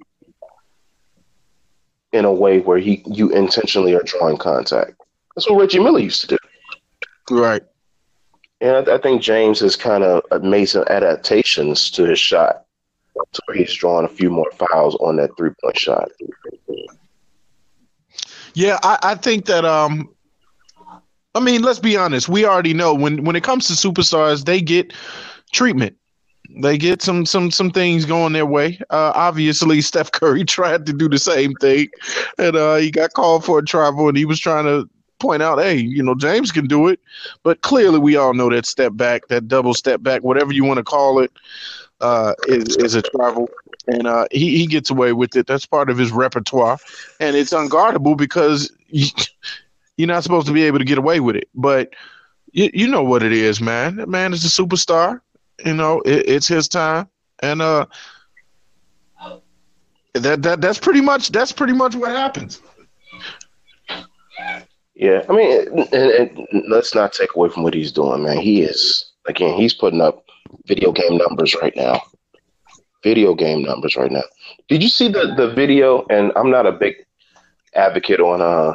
in 2.12 2.26
a 2.26 2.34
way 2.34 2.60
where 2.60 2.78
he 2.78 3.02
you 3.06 3.30
intentionally 3.30 3.96
are 3.96 4.04
drawing 4.04 4.36
contact. 4.36 4.96
That's 5.34 5.50
what 5.50 5.62
Reggie 5.62 5.80
Miller 5.80 6.00
used 6.00 6.20
to 6.24 6.28
do. 6.28 6.38
Right. 7.32 7.64
And 8.60 8.90
I, 8.90 8.96
I 8.96 8.98
think 8.98 9.22
James 9.22 9.62
has 9.62 9.78
kind 9.78 10.04
of 10.04 10.44
made 10.44 10.66
some 10.66 10.84
adaptations 10.90 11.90
to 11.92 12.04
his 12.04 12.20
shot 12.20 12.66
where 13.46 13.58
he's 13.58 13.74
drawing 13.74 14.06
a 14.06 14.10
few 14.10 14.30
more 14.30 14.52
fouls 14.52 14.96
on 14.96 15.18
that 15.18 15.36
three 15.38 15.52
point 15.62 15.78
shot. 15.78 16.10
Yeah, 18.54 18.78
I, 18.84 18.98
I 19.04 19.16
think 19.16 19.46
that 19.46 19.66
um 19.66 20.10
I 21.36 21.40
mean, 21.40 21.62
let's 21.62 21.80
be 21.80 21.96
honest. 21.96 22.28
We 22.28 22.46
already 22.46 22.74
know 22.74 22.94
when 22.94 23.24
when 23.24 23.36
it 23.36 23.44
comes 23.44 23.68
to 23.68 23.74
superstars, 23.74 24.46
they 24.46 24.62
get 24.62 24.94
treatment. 25.52 25.96
They 26.62 26.78
get 26.78 27.02
some 27.02 27.26
some 27.26 27.52
some 27.52 27.70
things 27.70 28.06
going 28.06 28.34
their 28.34 28.46
way. 28.46 28.80
Uh, 28.90 29.12
obviously, 29.14 29.82
Steph 29.90 30.12
Curry 30.12 30.44
tried 30.44 30.86
to 30.88 30.94
do 30.94 31.08
the 31.08 31.20
same 31.20 31.54
thing, 31.56 31.90
and 32.38 32.56
uh, 32.56 32.76
he 32.78 32.90
got 32.90 33.14
called 33.14 33.46
for 33.46 33.60
a 33.60 33.66
travel, 33.66 34.08
and 34.08 34.18
he 34.18 34.26
was 34.26 34.40
trying 34.40 34.66
to 34.66 34.90
point 35.20 35.44
out, 35.44 35.60
hey, 35.60 35.76
you 35.76 36.02
know, 36.02 36.16
James 36.16 36.52
can 36.52 36.66
do 36.66 36.88
it. 36.88 37.00
But 37.44 37.62
clearly, 37.62 38.00
we 38.00 38.16
all 38.16 38.34
know 38.34 38.50
that 38.50 38.66
step 38.66 38.94
back, 38.96 39.28
that 39.28 39.48
double 39.48 39.74
step 39.74 40.02
back, 40.02 40.24
whatever 40.24 40.52
you 40.52 40.64
want 40.64 40.78
to 40.78 40.84
call 40.84 41.20
it. 41.20 41.32
Uh, 42.02 42.34
is 42.48 42.78
is 42.78 42.96
a 42.96 43.02
travel, 43.02 43.50
and 43.88 44.08
uh, 44.08 44.26
he 44.32 44.58
he 44.58 44.68
gets 44.68 44.90
away 44.90 45.14
with 45.14 45.36
it. 45.36 45.48
That's 45.48 45.66
part 45.66 45.90
of 45.90 45.98
his 45.98 46.12
repertoire, 46.12 46.78
and 47.20 47.36
it's 47.36 47.52
unguardable 47.52 48.18
because 48.18 48.72
you, 48.88 49.08
you're 49.98 50.08
not 50.08 50.24
supposed 50.24 50.48
to 50.48 50.54
be 50.54 50.64
able 50.64 50.80
to 50.80 50.86
get 50.86 50.98
away 50.98 51.20
with 51.20 51.36
it. 51.36 51.50
But 51.54 51.94
you, 52.52 52.70
you 52.74 52.88
know 52.88 53.04
what 53.04 53.24
it 53.24 53.32
is, 53.32 53.62
man. 53.62 53.98
That 53.98 54.10
man 54.10 54.34
is 54.34 54.46
a 54.46 54.50
superstar. 54.50 55.22
You 55.66 55.74
know, 55.74 56.02
it, 56.02 56.28
it's 56.28 56.48
his 56.48 56.68
time, 56.68 57.10
and 57.42 57.62
uh, 57.62 57.86
that 60.14 60.42
that 60.42 60.62
that's 60.62 60.80
pretty 60.80 61.02
much 61.02 61.30
that's 61.32 61.52
pretty 61.52 61.74
much 61.74 61.96
what 61.96 62.12
happens. 62.12 62.62
Yeah, 64.96 65.24
I 65.30 65.34
mean, 65.34 65.68
and, 65.94 66.38
and 66.50 66.64
let's 66.70 66.94
not 66.94 67.14
take 67.14 67.36
away 67.36 67.50
from 67.50 67.64
what 67.64 67.74
he's 67.74 67.92
doing, 67.92 68.24
man. 68.24 68.38
He 68.38 68.62
is 68.62 69.12
again, 69.28 69.56
he's 69.56 69.74
putting 69.74 70.02
up 70.02 70.29
video 70.66 70.92
game 70.92 71.18
numbers 71.18 71.56
right 71.62 71.76
now. 71.76 72.02
Video 73.04 73.34
game 73.34 73.64
numbers 73.64 73.96
right 73.96 74.12
now. 74.12 74.24
Did 74.68 74.84
you 74.84 74.90
see 74.90 75.08
the 75.08 75.34
the 75.38 75.54
video? 75.54 76.06
And 76.10 76.32
I'm 76.36 76.52
not 76.52 76.66
a 76.66 76.72
big 76.72 76.96
advocate 77.76 78.20
on 78.20 78.42
uh 78.42 78.74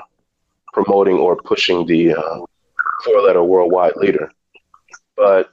promoting 0.73 1.17
or 1.17 1.37
pushing 1.37 1.87
the 1.87 2.15
uh, 2.15 2.39
four 3.05 3.21
letter 3.21 3.43
worldwide 3.45 3.97
leader, 3.97 4.31
but 5.17 5.51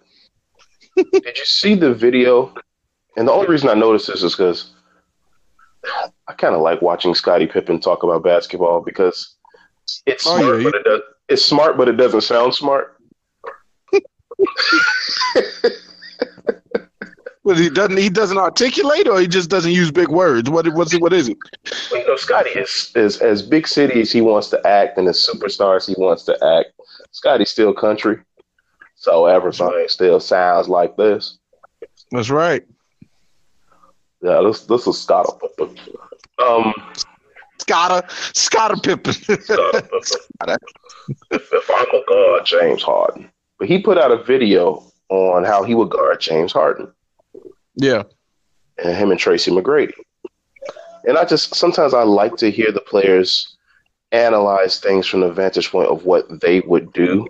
did 0.96 1.38
you 1.38 1.46
see 1.46 1.76
the 1.76 1.94
video? 1.94 2.54
And 3.18 3.28
the 3.28 3.32
only 3.32 3.48
reason 3.48 3.70
I 3.70 3.74
noticed 3.74 4.08
this 4.08 4.24
is 4.24 4.36
because 4.36 4.74
I 6.28 6.34
kind 6.34 6.56
of 6.56 6.62
like 6.62 6.82
watching 6.82 7.14
Scottie 7.14 7.46
Pippen 7.48 7.80
talk 7.80 8.04
about 8.04 8.24
basketball 8.24 8.82
because 8.82 9.36
it's 10.06 10.26
Oh, 10.26 10.38
smart, 10.40 10.58
yeah, 10.58 10.64
but 10.64 10.76
it 10.76 10.84
does, 10.84 11.02
it's 11.30 11.46
smart, 11.46 11.78
but 11.78 11.88
it 11.90 11.98
doesn't 11.98 12.22
sound 12.22 12.56
smart. 12.56 12.98
Well, 17.44 17.56
he 17.56 17.70
doesn't 17.70 17.98
he 17.98 18.10
doesn't 18.10 18.38
articulate, 18.38 19.08
or 19.08 19.20
he 19.20 19.28
just 19.28 19.50
doesn't 19.50 19.72
use 19.72 19.92
big 19.92 20.10
words. 20.10 20.50
What 20.50 20.68
what's 20.74 20.94
it? 20.94 21.02
What 21.02 21.12
is 21.12 21.28
it? 21.28 21.38
Well, 21.92 22.02
you 22.02 22.08
know, 22.08 22.16
Scottie 22.16 22.52
is, 22.52 22.92
is 22.96 23.18
as 23.18 23.42
big 23.42 23.68
cities 23.68 24.12
he 24.12 24.22
wants 24.22 24.50
to 24.50 24.68
act 24.68 24.98
and 24.98 25.08
as 25.08 25.28
superstars 25.28 25.88
he 25.88 25.96
wants 25.98 26.24
to 26.26 26.34
act. 26.60 26.74
Scottie's 27.12 27.50
still 27.50 27.74
country, 27.74 28.20
so 28.96 29.26
everything 29.26 29.86
still 29.88 30.20
sounds 30.20 30.70
like 30.70 30.96
this. 30.98 31.40
That's 32.12 32.30
right. 32.30 32.64
Yeah, 34.22 34.42
this 34.44 34.66
this 34.66 34.86
is 34.86 35.02
Scottie. 35.02 35.32
Um, 36.38 36.74
Scotta 37.58 38.08
Scotta 38.36 38.80
Pippen. 38.84 39.16
if, 39.30 39.50
if 41.32 41.70
I'm 41.72 41.90
a 41.90 42.04
guard, 42.08 42.46
James 42.46 42.84
Harden. 42.84 43.32
But 43.58 43.68
he 43.68 43.82
put 43.82 43.98
out 43.98 44.12
a 44.12 44.24
video 44.24 44.84
on 45.10 45.44
how 45.44 45.64
he 45.64 45.74
would 45.74 45.90
guard 45.90 46.22
James 46.22 46.52
Harden 46.52 46.92
yeah. 47.76 48.04
and 48.84 48.96
him 48.96 49.12
and 49.12 49.20
Tracy 49.20 49.52
McGrady. 49.52 49.94
And 51.06 51.18
I 51.18 51.26
just 51.26 51.56
sometimes 51.56 51.94
I 51.94 52.04
like 52.04 52.36
to 52.38 52.52
hear 52.52 52.72
the 52.72 52.82
players 52.82 53.58
analyze 54.12 54.80
things 54.80 55.08
from 55.08 55.22
the 55.22 55.32
vantage 55.32 55.72
point 55.72 55.90
of 55.90 56.06
what 56.06 56.42
they 56.42 56.60
would 56.62 56.92
do, 56.94 57.28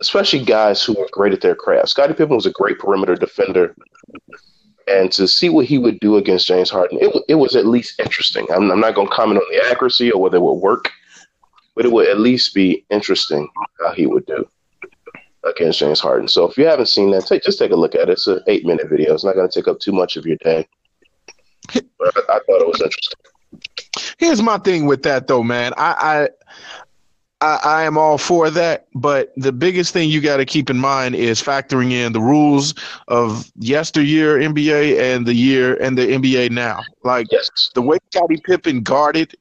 especially 0.00 0.44
guys 0.44 0.82
who 0.82 0.98
are 0.98 1.08
great 1.12 1.32
at 1.32 1.40
their 1.40 1.54
craft. 1.54 1.88
Scottie 1.88 2.14
Pippen 2.14 2.36
was 2.36 2.46
a 2.46 2.52
great 2.52 2.78
perimeter 2.78 3.14
defender, 3.14 3.74
and 4.86 5.10
to 5.12 5.26
see 5.26 5.48
what 5.48 5.66
he 5.66 5.76
would 5.76 5.98
do 6.00 6.16
against 6.16 6.46
James 6.46 6.70
Harden, 6.70 6.98
it, 7.00 7.14
it 7.28 7.34
was 7.34 7.56
at 7.56 7.66
least 7.66 8.00
interesting. 8.00 8.46
I'm, 8.54 8.70
I'm 8.70 8.80
not 8.80 8.94
going 8.94 9.08
to 9.08 9.14
comment 9.14 9.40
on 9.40 9.46
the 9.50 9.68
accuracy 9.68 10.10
or 10.10 10.22
whether 10.22 10.36
it 10.36 10.42
would 10.42 10.52
work, 10.54 10.90
but 11.74 11.84
it 11.84 11.92
would 11.92 12.08
at 12.08 12.20
least 12.20 12.54
be 12.54 12.86
interesting 12.88 13.48
how 13.80 13.92
he 13.92 14.06
would 14.06 14.24
do 14.26 14.48
against 15.46 15.78
James 15.78 16.00
Harden. 16.00 16.28
So 16.28 16.48
if 16.48 16.56
you 16.58 16.66
haven't 16.66 16.86
seen 16.86 17.10
that, 17.12 17.26
take 17.26 17.42
just 17.42 17.58
take 17.58 17.70
a 17.72 17.76
look 17.76 17.94
at 17.94 18.08
it. 18.08 18.10
It's 18.10 18.26
an 18.26 18.40
eight 18.46 18.64
minute 18.66 18.88
video. 18.88 19.14
It's 19.14 19.24
not 19.24 19.34
going 19.34 19.48
to 19.48 19.60
take 19.60 19.68
up 19.68 19.78
too 19.80 19.92
much 19.92 20.16
of 20.16 20.26
your 20.26 20.36
day. 20.36 20.66
But 21.98 22.16
I, 22.16 22.20
I 22.36 22.38
thought 22.46 22.60
it 22.60 22.66
was 22.68 22.80
interesting. 22.80 23.18
Here's 24.18 24.42
my 24.42 24.58
thing 24.58 24.86
with 24.86 25.02
that 25.04 25.26
though, 25.26 25.42
man. 25.42 25.72
I 25.76 25.94
I 25.98 26.28
I, 27.40 27.60
I 27.64 27.82
am 27.84 27.98
all 27.98 28.16
for 28.16 28.50
that, 28.50 28.86
but 28.94 29.32
the 29.36 29.52
biggest 29.52 29.92
thing 29.92 30.08
you 30.08 30.20
got 30.22 30.38
to 30.38 30.46
keep 30.46 30.70
in 30.70 30.78
mind 30.78 31.14
is 31.14 31.42
factoring 31.42 31.92
in 31.92 32.12
the 32.12 32.20
rules 32.20 32.74
of 33.08 33.50
yesteryear 33.56 34.38
NBA 34.38 34.98
and 34.98 35.26
the 35.26 35.34
year 35.34 35.74
and 35.82 35.98
the 35.98 36.06
NBA 36.12 36.50
now. 36.50 36.80
Like 37.04 37.26
Yes, 37.30 37.70
the 37.74 37.82
way 37.82 37.98
Scottie 38.10 38.40
Pippen 38.42 38.82
guarded 38.82 39.34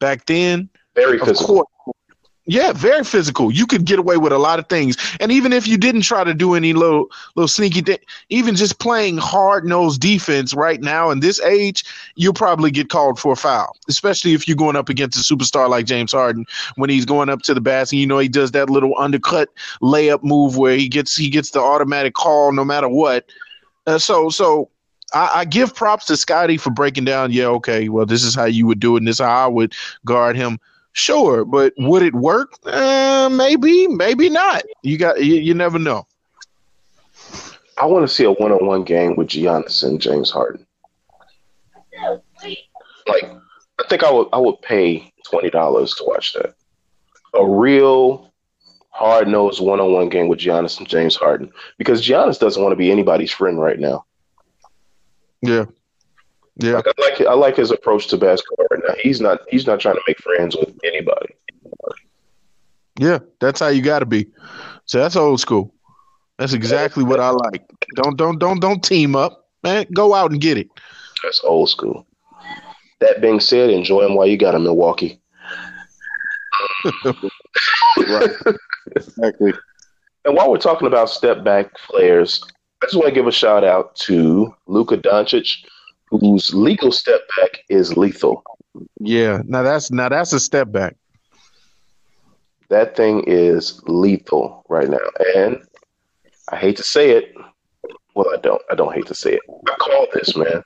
back 0.00 0.24
then, 0.26 0.70
very 0.94 1.20
of 1.20 1.26
physical. 1.28 1.56
course. 1.56 1.68
Yeah, 2.46 2.72
very 2.72 3.04
physical. 3.04 3.50
You 3.50 3.66
could 3.66 3.86
get 3.86 3.98
away 3.98 4.18
with 4.18 4.30
a 4.30 4.38
lot 4.38 4.58
of 4.58 4.68
things, 4.68 4.96
and 5.18 5.32
even 5.32 5.50
if 5.54 5.66
you 5.66 5.78
didn't 5.78 6.02
try 6.02 6.24
to 6.24 6.34
do 6.34 6.54
any 6.54 6.74
little 6.74 7.10
little 7.36 7.48
sneaky 7.48 7.80
thing, 7.80 7.96
even 8.28 8.54
just 8.54 8.78
playing 8.78 9.16
hard 9.16 9.64
nosed 9.64 10.02
defense 10.02 10.52
right 10.52 10.78
now 10.82 11.08
in 11.08 11.20
this 11.20 11.40
age, 11.40 11.84
you'll 12.16 12.34
probably 12.34 12.70
get 12.70 12.90
called 12.90 13.18
for 13.18 13.32
a 13.32 13.36
foul. 13.36 13.74
Especially 13.88 14.34
if 14.34 14.46
you're 14.46 14.58
going 14.58 14.76
up 14.76 14.90
against 14.90 15.16
a 15.16 15.34
superstar 15.34 15.70
like 15.70 15.86
James 15.86 16.12
Harden 16.12 16.44
when 16.76 16.90
he's 16.90 17.06
going 17.06 17.30
up 17.30 17.40
to 17.42 17.54
the 17.54 17.62
basket. 17.62 17.96
You 17.96 18.06
know 18.06 18.18
he 18.18 18.28
does 18.28 18.50
that 18.50 18.68
little 18.68 18.92
undercut 18.98 19.48
layup 19.80 20.22
move 20.22 20.58
where 20.58 20.76
he 20.76 20.86
gets 20.86 21.16
he 21.16 21.30
gets 21.30 21.50
the 21.50 21.60
automatic 21.60 22.12
call 22.12 22.52
no 22.52 22.64
matter 22.64 22.90
what. 22.90 23.24
Uh, 23.86 23.96
so 23.98 24.28
so 24.28 24.68
I, 25.14 25.30
I 25.36 25.44
give 25.46 25.74
props 25.74 26.04
to 26.06 26.16
Scottie 26.18 26.58
for 26.58 26.70
breaking 26.70 27.06
down. 27.06 27.32
Yeah, 27.32 27.46
okay, 27.46 27.88
well 27.88 28.04
this 28.04 28.22
is 28.22 28.34
how 28.34 28.44
you 28.44 28.66
would 28.66 28.80
do 28.80 28.96
it, 28.96 28.98
and 28.98 29.08
this 29.08 29.16
is 29.16 29.24
how 29.24 29.46
I 29.46 29.48
would 29.48 29.72
guard 30.04 30.36
him. 30.36 30.58
Sure, 30.94 31.44
but 31.44 31.74
would 31.76 32.02
it 32.02 32.14
work? 32.14 32.54
Uh, 32.64 33.28
maybe, 33.30 33.88
maybe 33.88 34.30
not. 34.30 34.62
You 34.82 34.96
got 34.96 35.22
you, 35.22 35.34
you 35.34 35.52
never 35.52 35.78
know. 35.78 36.06
I 37.76 37.86
want 37.86 38.08
to 38.08 38.14
see 38.14 38.22
a 38.22 38.30
one 38.30 38.52
on 38.52 38.64
one 38.64 38.84
game 38.84 39.16
with 39.16 39.26
Giannis 39.26 39.82
and 39.82 40.00
James 40.00 40.30
Harden. 40.30 40.64
Like, 43.08 43.24
I 43.80 43.84
think 43.88 44.04
I 44.04 44.10
would 44.10 44.28
I 44.32 44.38
would 44.38 44.62
pay 44.62 45.12
twenty 45.28 45.50
dollars 45.50 45.94
to 45.94 46.04
watch 46.04 46.32
that. 46.34 46.54
A 47.34 47.44
real 47.44 48.32
hard 48.90 49.26
nosed 49.26 49.60
one 49.60 49.80
on 49.80 49.92
one 49.92 50.08
game 50.08 50.28
with 50.28 50.38
Giannis 50.38 50.78
and 50.78 50.88
James 50.88 51.16
Harden. 51.16 51.50
Because 51.76 52.06
Giannis 52.06 52.38
doesn't 52.38 52.62
want 52.62 52.72
to 52.72 52.76
be 52.76 52.92
anybody's 52.92 53.32
friend 53.32 53.60
right 53.60 53.80
now. 53.80 54.04
Yeah, 55.42 55.64
yeah, 56.56 56.72
Like 56.74 56.86
I 56.86 56.92
like 57.02 57.20
I 57.22 57.34
like 57.34 57.56
his 57.56 57.70
approach 57.70 58.06
to 58.08 58.16
basketball 58.16 58.66
right 58.70 58.80
now. 58.86 58.94
He's 59.02 59.20
not 59.20 59.40
he's 59.48 59.66
not 59.66 59.80
trying 59.80 59.96
to 59.96 60.02
make 60.06 60.18
friends 60.20 60.56
with 60.56 60.72
anybody. 60.84 61.34
yeah. 62.98 63.18
That's 63.40 63.60
how 63.60 63.68
you 63.68 63.82
got 63.82 64.00
to 64.00 64.06
be. 64.06 64.28
So 64.86 64.98
that's 64.98 65.16
old 65.16 65.40
school. 65.40 65.74
That's 66.38 66.52
exactly 66.52 67.04
what 67.04 67.20
I 67.20 67.30
like. 67.30 67.64
Don't 67.96 68.16
don't 68.16 68.38
don't 68.38 68.60
don't 68.60 68.82
team 68.82 69.14
up, 69.16 69.48
man. 69.62 69.86
Go 69.92 70.14
out 70.14 70.30
and 70.32 70.40
get 70.40 70.58
it. 70.58 70.68
That's 71.22 71.40
old 71.44 71.68
school. 71.70 72.06
That 73.00 73.20
being 73.20 73.40
said, 73.40 73.70
enjoy 73.70 74.06
him 74.06 74.14
while 74.14 74.26
you 74.26 74.36
got 74.36 74.54
him, 74.54 74.64
Milwaukee. 74.64 75.20
Right. 77.96 78.30
Exactly. 78.96 79.52
And 80.24 80.36
while 80.36 80.50
we're 80.50 80.58
talking 80.58 80.86
about 80.86 81.08
step 81.08 81.44
back 81.44 81.74
players, 81.74 82.42
I 82.82 82.86
just 82.86 82.96
want 82.96 83.08
to 83.08 83.14
give 83.14 83.26
a 83.26 83.32
shout 83.32 83.64
out 83.64 83.94
to 83.96 84.54
Luka 84.66 84.96
Doncic, 84.98 85.64
whose 86.08 86.54
legal 86.54 86.92
step 86.92 87.22
back 87.36 87.60
is 87.68 87.96
lethal. 87.96 88.42
Yeah. 89.00 89.42
Now 89.46 89.62
that's 89.62 89.90
now 89.90 90.08
that's 90.08 90.32
a 90.32 90.40
step 90.40 90.70
back. 90.72 90.96
That 92.68 92.96
thing 92.96 93.24
is 93.26 93.80
lethal 93.86 94.64
right 94.68 94.88
now. 94.88 94.98
And 95.36 95.62
I 96.50 96.56
hate 96.56 96.76
to 96.76 96.82
say 96.82 97.10
it. 97.10 97.34
Well, 98.14 98.26
I 98.32 98.40
don't. 98.40 98.62
I 98.70 98.74
don't 98.74 98.94
hate 98.94 99.06
to 99.06 99.14
say 99.14 99.34
it. 99.34 99.40
I 99.68 99.74
called 99.76 100.08
this, 100.12 100.36
man. 100.36 100.62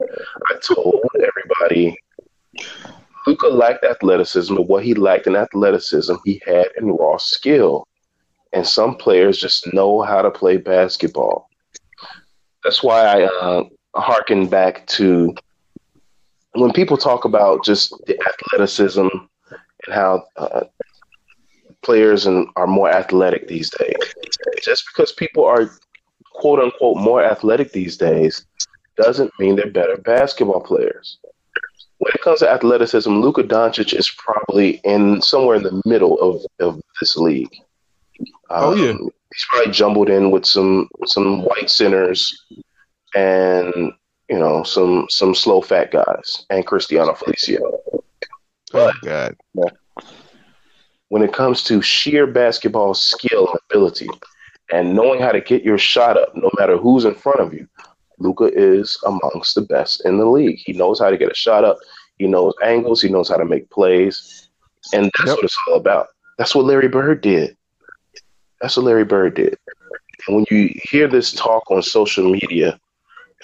I 0.50 0.54
told 0.62 1.02
everybody 1.16 1.96
Luka 3.26 3.48
lacked 3.48 3.84
athleticism, 3.84 4.54
but 4.54 4.68
what 4.68 4.84
he 4.84 4.94
lacked 4.94 5.26
in 5.26 5.36
athleticism, 5.36 6.14
he 6.24 6.40
had 6.46 6.66
in 6.78 6.92
raw 6.92 7.16
skill. 7.18 7.86
And 8.54 8.66
some 8.66 8.96
players 8.96 9.38
just 9.38 9.70
know 9.74 10.00
how 10.00 10.22
to 10.22 10.30
play 10.30 10.56
basketball. 10.56 11.50
That's 12.64 12.82
why 12.82 13.04
I 13.04 13.24
uh, 13.24 13.64
harken 14.00 14.46
back 14.46 14.86
to 14.86 15.34
when 16.52 16.72
people 16.72 16.96
talk 16.96 17.24
about 17.24 17.64
just 17.64 17.94
the 18.06 18.18
athleticism 18.20 19.06
and 19.86 19.94
how 19.94 20.24
uh, 20.36 20.64
players 21.82 22.26
and 22.26 22.48
are 22.56 22.66
more 22.66 22.90
athletic 22.90 23.48
these 23.48 23.70
days. 23.70 24.14
Just 24.62 24.84
because 24.92 25.12
people 25.12 25.44
are 25.44 25.70
quote 26.34 26.60
unquote 26.60 26.96
more 26.98 27.22
athletic 27.22 27.72
these 27.72 27.96
days 27.96 28.44
doesn't 28.96 29.32
mean 29.38 29.56
they're 29.56 29.70
better 29.70 29.96
basketball 29.96 30.60
players. 30.60 31.18
When 31.98 32.12
it 32.14 32.22
comes 32.22 32.40
to 32.40 32.50
athleticism, 32.50 33.10
Luka 33.10 33.42
Doncic 33.42 33.92
is 33.92 34.10
probably 34.16 34.80
in 34.84 35.20
somewhere 35.20 35.56
in 35.56 35.64
the 35.64 35.82
middle 35.84 36.18
of, 36.20 36.42
of 36.60 36.80
this 37.00 37.16
league. 37.16 37.54
Oh, 38.50 38.74
yeah. 38.74 38.92
he's 38.92 39.46
probably 39.48 39.72
jumbled 39.72 40.08
in 40.08 40.30
with 40.30 40.44
some 40.44 40.88
some 41.06 41.42
white 41.42 41.70
centers 41.70 42.44
and 43.14 43.92
you 44.28 44.38
know 44.38 44.62
some 44.62 45.06
some 45.08 45.34
slow 45.34 45.60
fat 45.60 45.90
guys 45.90 46.46
and 46.50 46.66
Cristiano 46.66 47.12
Felicio. 47.12 47.60
Oh 47.62 48.02
But 48.72 48.94
God. 49.02 49.36
when 51.08 51.22
it 51.22 51.32
comes 51.32 51.62
to 51.64 51.80
sheer 51.80 52.26
basketball 52.26 52.94
skill 52.94 53.48
and 53.48 53.58
ability 53.70 54.08
and 54.70 54.94
knowing 54.94 55.20
how 55.20 55.32
to 55.32 55.40
get 55.40 55.62
your 55.62 55.78
shot 55.78 56.18
up 56.18 56.34
no 56.34 56.50
matter 56.58 56.76
who's 56.76 57.06
in 57.06 57.14
front 57.14 57.40
of 57.40 57.54
you, 57.54 57.66
Luka 58.18 58.50
is 58.52 58.98
amongst 59.06 59.54
the 59.54 59.62
best 59.62 60.04
in 60.04 60.18
the 60.18 60.26
league. 60.26 60.58
He 60.64 60.72
knows 60.72 61.00
how 61.00 61.10
to 61.10 61.16
get 61.16 61.30
a 61.32 61.34
shot 61.34 61.64
up. 61.64 61.78
He 62.18 62.26
knows 62.26 62.52
angles. 62.62 63.00
He 63.00 63.08
knows 63.08 63.28
how 63.28 63.36
to 63.36 63.44
make 63.44 63.70
plays, 63.70 64.48
and 64.92 65.04
that's 65.04 65.28
yep. 65.28 65.36
what 65.36 65.44
it's 65.44 65.56
all 65.68 65.76
about. 65.76 66.08
That's 66.36 66.54
what 66.54 66.66
Larry 66.66 66.88
Bird 66.88 67.20
did. 67.20 67.56
That's 68.60 68.76
what 68.76 68.86
Larry 68.86 69.04
Bird 69.04 69.34
did. 69.34 69.56
And 70.26 70.36
when 70.36 70.46
you 70.50 70.74
hear 70.90 71.06
this 71.06 71.32
talk 71.32 71.70
on 71.70 71.80
social 71.82 72.28
media 72.28 72.78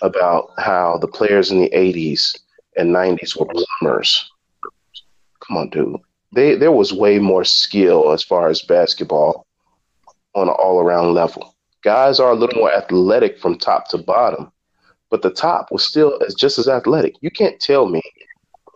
about 0.02 0.50
how 0.58 0.98
the 0.98 1.08
players 1.08 1.50
in 1.50 1.60
the 1.60 1.70
80s 1.70 2.36
and 2.76 2.94
90s 2.94 3.38
were 3.38 3.46
plumbers, 3.46 4.30
come 5.46 5.56
on, 5.56 5.70
dude. 5.70 5.96
They, 6.32 6.56
there 6.56 6.72
was 6.72 6.92
way 6.92 7.18
more 7.18 7.44
skill 7.44 8.12
as 8.12 8.22
far 8.22 8.48
as 8.48 8.62
basketball 8.62 9.46
on 10.34 10.48
an 10.48 10.54
all 10.58 10.80
around 10.80 11.14
level. 11.14 11.54
Guys 11.82 12.18
are 12.18 12.32
a 12.32 12.34
little 12.34 12.58
more 12.58 12.72
athletic 12.72 13.38
from 13.38 13.56
top 13.56 13.88
to 13.88 13.98
bottom, 13.98 14.50
but 15.10 15.22
the 15.22 15.30
top 15.30 15.70
was 15.70 15.84
still 15.84 16.18
as 16.26 16.34
just 16.34 16.58
as 16.58 16.66
athletic. 16.66 17.14
You 17.20 17.30
can't 17.30 17.60
tell 17.60 17.88
me 17.88 18.02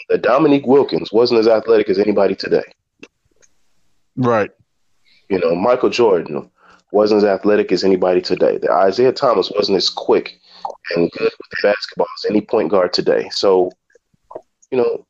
that 0.09 0.23
Dominique 0.23 0.67
Wilkins 0.67 1.13
wasn't 1.13 1.41
as 1.41 1.49
athletic 1.49 1.89
as 1.89 1.99
anybody 1.99 2.35
today. 2.35 2.65
Right. 4.17 4.51
You 5.29 5.39
know, 5.39 5.55
Michael 5.55 5.91
Jordan 5.91 6.51
wasn't 6.93 7.19
as 7.19 7.25
athletic 7.25 7.73
as 7.73 7.85
anybody 7.85 8.21
today. 8.21 8.59
The 8.59 8.87
Isiah 8.87 9.13
Thomas 9.13 9.51
wasn't 9.51 9.77
as 9.77 9.91
quick 9.91 10.39
and 10.97 11.11
good 11.13 11.33
with 11.39 11.63
basketball 11.63 12.07
as 12.19 12.31
any 12.31 12.41
point 12.41 12.71
guard 12.71 12.93
today. 12.93 13.29
So, 13.31 13.71
you 14.71 14.79
know, 14.79 15.07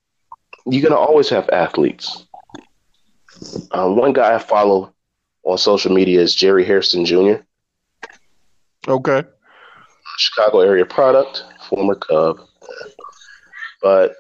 you're 0.67 0.83
gonna 0.83 1.01
always 1.01 1.29
have 1.29 1.49
athletes. 1.51 2.27
Um, 3.73 3.97
one 3.97 4.13
guy 4.13 4.35
I 4.35 4.39
follow 4.39 4.93
on 5.45 5.59
social 5.59 5.93
media 5.93 6.21
is 6.21 6.35
Jerry 6.35 6.65
Hairston 6.65 7.05
Jr. 7.05 7.43
Okay. 8.87 9.23
Chicago 10.19 10.61
area 10.61 10.85
product, 10.85 11.45
former 11.69 11.95
Cub. 11.95 12.41
But 13.81 14.17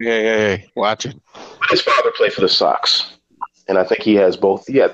yeah, 0.00 0.18
yeah, 0.18 0.36
yeah. 0.36 0.56
Watch 0.74 1.06
it. 1.06 1.20
His 1.70 1.82
father 1.82 2.10
played 2.16 2.32
for 2.32 2.40
the 2.40 2.48
Sox, 2.48 3.16
and 3.68 3.78
I 3.78 3.84
think 3.84 4.02
he 4.02 4.14
has 4.14 4.36
both. 4.36 4.64
Yeah, 4.68 4.88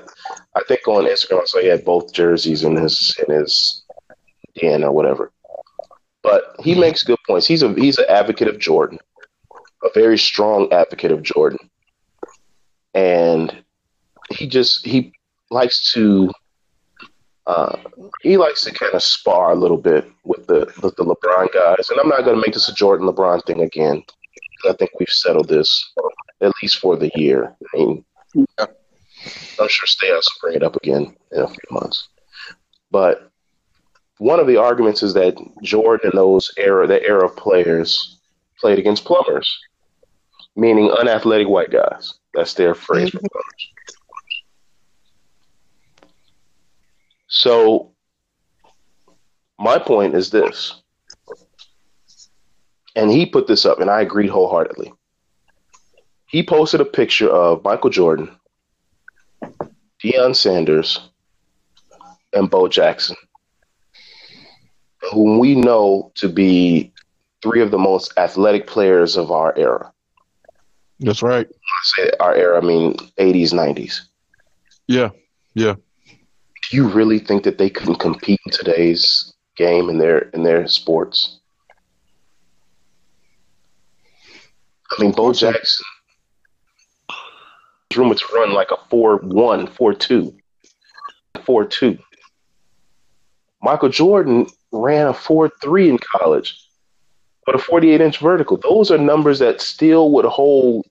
I 0.55 0.61
think 0.67 0.87
on 0.87 1.05
Instagram, 1.05 1.41
I 1.41 1.45
saw 1.45 1.59
he 1.59 1.67
had 1.67 1.85
both 1.85 2.13
jerseys 2.13 2.63
in 2.63 2.75
his 2.75 3.17
in 3.25 3.33
his 3.33 3.83
den 4.59 4.83
or 4.83 4.91
whatever. 4.91 5.31
But 6.23 6.55
he 6.59 6.75
makes 6.75 7.03
good 7.03 7.19
points. 7.27 7.47
He's 7.47 7.63
a 7.63 7.73
he's 7.73 7.97
an 7.97 8.05
advocate 8.09 8.47
of 8.47 8.59
Jordan, 8.59 8.99
a 9.83 9.89
very 9.93 10.17
strong 10.17 10.71
advocate 10.71 11.11
of 11.11 11.23
Jordan, 11.23 11.59
and 12.93 13.63
he 14.29 14.47
just 14.47 14.85
he 14.85 15.13
likes 15.49 15.91
to 15.93 16.31
uh, 17.47 17.77
he 18.21 18.37
likes 18.37 18.61
to 18.61 18.71
kind 18.71 18.93
of 18.93 19.01
spar 19.01 19.51
a 19.51 19.55
little 19.55 19.77
bit 19.77 20.09
with 20.23 20.45
the 20.47 20.71
with 20.83 20.95
the 20.95 21.03
LeBron 21.03 21.51
guys, 21.53 21.89
and 21.89 21.99
I'm 21.99 22.09
not 22.09 22.23
going 22.23 22.35
to 22.35 22.41
make 22.41 22.53
this 22.53 22.69
a 22.69 22.73
Jordan 22.73 23.07
LeBron 23.07 23.45
thing 23.45 23.61
again. 23.61 24.03
I 24.69 24.73
think 24.73 24.91
we've 24.99 25.09
settled 25.09 25.49
this 25.49 25.91
at 26.41 26.51
least 26.61 26.77
for 26.77 26.95
the 26.95 27.11
year. 27.15 27.55
I 27.73 27.77
mean. 27.77 28.05
I'm 29.59 29.67
sure 29.67 29.87
Stay 29.87 30.11
will 30.11 30.21
bring 30.41 30.55
it 30.55 30.63
up 30.63 30.75
again 30.77 31.15
in 31.31 31.41
a 31.41 31.47
few 31.47 31.59
months. 31.69 32.09
But 32.89 33.30
one 34.21 34.39
of 34.39 34.45
the 34.45 34.57
arguments 34.57 35.01
is 35.01 35.15
that 35.15 35.35
Jordan 35.63 36.11
those 36.13 36.53
era, 36.55 36.85
that 36.85 37.01
era 37.01 37.25
of 37.25 37.35
players, 37.35 38.19
played 38.59 38.77
against 38.77 39.03
plumbers, 39.03 39.51
meaning 40.55 40.91
unathletic 40.91 41.47
white 41.47 41.71
guys. 41.71 42.19
That's 42.35 42.53
their 42.53 42.75
phrase 42.75 43.09
for 43.09 43.17
plumbers. 43.17 43.73
So, 47.29 47.93
my 49.57 49.79
point 49.79 50.13
is 50.13 50.29
this, 50.29 50.83
and 52.95 53.09
he 53.09 53.25
put 53.25 53.47
this 53.47 53.65
up, 53.65 53.79
and 53.79 53.89
I 53.89 54.01
agreed 54.01 54.29
wholeheartedly. 54.29 54.93
He 56.27 56.43
posted 56.43 56.79
a 56.79 56.85
picture 56.85 57.29
of 57.31 57.63
Michael 57.63 57.89
Jordan, 57.89 58.29
Deion 60.03 60.35
Sanders, 60.35 61.09
and 62.33 62.51
Bo 62.51 62.67
Jackson, 62.67 63.15
whom 65.11 65.39
we 65.39 65.55
know 65.55 66.11
to 66.15 66.29
be 66.29 66.91
three 67.41 67.61
of 67.61 67.71
the 67.71 67.77
most 67.77 68.13
athletic 68.17 68.67
players 68.67 69.17
of 69.17 69.31
our 69.31 69.57
era. 69.57 69.91
That's 70.99 71.23
right. 71.23 71.47
When 71.47 71.55
I 71.55 71.83
say 71.83 72.11
our 72.19 72.35
era, 72.35 72.57
I 72.57 72.65
mean 72.65 72.95
80s, 73.17 73.51
90s. 73.53 74.01
Yeah, 74.87 75.09
yeah 75.55 75.75
do 76.71 76.77
you 76.77 76.87
really 76.87 77.19
think 77.19 77.43
that 77.43 77.57
they 77.57 77.69
couldn't 77.69 77.97
compete 77.97 78.39
in 78.45 78.51
today's 78.51 79.33
game 79.57 79.89
in 79.89 79.97
their 79.97 80.19
in 80.29 80.43
their 80.43 80.67
sports? 80.67 81.39
I 84.97 85.01
mean, 85.01 85.11
Bo 85.11 85.33
Jackson 85.33 85.85
rumored 87.95 88.17
to 88.17 88.25
run 88.33 88.53
like 88.53 88.71
a 88.71 88.77
4-1, 88.93 89.69
4-2, 89.69 90.33
4-2. 91.35 91.99
Michael 93.61 93.89
Jordan 93.89 94.47
ran 94.71 95.07
a 95.07 95.13
4-3 95.13 95.89
in 95.89 95.99
college, 95.99 96.67
but 97.45 97.55
a 97.55 97.57
48-inch 97.57 98.19
vertical. 98.19 98.57
Those 98.57 98.91
are 98.91 98.97
numbers 98.97 99.39
that 99.39 99.61
still 99.61 100.11
would 100.11 100.25
hold 100.25 100.85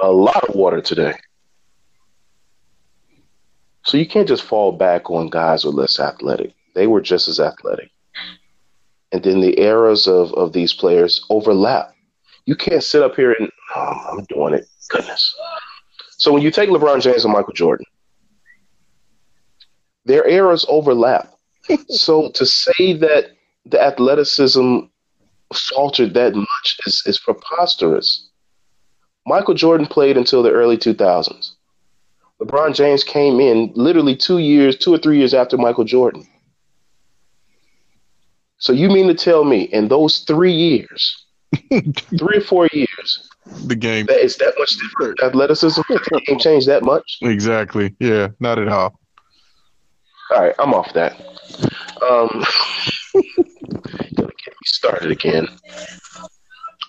a 0.00 0.10
lot 0.10 0.48
of 0.48 0.54
water 0.54 0.80
today. 0.80 1.14
So 3.84 3.96
you 3.96 4.06
can't 4.06 4.28
just 4.28 4.42
fall 4.42 4.72
back 4.72 5.10
on 5.10 5.28
guys 5.28 5.62
who 5.62 5.70
are 5.70 5.72
less 5.72 6.00
athletic. 6.00 6.54
They 6.74 6.86
were 6.86 7.00
just 7.00 7.28
as 7.28 7.38
athletic. 7.38 7.90
And 9.12 9.22
then 9.22 9.40
the 9.40 9.60
eras 9.60 10.08
of, 10.08 10.32
of 10.34 10.52
these 10.52 10.72
players 10.72 11.24
overlap. 11.30 11.94
You 12.46 12.56
can't 12.56 12.82
sit 12.82 13.02
up 13.02 13.14
here 13.14 13.32
and, 13.38 13.50
oh, 13.76 14.06
I'm 14.10 14.24
doing 14.24 14.54
it. 14.54 14.66
Goodness. 14.88 15.34
So 16.18 16.32
when 16.32 16.42
you 16.42 16.50
take 16.50 16.70
LeBron 16.70 17.02
James 17.02 17.24
and 17.24 17.32
Michael 17.32 17.52
Jordan, 17.52 17.86
their 20.04 20.26
eras 20.26 20.64
overlap. 20.68 21.33
So 21.88 22.30
to 22.30 22.46
say 22.46 22.92
that 22.94 23.32
the 23.66 23.80
athleticism 23.82 24.80
faltered 25.52 26.14
that 26.14 26.34
much 26.34 26.78
is, 26.86 27.02
is 27.06 27.18
preposterous. 27.18 28.28
Michael 29.26 29.54
Jordan 29.54 29.86
played 29.86 30.16
until 30.16 30.42
the 30.42 30.50
early 30.50 30.76
2000s. 30.76 31.52
LeBron 32.40 32.74
James 32.74 33.04
came 33.04 33.40
in 33.40 33.72
literally 33.74 34.16
two 34.16 34.38
years, 34.38 34.76
two 34.76 34.92
or 34.92 34.98
three 34.98 35.18
years 35.18 35.32
after 35.32 35.56
Michael 35.56 35.84
Jordan. 35.84 36.26
So 38.58 38.72
you 38.72 38.88
mean 38.88 39.08
to 39.08 39.14
tell 39.14 39.44
me 39.44 39.62
in 39.62 39.88
those 39.88 40.20
three 40.20 40.52
years, 40.52 41.26
three 42.18 42.38
or 42.38 42.40
four 42.40 42.68
years, 42.72 43.28
the 43.66 43.76
game 43.76 44.06
that 44.06 44.24
is 44.24 44.36
that 44.38 44.54
much 44.58 44.70
different 44.78 45.22
athleticism? 45.22 45.82
the 45.88 46.22
game 46.26 46.38
changed 46.38 46.66
that 46.68 46.82
much? 46.82 47.18
Exactly. 47.22 47.94
Yeah, 48.00 48.28
not 48.40 48.58
at 48.58 48.68
all. 48.68 48.98
All 50.30 50.40
right, 50.40 50.54
I'm 50.58 50.74
off 50.74 50.92
that. 50.94 51.12
Um, 52.02 52.44
gonna 54.14 54.32
get 54.44 54.48
me 54.48 54.64
started 54.64 55.10
again. 55.10 55.48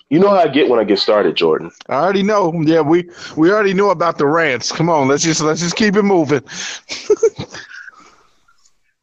You 0.08 0.20
know 0.20 0.28
how 0.28 0.36
I 0.36 0.48
get 0.48 0.68
when 0.68 0.78
I 0.78 0.84
get 0.84 0.98
started, 1.00 1.34
Jordan. 1.34 1.70
I 1.88 1.94
already 1.94 2.22
know. 2.22 2.52
Yeah, 2.62 2.80
we 2.80 3.10
we 3.36 3.50
already 3.50 3.74
knew 3.74 3.90
about 3.90 4.18
the 4.18 4.26
rants. 4.26 4.70
Come 4.70 4.88
on, 4.88 5.08
let's 5.08 5.24
just 5.24 5.40
let's 5.40 5.60
just 5.60 5.76
keep 5.76 5.96
it 5.96 6.02
moving. 6.02 6.42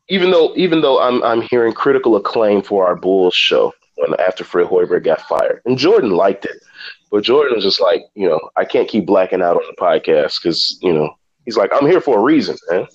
even 0.09 0.31
though 0.31 0.53
even 0.55 0.81
though 0.81 1.01
I'm 1.01 1.21
I'm 1.23 1.41
hearing 1.41 1.73
critical 1.73 2.15
acclaim 2.15 2.61
for 2.61 2.87
our 2.87 2.95
Bulls 2.95 3.35
show 3.35 3.73
when 3.95 4.19
after 4.19 4.43
Fred 4.43 4.67
Hoiberg 4.67 5.03
got 5.03 5.21
fired, 5.21 5.61
and 5.65 5.77
Jordan 5.77 6.11
liked 6.11 6.45
it, 6.45 6.63
but 7.11 7.23
Jordan 7.23 7.55
was 7.55 7.63
just 7.63 7.81
like, 7.81 8.03
you 8.15 8.27
know, 8.29 8.39
I 8.55 8.65
can't 8.65 8.87
keep 8.87 9.05
blacking 9.05 9.41
out 9.41 9.57
on 9.57 9.63
the 9.67 9.75
podcast 9.79 10.41
because 10.41 10.79
you 10.81 10.93
know 10.93 11.13
he's 11.45 11.57
like, 11.57 11.71
I'm 11.73 11.85
here 11.87 12.01
for 12.01 12.19
a 12.19 12.23
reason, 12.23 12.55
man. 12.69 12.87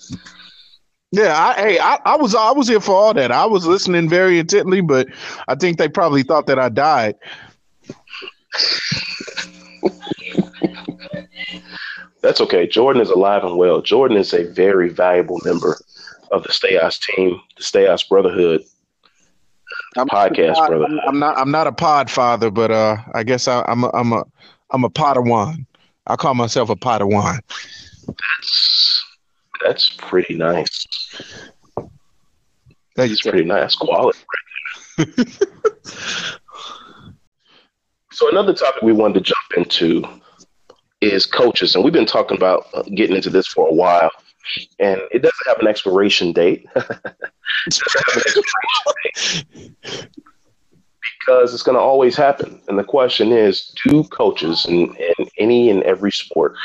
Yeah, 1.11 1.35
I, 1.37 1.55
hey, 1.55 1.79
I, 1.79 1.99
I 2.05 2.17
was 2.17 2.35
I 2.35 2.51
was 2.53 2.69
here 2.69 2.81
for 2.81 2.95
all 2.95 3.15
that. 3.15 3.33
I 3.33 3.47
was 3.47 3.67
listening 3.67 4.09
very 4.09 4.39
intently, 4.39 4.83
but 4.83 5.09
I 5.49 5.55
think 5.55 5.79
they 5.79 5.89
probably 5.89 6.23
thought 6.23 6.47
that 6.47 6.59
I 6.59 6.69
died. 6.69 7.15
That's 12.21 12.41
okay. 12.43 12.67
Jordan 12.67 13.01
is 13.01 13.11
alive 13.11 13.45
and 13.45 13.57
well. 13.57 13.81
Jordan 13.81 14.19
is 14.19 14.35
a 14.35 14.45
very 14.53 14.91
valuable 14.91 15.41
member 15.45 15.79
of 16.31 16.43
the 16.43 16.51
Stayos 16.51 17.01
team, 17.01 17.41
the 17.57 17.63
Stayos 17.63 18.07
Brotherhood 18.07 18.63
I'm 19.97 20.09
podcast 20.09 20.55
pod, 20.55 20.69
brother. 20.69 20.85
I'm, 20.85 21.01
I'm, 21.09 21.19
not. 21.19 21.39
I'm 21.39 21.51
not 21.51 21.67
a 21.67 21.73
pod 21.73 22.11
father, 22.11 22.51
but 22.51 22.71
uh, 22.71 22.97
I 23.15 23.23
guess 23.23 23.49
I, 23.49 23.65
am 23.69 23.85
a, 23.85 23.91
I'm 23.91 24.13
a. 24.13 24.25
I'm 24.71 24.85
a 24.85 24.91
Padawan. 24.91 25.65
I 26.07 26.17
call 26.17 26.35
myself 26.35 26.69
a 26.71 26.77
Padawan. 26.77 27.41
That's 28.07 28.88
that's 29.65 29.91
pretty 29.99 30.35
nice. 30.35 30.87
That's 32.97 33.21
pretty 33.23 33.45
nice 33.45 33.75
quality. 33.75 34.19
Right 34.99 35.09
So 38.19 38.29
another 38.29 38.53
topic 38.53 38.83
we 38.83 38.93
wanted 38.93 39.15
to 39.15 39.21
jump 39.21 39.45
into 39.57 40.03
is 41.01 41.25
coaches, 41.25 41.77
and 41.77 41.85
we've 41.85 41.93
been 41.93 42.05
talking 42.05 42.37
about 42.37 42.67
getting 42.97 43.15
into 43.15 43.31
this 43.31 43.47
for 43.47 43.69
a 43.69 43.73
while, 43.73 44.11
and 44.81 45.01
it 45.13 45.23
doesn't 45.23 45.47
have 45.47 45.61
an 45.61 45.69
expiration 45.69 46.33
date. 46.33 46.67
expiration 47.67 48.65
date. 49.05 49.77
because 51.21 51.55
it's 51.55 51.63
going 51.63 51.77
to 51.77 51.81
always 51.81 52.17
happen. 52.17 52.61
And 52.67 52.77
the 52.77 52.83
question 52.83 53.31
is, 53.31 53.73
do 53.85 54.03
coaches 54.03 54.67
in, 54.67 54.97
in 54.97 55.29
any 55.39 55.71
and 55.71 55.85
every 55.85 56.11
sport, 56.11 56.57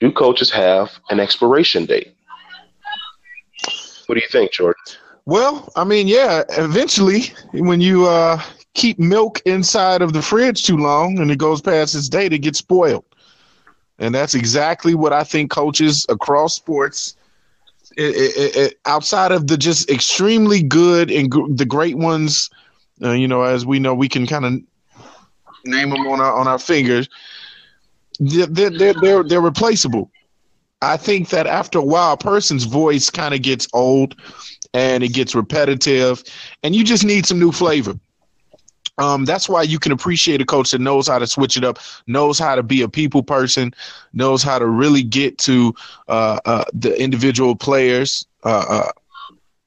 do 0.00 0.10
coaches 0.10 0.50
have 0.50 0.98
an 1.10 1.20
expiration 1.20 1.84
date? 1.86 2.14
What 4.06 4.16
do 4.16 4.20
you 4.20 4.28
think, 4.28 4.52
Jordan? 4.52 4.82
Well, 5.26 5.70
I 5.76 5.84
mean, 5.84 6.08
yeah, 6.08 6.42
eventually 6.50 7.32
when 7.52 7.80
you 7.80 8.08
uh, 8.08 8.42
keep 8.74 8.98
milk 8.98 9.40
inside 9.44 10.02
of 10.02 10.12
the 10.12 10.22
fridge 10.22 10.64
too 10.64 10.76
long 10.76 11.18
and 11.18 11.30
it 11.30 11.38
goes 11.38 11.60
past 11.60 11.94
its 11.94 12.08
date, 12.08 12.32
it 12.32 12.38
gets 12.38 12.58
spoiled. 12.58 13.04
And 13.98 14.14
that's 14.14 14.34
exactly 14.34 14.94
what 14.94 15.12
I 15.12 15.22
think 15.24 15.50
coaches 15.50 16.06
across 16.08 16.54
sports, 16.54 17.14
it, 17.96 18.16
it, 18.16 18.56
it, 18.56 18.78
outside 18.86 19.30
of 19.30 19.46
the 19.46 19.58
just 19.58 19.90
extremely 19.90 20.62
good 20.62 21.10
and 21.10 21.30
the 21.56 21.66
great 21.66 21.98
ones, 21.98 22.48
uh, 23.02 23.12
you 23.12 23.28
know, 23.28 23.42
as 23.42 23.66
we 23.66 23.78
know, 23.78 23.94
we 23.94 24.08
can 24.08 24.26
kind 24.26 24.44
of 24.46 24.52
name 25.64 25.90
them 25.90 26.06
on 26.06 26.20
our 26.20 26.34
on 26.34 26.48
our 26.48 26.58
fingers. 26.58 27.08
They're, 28.20 28.70
they're 28.70 28.94
they're 29.00 29.22
they're 29.24 29.40
replaceable. 29.40 30.10
I 30.82 30.96
think 30.96 31.30
that 31.30 31.46
after 31.46 31.78
a 31.78 31.84
while, 31.84 32.12
a 32.12 32.16
person's 32.16 32.64
voice 32.64 33.10
kind 33.10 33.34
of 33.34 33.42
gets 33.42 33.66
old 33.72 34.16
and 34.72 35.02
it 35.02 35.08
gets 35.08 35.34
repetitive, 35.34 36.22
and 36.62 36.74
you 36.74 36.84
just 36.84 37.04
need 37.04 37.26
some 37.26 37.38
new 37.38 37.50
flavor. 37.50 37.98
Um, 38.98 39.24
that's 39.24 39.48
why 39.48 39.62
you 39.62 39.78
can 39.78 39.92
appreciate 39.92 40.42
a 40.42 40.44
coach 40.44 40.72
that 40.72 40.80
knows 40.80 41.08
how 41.08 41.18
to 41.18 41.26
switch 41.26 41.56
it 41.56 41.64
up, 41.64 41.78
knows 42.06 42.38
how 42.38 42.54
to 42.54 42.62
be 42.62 42.82
a 42.82 42.88
people 42.88 43.22
person, 43.22 43.72
knows 44.12 44.42
how 44.42 44.58
to 44.58 44.66
really 44.66 45.02
get 45.02 45.38
to 45.38 45.74
uh, 46.08 46.38
uh, 46.44 46.64
the 46.74 47.00
individual 47.00 47.56
players, 47.56 48.26
uh, 48.44 48.64
uh 48.68 48.92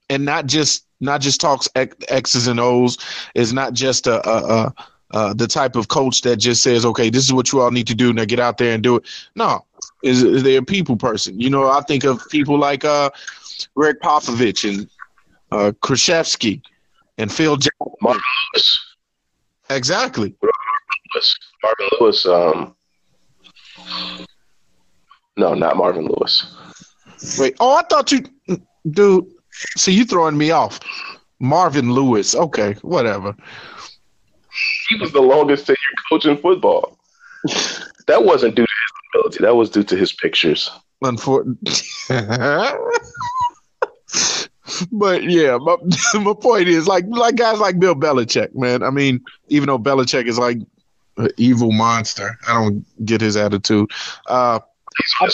and 0.10 0.24
not 0.24 0.45
just 0.45 0.86
not 0.99 1.20
just 1.20 1.41
talks 1.41 1.68
X's 1.76 2.47
and 2.47 2.60
O's. 2.60 2.97
Is 3.34 3.54
not 3.54 3.74
just 3.74 4.06
a, 4.06 4.26
a, 4.30 4.68
a 4.68 4.74
uh, 5.14 5.34
the 5.34 5.47
type 5.47 5.76
of 5.76 5.88
coach 5.88 6.22
that 6.22 6.38
just 6.38 6.61
says, 6.64 6.86
"Okay, 6.86 7.09
this 7.09 7.24
is 7.24 7.34
what 7.34 7.51
you 7.51 7.61
all 7.61 7.72
need 7.72 7.88
to 7.88 7.95
do. 7.95 8.11
Now 8.11 8.26
get 8.26 8.39
out 8.39 8.57
there 8.57 8.74
and 8.74 8.84
do 8.84 8.97
it." 8.97 9.05
No, 9.36 9.64
is, 10.03 10.24
is 10.24 10.43
they 10.43 10.55
a 10.55 10.61
people 10.61 10.97
person? 10.97 11.39
You 11.39 11.49
know, 11.49 11.70
I 11.70 11.82
think 11.82 12.03
of 12.03 12.22
people 12.30 12.57
like 12.57 12.84
uh, 12.84 13.09
Gregg 13.76 13.97
Popovich 14.03 14.68
and 14.68 14.89
uh, 15.51 15.72
Krzyzewski 15.82 16.61
and 17.18 17.32
Phil 17.32 17.57
Jackson. 17.57 17.93
Marvin 18.01 18.22
Lewis. 18.53 18.95
Exactly. 19.70 20.36
Lewis. 20.41 21.38
Marvin 21.64 21.88
Lewis. 21.99 22.26
Um, 22.26 22.76
no, 25.38 25.53
not 25.53 25.78
Marvin 25.78 26.07
Lewis. 26.07 26.55
Wait. 27.39 27.55
Oh, 27.59 27.78
I 27.78 27.84
thought 27.84 28.11
you, 28.11 28.24
dude. 28.89 29.26
See, 29.78 29.93
you 29.93 30.05
throwing 30.05 30.38
me 30.38 30.51
off. 30.51 30.80
Marvin 31.39 31.91
Lewis. 31.91 32.36
Okay, 32.36 32.74
whatever. 32.82 33.36
He 34.89 34.95
was 34.95 35.12
the 35.12 35.22
longest 35.22 35.68
tenured 35.68 35.76
coach 36.10 36.26
in 36.26 36.38
football. 36.38 36.97
that 38.08 38.24
wasn't 38.24 38.56
due 38.56 38.66
to 38.66 38.72
his 38.72 39.12
ability. 39.14 39.43
That 39.43 39.56
was 39.56 39.70
due 39.70 39.84
to 39.84 39.95
his 39.95 40.14
pictures. 40.14 40.70
But 44.91 45.24
yeah, 45.24 45.58
my, 45.58 45.76
my 46.22 46.34
point 46.34 46.68
is 46.68 46.88
like 46.88 47.06
like 47.08 47.36
guys 47.36 47.60
like 47.60 47.80
Bill 47.80 47.95
Belichick, 47.95 48.56
man. 48.56 48.84
I 48.84 48.89
mean, 48.89 49.24
even 49.49 49.68
though 49.68 49.80
Belichick 49.80 50.28
is 50.28 50.38
like 50.38 50.58
an 51.18 51.30
evil 51.38 51.72
monster, 51.72 52.38
I 52.47 52.54
don't 52.54 53.06
get 53.06 53.22
his 53.22 53.36
attitude. 53.36 53.91
Uh, 54.28 54.60
I, 55.22 55.30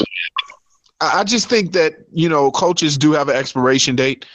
I 1.02 1.24
just 1.24 1.50
think 1.50 1.72
that 1.74 2.00
you 2.12 2.30
know 2.30 2.52
coaches 2.52 2.98
do 2.98 3.12
have 3.14 3.30
an 3.30 3.36
expiration 3.36 3.96
date. 3.96 4.26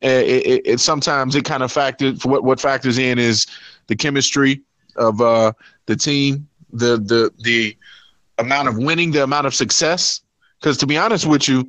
It, 0.00 0.46
it, 0.46 0.62
it 0.66 0.80
sometimes 0.80 1.34
it 1.34 1.44
kind 1.44 1.62
of 1.62 1.72
factors 1.72 2.24
what 2.24 2.44
what 2.44 2.60
factors 2.60 2.98
in 2.98 3.18
is 3.18 3.46
the 3.86 3.96
chemistry 3.96 4.62
of 4.96 5.20
uh, 5.20 5.52
the 5.86 5.96
team, 5.96 6.48
the 6.72 6.96
the 6.96 7.32
the 7.42 7.76
amount 8.38 8.68
of 8.68 8.78
winning, 8.78 9.12
the 9.12 9.22
amount 9.22 9.46
of 9.46 9.54
success. 9.54 10.20
Because 10.60 10.76
to 10.78 10.86
be 10.86 10.96
honest 10.96 11.26
with 11.26 11.46
you, 11.46 11.68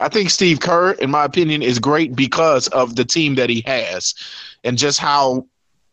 I 0.00 0.08
think 0.10 0.28
Steve 0.28 0.60
Kerr, 0.60 0.92
in 0.92 1.10
my 1.10 1.24
opinion, 1.24 1.62
is 1.62 1.78
great 1.78 2.14
because 2.14 2.68
of 2.68 2.94
the 2.94 3.04
team 3.04 3.36
that 3.36 3.48
he 3.48 3.62
has 3.64 4.14
and 4.64 4.76
just 4.76 4.98
how 4.98 5.46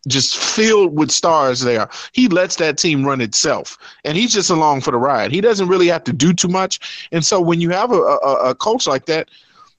just 0.07 0.35
filled 0.35 0.97
with 0.97 1.11
stars 1.11 1.61
there. 1.61 1.87
He 2.11 2.27
lets 2.27 2.55
that 2.57 2.77
team 2.77 3.05
run 3.05 3.21
itself, 3.21 3.77
and 4.03 4.17
he's 4.17 4.33
just 4.33 4.49
along 4.49 4.81
for 4.81 4.91
the 4.91 4.97
ride. 4.97 5.31
He 5.31 5.41
doesn't 5.41 5.67
really 5.67 5.87
have 5.87 6.03
to 6.05 6.13
do 6.13 6.33
too 6.33 6.47
much. 6.47 7.07
And 7.11 7.23
so 7.23 7.39
when 7.39 7.61
you 7.61 7.69
have 7.69 7.91
a, 7.91 8.01
a, 8.01 8.49
a 8.49 8.55
coach 8.55 8.87
like 8.87 9.05
that, 9.05 9.29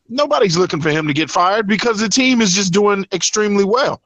nobody's 0.08 0.56
looking 0.56 0.80
for 0.80 0.90
him 0.90 1.06
to 1.08 1.12
get 1.12 1.30
fired 1.30 1.66
because 1.66 2.00
the 2.00 2.08
team 2.08 2.40
is 2.40 2.52
just 2.52 2.72
doing 2.72 3.06
extremely 3.12 3.64
well 3.64 4.00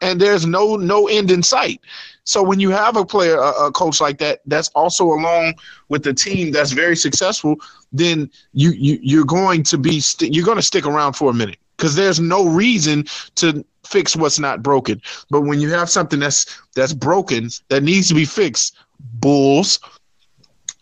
and 0.00 0.20
there's 0.20 0.46
no 0.46 0.76
no 0.76 1.08
end 1.08 1.30
in 1.30 1.42
sight. 1.42 1.80
So 2.24 2.42
when 2.42 2.60
you 2.60 2.70
have 2.70 2.96
a 2.96 3.04
player, 3.04 3.36
a, 3.36 3.66
a, 3.66 3.72
coach 3.72 4.00
like 4.00 4.18
that, 4.18 4.40
that's 4.46 4.68
also 4.70 5.04
along 5.04 5.54
with 5.88 6.04
the 6.04 6.14
team 6.14 6.52
that's 6.52 6.70
very 6.70 6.94
successful, 6.94 7.56
then 7.92 8.30
you, 8.52 8.70
you 8.70 8.98
you're 9.02 9.24
going 9.24 9.62
to 9.64 9.78
be 9.78 9.96
you 9.96 10.00
st- 10.00 10.34
you're 10.34 10.44
going 10.44 10.58
to 10.58 10.62
stick 10.62 10.86
around 10.86 11.14
for 11.14 11.30
a 11.30 11.34
minute 11.34 11.58
because 11.76 11.96
there's 11.96 12.20
no 12.20 12.46
reason 12.46 13.04
to 13.36 13.64
fix 13.84 14.14
what's 14.14 14.38
not 14.38 14.62
broken. 14.62 15.00
But 15.30 15.42
when 15.42 15.60
you 15.60 15.70
have 15.70 15.90
something 15.90 16.20
that's 16.20 16.46
that's 16.74 16.92
broken 16.92 17.48
that 17.68 17.82
needs 17.82 18.08
to 18.08 18.14
be 18.14 18.24
fixed, 18.24 18.76
bulls, 19.14 19.80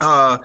uh, 0.01 0.39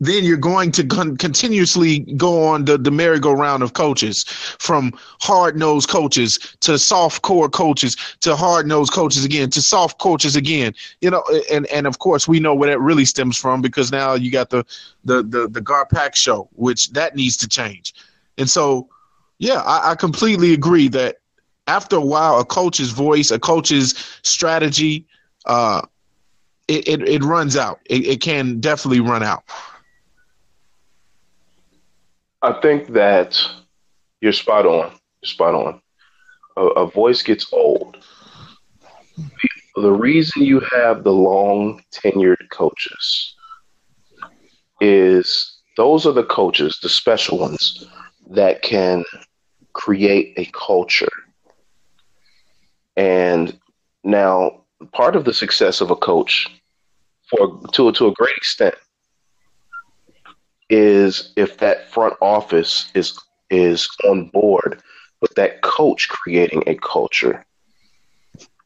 then 0.00 0.24
you're 0.24 0.36
going 0.36 0.70
to 0.72 0.84
con- 0.86 1.16
continuously 1.16 2.00
go 2.16 2.44
on 2.44 2.64
the, 2.64 2.78
the 2.78 2.90
merry-go-round 2.90 3.62
of 3.62 3.72
coaches 3.72 4.24
from 4.58 4.92
hard-nosed 5.20 5.88
coaches 5.88 6.38
to 6.60 6.78
soft 6.78 7.22
core 7.22 7.48
coaches 7.48 7.96
to 8.20 8.36
hard-nosed 8.36 8.92
coaches 8.92 9.24
again 9.24 9.50
to 9.50 9.60
soft 9.60 9.98
coaches 9.98 10.36
again. 10.36 10.74
You 11.00 11.10
know 11.10 11.22
and 11.50 11.66
and 11.66 11.86
of 11.86 11.98
course 11.98 12.28
we 12.28 12.40
know 12.40 12.54
where 12.54 12.70
that 12.70 12.80
really 12.80 13.04
stems 13.04 13.36
from 13.36 13.60
because 13.60 13.90
now 13.90 14.14
you 14.14 14.30
got 14.30 14.50
the 14.50 14.64
the 15.04 15.22
the, 15.22 15.48
the 15.48 15.60
garpax 15.60 16.16
show 16.16 16.48
which 16.52 16.90
that 16.90 17.16
needs 17.16 17.36
to 17.38 17.48
change. 17.48 17.94
And 18.36 18.48
so 18.48 18.88
yeah 19.38 19.62
I, 19.62 19.92
I 19.92 19.94
completely 19.94 20.52
agree 20.52 20.88
that 20.88 21.16
after 21.66 21.96
a 21.96 22.00
while 22.00 22.38
a 22.38 22.44
coach's 22.44 22.90
voice 22.90 23.30
a 23.30 23.38
coach's 23.38 23.94
strategy 24.22 25.06
uh 25.46 25.82
it, 26.68 26.86
it, 26.86 27.08
it 27.08 27.24
runs 27.24 27.56
out. 27.56 27.80
It, 27.86 28.06
it 28.06 28.20
can 28.20 28.60
definitely 28.60 29.00
run 29.00 29.22
out 29.22 29.42
I 32.42 32.52
think 32.60 32.88
that 32.92 33.40
you're 34.20 34.32
spot 34.32 34.66
on. 34.66 34.92
You're 35.22 35.28
spot 35.28 35.54
on. 35.54 35.80
A, 36.56 36.62
a 36.82 36.90
voice 36.90 37.22
gets 37.22 37.52
old. 37.52 37.96
The 39.74 39.92
reason 39.92 40.42
you 40.42 40.60
have 40.72 41.04
the 41.04 41.12
long 41.12 41.82
tenured 41.92 42.48
coaches 42.50 43.34
is 44.80 45.58
those 45.76 46.06
are 46.06 46.12
the 46.12 46.24
coaches, 46.24 46.78
the 46.82 46.88
special 46.88 47.38
ones, 47.38 47.86
that 48.30 48.62
can 48.62 49.04
create 49.72 50.34
a 50.36 50.44
culture. 50.46 51.08
And 52.96 53.58
now, 54.04 54.64
part 54.92 55.16
of 55.16 55.24
the 55.24 55.32
success 55.32 55.80
of 55.80 55.90
a 55.90 55.96
coach, 55.96 56.48
for 57.30 57.60
to 57.72 57.92
to 57.92 58.06
a 58.08 58.12
great 58.12 58.36
extent, 58.36 58.74
is 60.70 61.32
if 61.36 61.58
that 61.58 61.90
front 61.90 62.14
office 62.20 62.90
is 62.94 63.18
is 63.50 63.88
on 64.04 64.28
board 64.28 64.82
with 65.20 65.34
that 65.34 65.62
coach 65.62 66.08
creating 66.08 66.62
a 66.66 66.74
culture. 66.76 67.44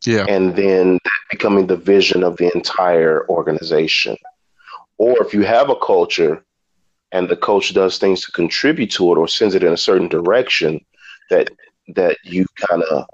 Yeah. 0.05 0.27
And 0.29 0.57
then 0.57 0.99
becoming 1.31 1.69
the 1.69 1.77
vision 1.77 2.25
of 2.25 2.37
the 2.37 2.51
entire 2.55 3.29
organization. 3.29 4.17
Or 4.99 5.23
if 5.23 5.33
you 5.33 5.43
have 5.43 5.71
a 5.71 5.77
culture 5.77 6.45
and 7.13 7.29
the 7.29 7.37
coach 7.37 7.73
does 7.73 7.99
things 7.99 8.23
to 8.23 8.33
contribute 8.33 8.91
to 8.93 9.13
it 9.13 9.19
or 9.19 9.29
sends 9.29 9.55
it 9.55 9.63
in 9.63 9.73
a 9.73 9.77
certain 9.77 10.09
direction 10.09 10.85
that 11.31 11.51
that 11.95 12.17
you 12.25 12.47
kind 12.69 12.83
of 12.85 13.05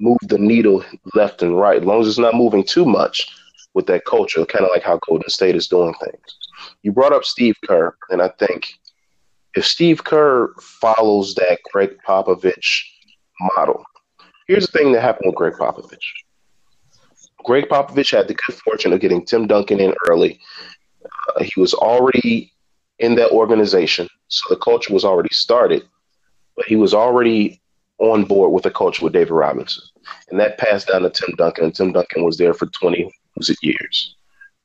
move 0.00 0.18
the 0.22 0.38
needle 0.38 0.84
left 1.14 1.42
and 1.42 1.58
right, 1.58 1.78
as 1.78 1.84
long 1.84 2.00
as 2.00 2.08
it's 2.08 2.18
not 2.18 2.34
moving 2.34 2.64
too 2.64 2.84
much 2.84 3.28
with 3.74 3.86
that 3.86 4.04
culture, 4.04 4.44
kind 4.44 4.64
of 4.64 4.70
like 4.70 4.82
how 4.82 4.98
Golden 5.08 5.28
State 5.28 5.56
is 5.56 5.66
doing 5.66 5.94
things 6.04 6.47
you 6.82 6.92
brought 6.92 7.12
up 7.12 7.24
Steve 7.24 7.56
Kerr, 7.66 7.94
and 8.10 8.22
I 8.22 8.28
think 8.38 8.72
if 9.54 9.66
Steve 9.66 10.04
Kerr 10.04 10.52
follows 10.60 11.34
that 11.34 11.58
Gregg 11.72 11.98
Popovich 12.06 12.82
model, 13.56 13.84
here's 14.46 14.66
the 14.66 14.78
thing 14.78 14.92
that 14.92 15.02
happened 15.02 15.26
with 15.26 15.36
Gregg 15.36 15.54
Popovich. 15.54 15.98
Gregg 17.44 17.68
Popovich 17.68 18.16
had 18.16 18.28
the 18.28 18.34
good 18.34 18.56
fortune 18.56 18.92
of 18.92 19.00
getting 19.00 19.24
Tim 19.24 19.46
Duncan 19.46 19.80
in 19.80 19.94
early. 20.08 20.38
Uh, 21.04 21.42
he 21.42 21.60
was 21.60 21.74
already 21.74 22.52
in 22.98 23.14
that 23.14 23.30
organization, 23.30 24.08
so 24.28 24.54
the 24.54 24.60
culture 24.60 24.92
was 24.92 25.04
already 25.04 25.32
started, 25.32 25.82
but 26.56 26.66
he 26.66 26.76
was 26.76 26.94
already 26.94 27.60
on 27.98 28.24
board 28.24 28.52
with 28.52 28.62
the 28.62 28.70
culture 28.70 29.04
with 29.04 29.12
David 29.12 29.32
Robinson. 29.32 29.82
And 30.30 30.38
that 30.38 30.58
passed 30.58 30.88
down 30.88 31.02
to 31.02 31.10
Tim 31.10 31.34
Duncan, 31.36 31.64
and 31.64 31.74
Tim 31.74 31.92
Duncan 31.92 32.24
was 32.24 32.38
there 32.38 32.54
for 32.54 32.66
20 32.66 33.10
was 33.36 33.50
it 33.50 33.58
years 33.62 34.16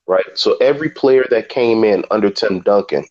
right? 0.07 0.25
So 0.35 0.55
every 0.57 0.89
player 0.89 1.25
that 1.29 1.49
came 1.49 1.83
in 1.83 2.03
under 2.11 2.29
Tim 2.29 2.61
Duncan 2.61 3.05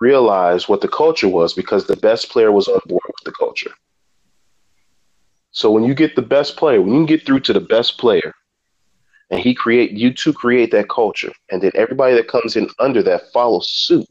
realized 0.00 0.68
what 0.68 0.80
the 0.80 0.88
culture 0.88 1.28
was 1.28 1.54
because 1.54 1.86
the 1.86 1.96
best 1.96 2.30
player 2.30 2.50
was 2.50 2.68
on 2.68 2.80
board 2.86 3.02
with 3.06 3.24
the 3.24 3.32
culture. 3.32 3.70
So 5.52 5.70
when 5.70 5.84
you 5.84 5.94
get 5.94 6.16
the 6.16 6.22
best 6.22 6.56
player, 6.56 6.80
when 6.80 6.94
you 6.94 7.06
get 7.06 7.24
through 7.24 7.40
to 7.40 7.52
the 7.52 7.60
best 7.60 7.98
player, 7.98 8.34
and 9.30 9.40
he 9.40 9.54
create 9.54 9.92
you 9.92 10.12
two 10.12 10.32
create 10.32 10.70
that 10.72 10.90
culture, 10.90 11.32
and 11.50 11.62
then 11.62 11.72
everybody 11.74 12.14
that 12.14 12.28
comes 12.28 12.54
in 12.54 12.68
under 12.78 13.02
that 13.02 13.32
follows 13.32 13.68
suit. 13.70 14.06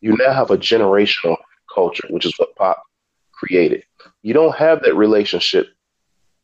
You 0.00 0.16
now 0.16 0.32
have 0.32 0.50
a 0.50 0.56
generational 0.56 1.36
culture, 1.74 2.06
which 2.08 2.24
is 2.24 2.32
what 2.38 2.54
Pop 2.56 2.82
created. 3.32 3.84
You 4.22 4.32
don't 4.32 4.54
have 4.54 4.82
that 4.82 4.94
relationship 4.94 5.68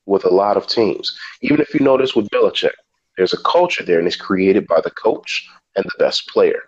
with 0.06 0.24
a 0.24 0.30
lot 0.30 0.56
of 0.56 0.66
teams. 0.66 1.16
Even 1.40 1.60
if 1.60 1.72
you 1.72 1.80
notice 1.80 2.14
with 2.14 2.28
Belichick, 2.28 2.72
there's 3.16 3.32
a 3.32 3.42
culture 3.42 3.84
there, 3.84 3.98
and 3.98 4.06
it's 4.06 4.16
created 4.16 4.66
by 4.66 4.80
the 4.82 4.90
coach 4.90 5.48
and 5.76 5.84
the 5.84 6.04
best 6.04 6.28
player, 6.28 6.62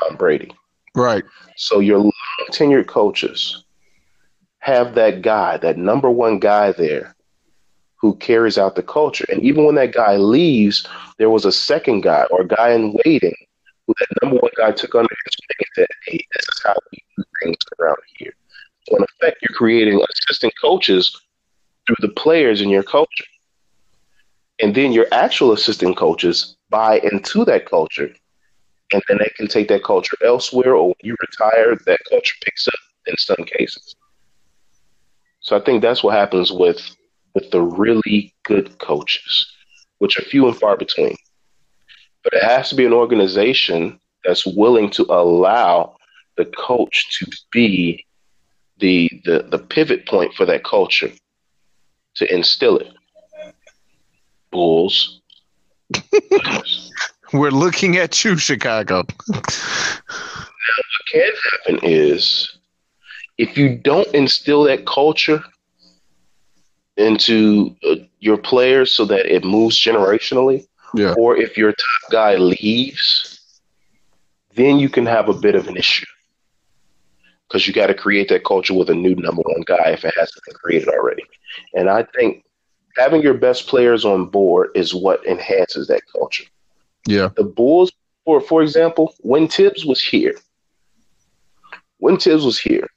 Tom 0.00 0.16
Brady. 0.16 0.52
Right. 0.94 1.24
So 1.56 1.80
your 1.80 1.98
long 1.98 2.12
tenured 2.50 2.86
coaches 2.86 3.64
have 4.60 4.94
that 4.94 5.22
guy, 5.22 5.56
that 5.58 5.78
number 5.78 6.10
one 6.10 6.38
guy 6.38 6.72
there 6.72 7.14
who 8.00 8.14
carries 8.16 8.58
out 8.58 8.74
the 8.76 8.82
culture. 8.82 9.24
And 9.28 9.42
even 9.42 9.64
when 9.64 9.74
that 9.76 9.92
guy 9.92 10.16
leaves, 10.16 10.86
there 11.18 11.30
was 11.30 11.44
a 11.44 11.52
second 11.52 12.02
guy 12.02 12.24
or 12.30 12.44
guy 12.44 12.70
in 12.70 12.96
waiting 13.04 13.34
who 13.86 13.94
that 13.98 14.08
number 14.22 14.38
one 14.40 14.52
guy 14.56 14.72
took 14.72 14.94
under 14.94 15.08
his 15.24 15.36
wing 15.40 15.56
and 15.58 15.68
said, 15.74 15.86
hey, 16.06 16.20
this 16.34 16.44
is 16.44 16.62
how 16.64 16.74
we 16.92 16.98
do 17.16 17.24
things 17.42 17.56
around 17.78 17.96
here. 18.18 18.32
So 18.88 18.96
in 18.96 19.02
effect, 19.02 19.38
you're 19.42 19.56
creating 19.56 20.00
assistant 20.10 20.52
coaches 20.60 21.20
through 21.86 21.96
the 22.00 22.14
players 22.14 22.60
in 22.60 22.68
your 22.68 22.82
culture. 22.82 23.24
And 24.60 24.74
then 24.74 24.92
your 24.92 25.06
actual 25.12 25.52
assistant 25.52 25.96
coaches 25.96 26.56
buy 26.70 26.98
into 27.00 27.44
that 27.44 27.66
culture. 27.66 28.12
And 28.92 29.02
then 29.08 29.18
they 29.18 29.30
can 29.36 29.46
take 29.46 29.68
that 29.68 29.84
culture 29.84 30.16
elsewhere, 30.24 30.74
or 30.74 30.88
when 30.88 30.96
you 31.02 31.14
retire, 31.20 31.76
that 31.86 31.98
culture 32.10 32.36
picks 32.42 32.66
up 32.66 32.74
in 33.06 33.16
some 33.16 33.44
cases. 33.44 33.94
So 35.40 35.56
I 35.56 35.60
think 35.60 35.82
that's 35.82 36.02
what 36.02 36.14
happens 36.14 36.52
with 36.52 36.80
with 37.34 37.50
the 37.50 37.62
really 37.62 38.34
good 38.44 38.78
coaches, 38.78 39.46
which 39.98 40.18
are 40.18 40.22
few 40.22 40.48
and 40.48 40.56
far 40.56 40.76
between. 40.76 41.14
But 42.24 42.32
it 42.32 42.42
has 42.42 42.68
to 42.70 42.74
be 42.74 42.84
an 42.84 42.92
organization 42.92 44.00
that's 44.24 44.46
willing 44.46 44.90
to 44.90 45.04
allow 45.04 45.96
the 46.36 46.46
coach 46.46 47.18
to 47.18 47.30
be 47.52 48.04
the 48.78 49.08
the, 49.24 49.46
the 49.50 49.58
pivot 49.58 50.06
point 50.06 50.34
for 50.34 50.44
that 50.46 50.64
culture 50.64 51.10
to 52.16 52.34
instill 52.34 52.78
it. 52.78 52.92
Bulls. 54.50 55.20
We're 57.32 57.50
looking 57.50 57.96
at 57.96 58.24
you, 58.24 58.36
Chicago. 58.36 59.04
now, 59.28 59.40
what 59.40 61.06
can 61.12 61.32
happen 61.52 61.80
is 61.82 62.58
if 63.36 63.56
you 63.58 63.76
don't 63.76 64.08
instill 64.14 64.62
that 64.64 64.86
culture 64.86 65.42
into 66.96 67.76
uh, 67.88 67.96
your 68.18 68.36
players 68.36 68.90
so 68.92 69.04
that 69.04 69.26
it 69.26 69.44
moves 69.44 69.78
generationally, 69.80 70.66
Yeah. 70.94 71.14
or 71.18 71.36
if 71.36 71.56
your 71.56 71.72
top 71.72 72.10
guy 72.10 72.36
leaves, 72.36 73.40
then 74.54 74.78
you 74.78 74.88
can 74.88 75.06
have 75.06 75.28
a 75.28 75.34
bit 75.34 75.54
of 75.54 75.68
an 75.68 75.76
issue 75.76 76.06
because 77.46 77.66
you 77.68 77.72
got 77.72 77.86
to 77.86 77.94
create 77.94 78.28
that 78.30 78.44
culture 78.44 78.74
with 78.74 78.90
a 78.90 78.94
new 78.94 79.14
number 79.14 79.42
one 79.42 79.62
guy 79.66 79.90
if 79.90 80.04
it 80.04 80.14
hasn't 80.18 80.44
been 80.46 80.54
created 80.56 80.88
already. 80.88 81.22
And 81.74 81.88
I 81.88 82.02
think 82.02 82.44
having 82.98 83.22
your 83.22 83.34
best 83.34 83.66
players 83.66 84.04
on 84.04 84.26
board 84.26 84.70
is 84.74 84.94
what 84.94 85.24
enhances 85.26 85.86
that 85.88 86.02
culture. 86.12 86.44
Yeah. 87.06 87.28
The 87.36 87.44
Bulls, 87.44 87.92
for 88.24 88.40
for 88.40 88.62
example, 88.62 89.14
when 89.20 89.48
Thibs 89.48 89.84
was 89.84 90.02
here, 90.02 90.34
when 91.98 92.18
Thibs 92.18 92.44
was 92.44 92.58
here, 92.58 92.88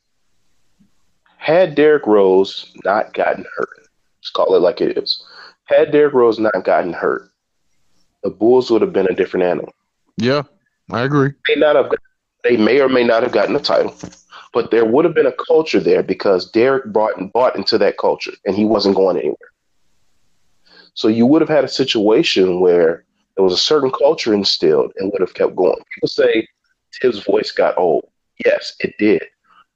had 1.37 1.75
Derrick 1.75 2.05
Rose 2.05 2.71
not 2.83 3.13
gotten 3.13 3.45
hurt, 3.55 3.87
let's 4.19 4.29
call 4.29 4.55
it 4.55 4.59
like 4.59 4.81
it 4.81 4.97
is, 4.97 5.23
had 5.65 5.91
Derrick 5.91 6.13
Rose 6.13 6.39
not 6.39 6.63
gotten 6.63 6.93
hurt, 6.93 7.29
the 8.23 8.29
Bulls 8.29 8.69
would 8.69 8.81
have 8.81 8.93
been 8.93 9.07
a 9.07 9.15
different 9.15 9.45
animal. 9.45 9.73
Yeah. 10.17 10.43
I 10.91 11.03
agree. 11.03 11.31
May 11.47 11.55
not 11.55 11.75
have, 11.75 11.91
they 12.43 12.57
may 12.57 12.81
or 12.81 12.89
may 12.89 13.03
not 13.03 13.23
have 13.23 13.31
gotten 13.31 13.55
a 13.55 13.59
title, 13.59 13.95
but 14.53 14.71
there 14.71 14.85
would 14.85 15.05
have 15.05 15.15
been 15.15 15.25
a 15.25 15.45
culture 15.47 15.79
there 15.79 16.03
because 16.03 16.51
Derrick 16.51 16.85
brought 16.91 17.17
and 17.17 17.31
bought 17.31 17.55
into 17.55 17.77
that 17.77 17.97
culture, 17.97 18.33
and 18.45 18.55
he 18.55 18.65
wasn't 18.65 18.95
going 18.95 19.17
anywhere. 19.17 19.50
So 20.93 21.07
you 21.07 21.25
would 21.25 21.41
have 21.41 21.49
had 21.49 21.63
a 21.63 21.69
situation 21.69 22.59
where 22.59 23.05
there 23.35 23.43
was 23.43 23.53
a 23.53 23.57
certain 23.57 23.91
culture 23.91 24.33
instilled 24.33 24.91
and 24.97 25.11
would 25.11 25.21
have 25.21 25.33
kept 25.33 25.55
going. 25.55 25.79
People 25.95 26.09
say 26.09 26.47
Thibs' 27.01 27.23
voice 27.23 27.51
got 27.51 27.77
old. 27.77 28.09
Yes, 28.45 28.75
it 28.79 28.93
did. 28.99 29.23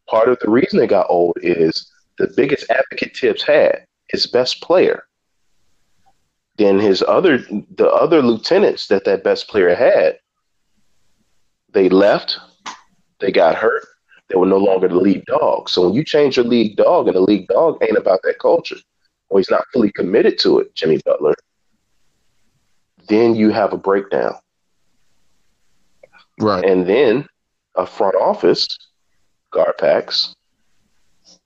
Part 0.07 0.29
of 0.29 0.39
the 0.39 0.49
reason 0.49 0.79
it 0.79 0.87
got 0.87 1.07
old 1.09 1.37
is 1.41 1.91
the 2.17 2.31
biggest 2.35 2.69
advocate 2.69 3.15
Thibs 3.17 3.43
had, 3.43 3.85
his 4.09 4.27
best 4.27 4.61
player. 4.61 5.03
Then 6.57 6.79
his 6.79 7.03
other, 7.07 7.39
the 7.39 7.89
other 7.89 8.21
lieutenants 8.21 8.87
that 8.87 9.05
that 9.05 9.23
best 9.23 9.47
player 9.47 9.75
had, 9.75 10.19
they 11.71 11.89
left, 11.89 12.39
they 13.19 13.31
got 13.31 13.55
hurt, 13.55 13.85
they 14.29 14.37
were 14.37 14.45
no 14.45 14.57
longer 14.57 14.87
the 14.87 14.95
lead 14.95 15.25
dog. 15.25 15.69
So 15.69 15.85
when 15.85 15.93
you 15.93 16.03
change 16.03 16.37
your 16.37 16.45
lead 16.45 16.77
dog 16.77 17.07
and 17.07 17.15
the 17.15 17.21
lead 17.21 17.47
dog 17.47 17.77
ain't 17.81 17.97
about 17.97 18.21
that 18.23 18.39
culture, 18.39 18.77
or 19.29 19.39
he's 19.39 19.49
not 19.49 19.65
fully 19.73 19.91
committed 19.91 20.39
to 20.39 20.59
it, 20.59 20.73
Jimmy 20.75 20.99
Butler, 21.05 21.35
then 23.07 23.35
you 23.35 23.49
have 23.49 23.73
a 23.73 23.77
breakdown. 23.77 24.35
Right. 26.39 26.63
And 26.63 26.87
then 26.87 27.27
a 27.75 27.85
front 27.85 28.15
office, 28.15 28.67
Garpax, 29.53 30.33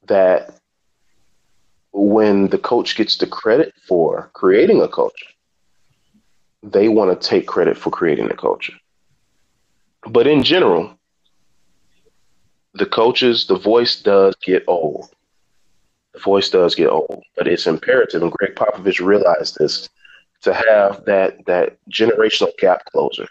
that 0.07 0.59
when 1.91 2.47
the 2.47 2.57
coach 2.57 2.95
gets 2.95 3.17
the 3.17 3.27
credit 3.27 3.73
for 3.87 4.29
creating 4.33 4.81
a 4.81 4.87
culture, 4.87 5.27
they 6.63 6.89
want 6.89 7.19
to 7.19 7.27
take 7.27 7.47
credit 7.47 7.77
for 7.77 7.89
creating 7.89 8.27
the 8.27 8.35
culture. 8.35 8.73
But 10.07 10.27
in 10.27 10.43
general, 10.43 10.97
the 12.73 12.85
coaches, 12.85 13.47
the 13.47 13.57
voice 13.57 14.01
does 14.01 14.35
get 14.43 14.63
old. 14.67 15.09
The 16.19 16.23
voice 16.23 16.49
does 16.49 16.75
get 16.75 16.89
old, 16.89 17.23
but 17.37 17.47
it's 17.47 17.65
imperative, 17.65 18.21
and 18.21 18.31
Gregg 18.31 18.55
Popovich 18.55 18.99
realized 18.99 19.55
this, 19.57 19.87
to 20.41 20.53
have 20.53 21.05
that 21.05 21.45
that 21.45 21.77
generational 21.89 22.51
gap 22.57 22.83
closer. 22.91 23.25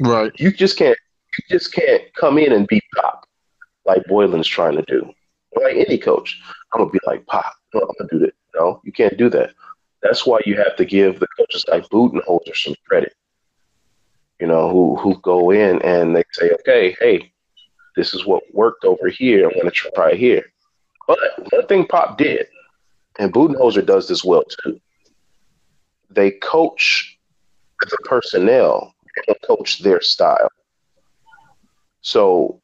Right. 0.00 0.30
You 0.38 0.52
just 0.52 0.78
can't 0.78 0.96
you 1.36 1.58
just 1.58 1.72
can't 1.72 2.02
come 2.14 2.38
in 2.38 2.52
and 2.52 2.68
be 2.68 2.80
pop 2.94 3.26
like 3.84 4.04
Boylen's 4.04 4.46
trying 4.46 4.76
to 4.76 4.82
do. 4.82 5.12
Like 5.56 5.74
any 5.74 5.98
coach, 5.98 6.40
I'm 6.72 6.80
gonna 6.80 6.90
be 6.90 7.00
like 7.04 7.26
pop. 7.26 7.52
No, 7.74 7.80
I'm 7.80 7.94
gonna 7.98 8.10
do 8.10 8.18
that. 8.20 8.34
No, 8.54 8.80
you 8.84 8.92
can't 8.92 9.18
do 9.18 9.28
that. 9.30 9.50
That's 10.00 10.24
why 10.24 10.38
you 10.46 10.56
have 10.56 10.76
to 10.76 10.84
give 10.84 11.18
the 11.18 11.26
coaches 11.36 11.64
like 11.66 11.88
Budenholzer 11.88 12.54
some 12.54 12.76
credit. 12.86 13.14
You 14.38 14.46
know, 14.46 14.70
who 14.70 14.94
who 14.96 15.20
go 15.20 15.50
in 15.50 15.82
and 15.82 16.14
they 16.14 16.22
say, 16.32 16.52
okay, 16.60 16.96
hey, 17.00 17.32
this 17.96 18.14
is 18.14 18.24
what 18.24 18.44
worked 18.54 18.84
over 18.84 19.08
here. 19.08 19.48
I'm 19.48 19.58
gonna 19.58 19.72
try 19.72 20.14
here. 20.14 20.44
But 21.10 21.52
one 21.52 21.66
thing 21.66 21.86
Pop 21.88 22.18
did, 22.18 22.46
and 23.18 23.32
Budenholzer 23.32 23.84
does 23.84 24.06
this 24.06 24.24
well 24.24 24.44
too. 24.44 24.80
They 26.08 26.30
coach 26.30 27.18
the 27.80 27.98
personnel 28.04 28.94
and 29.26 29.36
coach 29.44 29.80
their 29.80 30.00
style. 30.00 30.48
So 32.02 32.60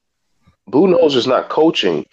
Budenholzer's 0.71 1.27
not 1.27 1.49
coaching 1.49 2.07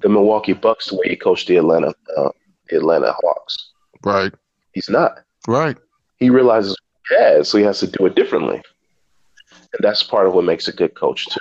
the 0.00 0.10
Milwaukee 0.10 0.52
Bucks 0.52 0.90
the 0.90 0.96
way 0.96 1.08
he 1.08 1.16
coached 1.16 1.48
the 1.48 1.56
Atlanta 1.56 1.94
uh, 2.18 2.30
the 2.68 2.76
Atlanta 2.76 3.14
Hawks. 3.22 3.56
Right. 4.04 4.34
He's 4.72 4.90
not. 4.90 5.20
Right. 5.46 5.78
He 6.18 6.28
realizes 6.28 6.76
he 7.08 7.14
has, 7.14 7.48
so 7.48 7.56
he 7.56 7.64
has 7.64 7.80
to 7.80 7.86
do 7.86 8.04
it 8.04 8.14
differently. 8.14 8.60
And 9.72 9.80
that's 9.80 10.02
part 10.02 10.26
of 10.26 10.34
what 10.34 10.44
makes 10.44 10.68
a 10.68 10.72
good 10.72 10.94
coach 10.94 11.24
too. 11.24 11.40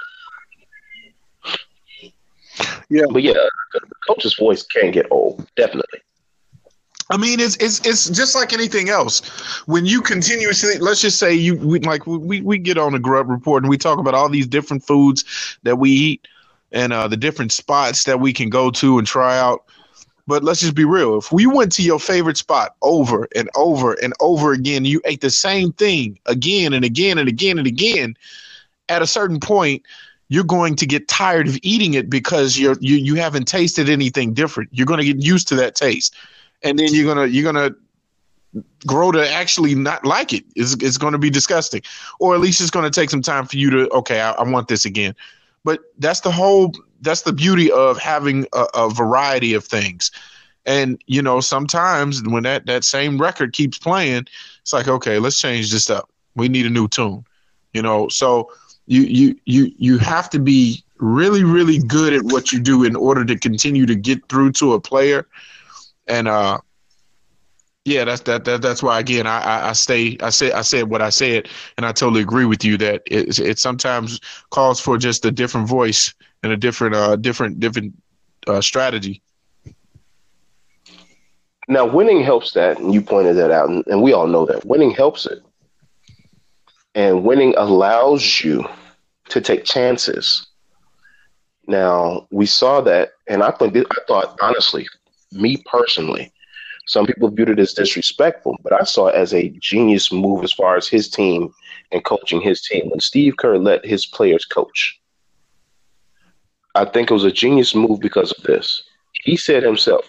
Yeah. 2.89 3.05
But 3.10 3.24
yeah, 3.24 3.34
the 3.74 3.82
coach's 4.08 4.36
voice 4.36 4.64
can 4.64 4.91
get 4.91 5.08
old, 5.12 5.47
definitely. 5.55 5.99
I 7.10 7.18
mean, 7.18 7.39
it's 7.39 7.55
it's 7.58 7.86
it's 7.86 8.10
just 8.10 8.36
like 8.36 8.51
anything 8.51 8.89
else. 8.89 9.26
When 9.66 9.86
you 9.86 10.01
continuously, 10.01 10.78
let's 10.80 11.01
just 11.01 11.20
say 11.20 11.34
you 11.34 11.55
we, 11.55 11.80
like 11.80 12.05
we 12.05 12.41
we 12.41 12.58
get 12.58 12.78
on 12.78 12.93
a 12.95 12.99
grub 12.99 13.30
report 13.30 13.64
and 13.64 13.70
we 13.70 13.78
talk 13.78 13.97
about 13.97 14.14
all 14.14 14.30
these 14.30 14.47
different 14.47 14.84
foods 14.84 15.58
that 15.64 15.78
we 15.78 15.89
eat 15.89 16.28
and 16.72 16.91
uh, 16.91 17.08
the 17.08 17.16
different 17.16 17.53
spots 17.53 18.03
that 18.03 18.20
we 18.20 18.34
can 18.34 18.49
go 18.49 18.70
to 18.72 18.97
and 18.97 19.08
try 19.08 19.38
out. 19.39 19.64
But 20.28 20.43
let's 20.43 20.60
just 20.60 20.76
be 20.76 20.84
real. 20.84 21.18
If 21.18 21.32
we 21.32 21.47
went 21.47 21.72
to 21.74 21.82
your 21.82 21.99
favorite 21.99 22.36
spot 22.36 22.76
over 22.82 23.30
and 23.34 23.49
over 23.55 23.93
and 23.93 24.14
over 24.20 24.51
again, 24.51 24.84
you 24.84 25.01
ate 25.05 25.22
the 25.22 25.30
same 25.30 25.72
thing 25.72 26.20
again 26.26 26.74
and 26.74 26.84
again 26.84 27.18
and 27.18 27.30
again 27.30 27.58
and 27.58 27.68
again. 27.68 28.18
At 28.89 29.01
a 29.01 29.08
certain 29.08 29.39
point, 29.39 29.84
you're 30.30 30.44
going 30.44 30.76
to 30.76 30.86
get 30.86 31.08
tired 31.08 31.48
of 31.48 31.58
eating 31.62 31.94
it 31.94 32.10
because 32.10 32.58
you're 32.58 32.76
you 32.80 32.96
you 32.96 33.16
haven't 33.16 33.48
tasted 33.48 33.90
anything 33.90 34.34
different. 34.34 34.70
You're 34.72 34.86
going 34.86 35.00
to 35.00 35.06
get 35.06 35.24
used 35.24 35.48
to 35.50 35.56
that 35.56 35.76
taste 35.76 36.16
and 36.64 36.78
then 36.78 36.94
you're 36.94 37.06
gonna 37.06 37.28
you're 37.28 37.52
gonna 37.52 37.76
grow 38.86 39.12
to 39.12 39.30
actually 39.30 39.76
not 39.76 40.06
like 40.06 40.34
it. 40.34 40.46
It's, 40.56 40.74
it's 40.82 40.98
going 40.98 41.12
to 41.12 41.20
be 41.20 41.30
disgusting, 41.30 41.82
or 42.20 42.34
at 42.34 42.42
least 42.42 42.62
it's 42.62 42.72
going 42.72 42.90
to 42.90 43.00
take 43.00 43.10
some 43.10 43.22
time 43.22 43.46
for 43.46 43.58
you 43.58 43.70
to 43.70 43.90
okay, 43.90 44.22
I, 44.22 44.32
I 44.32 44.44
want 44.44 44.68
this 44.68 44.86
again. 44.86 45.16
But 45.64 45.82
that's 46.00 46.22
the 46.22 46.32
whole 46.32 46.74
that's 47.02 47.22
the 47.22 47.34
beauty 47.34 47.72
of 47.72 47.98
having 47.98 48.46
a, 48.54 48.66
a 48.74 48.90
variety 48.90 49.54
of 49.54 49.66
things. 49.66 50.12
And 50.66 51.02
you 51.08 51.22
know, 51.22 51.40
sometimes 51.40 52.24
when 52.24 52.44
that 52.44 52.66
that 52.66 52.84
same 52.84 53.18
record 53.18 53.54
keeps 53.54 53.78
playing, 53.78 54.28
It's 54.62 54.74
like, 54.74 54.88
okay, 54.88 55.20
let's 55.20 55.40
change 55.40 55.72
this 55.72 55.90
up. 55.90 56.10
We 56.36 56.50
need 56.50 56.66
a 56.66 56.70
new 56.70 56.88
tune. 56.88 57.26
You 57.74 57.82
know, 57.82 58.08
so 58.08 58.52
you 58.88 59.02
you 59.02 59.36
you 59.46 59.72
you 59.78 59.98
have 60.00 60.30
to 60.32 60.40
be 60.40 60.84
really 60.98 61.44
really 61.44 61.80
good 61.80 62.14
at 62.14 62.24
what 62.24 62.52
you 62.52 62.60
do 62.60 62.84
in 62.84 62.96
order 62.96 63.24
to 63.26 63.38
continue 63.38 63.86
to 63.86 63.96
get 63.96 64.28
through 64.30 64.54
to 64.54 64.74
a 64.74 64.82
player. 64.82 65.28
And 66.08 66.28
uh 66.28 66.60
yeah, 67.86 68.04
that's 68.04 68.22
that, 68.22 68.44
that 68.46 68.62
that's 68.62 68.84
why 68.84 69.00
again 69.00 69.28
I, 69.28 69.40
I, 69.40 69.70
I 69.70 69.74
stay 69.74 70.18
I 70.22 70.30
said 70.30 70.54
I 70.54 70.62
said 70.62 70.90
what 70.90 71.02
I 71.02 71.10
said 71.10 71.48
and 71.78 71.86
I 71.86 71.92
totally 71.92 72.22
agree 72.22 72.46
with 72.46 72.66
you 72.66 72.78
that 72.78 73.04
it 73.06 73.40
it 73.40 73.60
sometimes 73.60 74.20
calls 74.50 74.80
for 74.80 74.98
just 74.98 75.26
a 75.26 75.32
different 75.32 75.68
voice 75.68 76.14
and 76.44 76.52
a 76.52 76.58
different 76.58 76.96
uh 76.96 77.16
different 77.18 77.60
different 77.60 77.94
uh, 78.48 78.62
strategy. 78.62 79.22
Now, 81.68 81.86
winning 81.86 82.24
helps 82.24 82.54
that, 82.54 82.80
and 82.80 82.94
you 82.94 83.02
pointed 83.02 83.36
that 83.38 83.52
out, 83.52 83.70
and, 83.70 83.84
and 83.88 84.02
we 84.02 84.14
all 84.14 84.28
know 84.28 84.46
that 84.46 84.66
winning 84.66 84.92
helps 84.92 85.26
it, 85.26 85.44
and 86.98 87.24
winning 87.24 87.54
allows 87.58 88.43
you 88.43 88.68
to 89.30 89.39
take 89.39 89.64
chances. 89.64 90.48
Now, 91.68 92.28
we 92.32 92.48
saw 92.48 92.82
that, 92.82 93.12
and 93.28 93.43
I 93.43 93.52
think 93.52 93.78
I 93.78 94.00
thought 94.08 94.36
honestly, 94.41 94.88
me 95.32 95.64
personally, 95.68 96.34
some 96.88 97.06
people 97.06 97.30
viewed 97.30 97.52
it 97.52 97.60
as 97.60 97.74
disrespectful, 97.74 98.58
but 98.64 98.74
I 98.74 98.84
saw 98.84 99.08
it 99.08 99.16
as 99.16 99.32
a 99.32 99.50
genius 99.60 100.12
move 100.12 100.43
as 100.43 100.52
far 100.52 100.76
as 100.76 100.88
his 100.88 101.08
team 101.08 101.54
and 101.91 102.04
coaching 102.04 102.41
his 102.41 102.64
team. 102.64 102.89
When 102.89 103.00
Steve 103.00 103.38
Kerr 103.38 103.60
let 103.60 103.86
his 103.86 104.08
players 104.08 104.45
coach, 104.45 105.00
I 106.74 106.86
think 106.86 107.12
it 107.12 107.14
was 107.14 107.26
a 107.26 107.32
genius 107.32 107.76
move 107.76 108.00
because 108.00 108.32
of 108.32 108.43
this. 108.43 108.82
He 109.24 109.38
said 109.38 109.62
himself, 109.62 110.06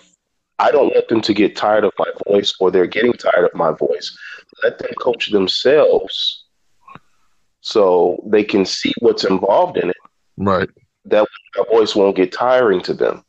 I 0.59 0.71
don't 0.71 0.95
want 0.95 1.09
them 1.09 1.21
to 1.21 1.35
get 1.35 1.55
tired 1.55 1.85
of 1.85 1.93
my 1.99 2.11
voice 2.29 2.55
or 2.59 2.71
they're 2.71 2.87
getting 2.87 3.13
tired 3.13 3.45
of 3.45 3.55
my 3.55 3.73
voice. 3.73 4.17
Let 4.63 4.79
them 4.79 4.95
coach 4.99 5.31
themselves 5.31 6.38
so 7.69 8.23
they 8.27 8.43
can 8.43 8.65
see 8.65 8.95
what's 9.01 9.25
involved 9.25 9.77
in 9.77 9.91
it. 9.91 9.97
Right. 10.39 10.69
That 11.05 11.27
voice 11.71 11.95
won't 11.95 12.17
get 12.17 12.33
tiring 12.33 12.81
to 12.83 12.95
them. 12.95 13.23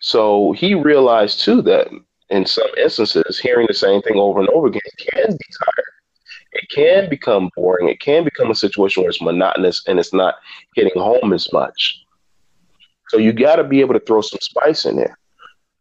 So 0.00 0.50
he 0.52 0.74
realized 0.74 1.40
too 1.40 1.62
that 1.62 1.88
in 2.30 2.44
some 2.46 2.68
instances, 2.76 3.38
hearing 3.38 3.68
the 3.68 3.74
same 3.74 4.02
thing 4.02 4.16
over 4.16 4.40
and 4.40 4.48
over 4.48 4.66
again 4.66 4.80
can 4.98 5.30
be 5.30 5.44
tired. 5.64 5.86
It 6.52 6.68
can 6.68 7.08
become 7.08 7.48
boring. 7.54 7.88
It 7.88 8.00
can 8.00 8.24
become 8.24 8.50
a 8.50 8.56
situation 8.56 9.04
where 9.04 9.10
it's 9.10 9.22
monotonous 9.22 9.84
and 9.86 10.00
it's 10.00 10.12
not 10.12 10.34
hitting 10.74 11.00
home 11.00 11.32
as 11.32 11.52
much. 11.52 12.02
So 13.08 13.18
you 13.18 13.32
got 13.32 13.56
to 13.56 13.64
be 13.64 13.80
able 13.80 13.94
to 13.94 14.00
throw 14.00 14.20
some 14.20 14.40
spice 14.40 14.84
in 14.84 14.96
there. 14.96 15.16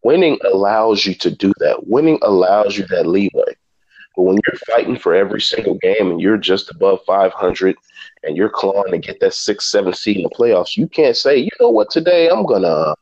Winning 0.03 0.37
allows 0.45 1.07
you 1.07 1.15
to 1.15 1.31
do 1.31 1.53
that. 1.57 1.87
Winning 1.87 2.19
allows 2.21 2.77
you 2.77 2.85
that 2.87 3.07
leeway. 3.07 3.55
But 4.19 4.25
when 4.25 4.39
you're 4.45 4.59
fighting 4.67 4.97
for 4.97 5.15
every 5.15 5.39
single 5.39 5.75
game 5.75 6.11
and 6.11 6.19
you're 6.19 6.35
just 6.35 6.69
above 6.69 6.99
500 7.07 7.77
and 8.23 8.35
you're 8.35 8.49
clawing 8.49 8.91
to 8.91 8.97
get 8.97 9.21
that 9.21 9.33
six, 9.33 9.71
seven 9.71 9.93
seed 9.93 10.17
in 10.17 10.23
the 10.23 10.29
playoffs, 10.29 10.75
you 10.75 10.89
can't 10.89 11.15
say, 11.15 11.37
you 11.37 11.49
know 11.57 11.69
what, 11.69 11.89
today 11.89 12.27
I'm 12.29 12.45
gonna, 12.45 12.93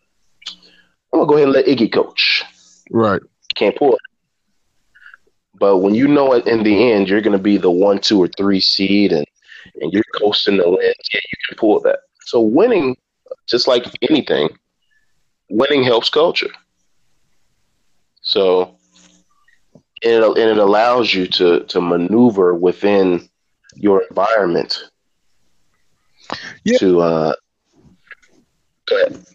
I'm 0.45 1.19
gonna 1.19 1.25
go 1.25 1.33
ahead 1.33 1.45
and 1.45 1.53
let 1.53 1.65
Iggy 1.65 1.91
coach. 1.91 2.43
Right. 2.91 3.19
Can't 3.55 3.75
pull 3.75 3.95
it. 3.95 4.01
But 5.59 5.77
when 5.77 5.95
you 5.95 6.07
know 6.07 6.33
it 6.33 6.45
in 6.45 6.61
the 6.61 6.91
end, 6.91 7.09
you're 7.09 7.21
gonna 7.21 7.39
be 7.39 7.57
the 7.57 7.71
one, 7.71 7.97
two, 7.97 8.21
or 8.21 8.27
three 8.37 8.59
seed, 8.59 9.11
and 9.11 9.25
and 9.81 9.91
you're 9.91 10.03
coasting 10.19 10.57
the 10.57 10.69
wins. 10.69 11.09
Yeah, 11.11 11.19
you 11.19 11.37
can 11.49 11.57
pull 11.57 11.79
that. 11.79 12.01
So 12.25 12.41
winning, 12.41 12.95
just 13.47 13.67
like 13.67 13.87
anything, 14.07 14.49
winning 15.49 15.81
helps 15.81 16.11
culture. 16.11 16.51
So 18.21 18.76
it, 20.01 20.23
and 20.23 20.37
it 20.37 20.57
allows 20.57 21.13
you 21.13 21.27
to 21.27 21.61
to 21.61 21.81
maneuver 21.81 22.53
within 22.53 23.27
your 23.75 24.03
environment. 24.09 24.83
Yeah. 26.63 26.77
To 26.79 27.01
uh, 27.01 27.33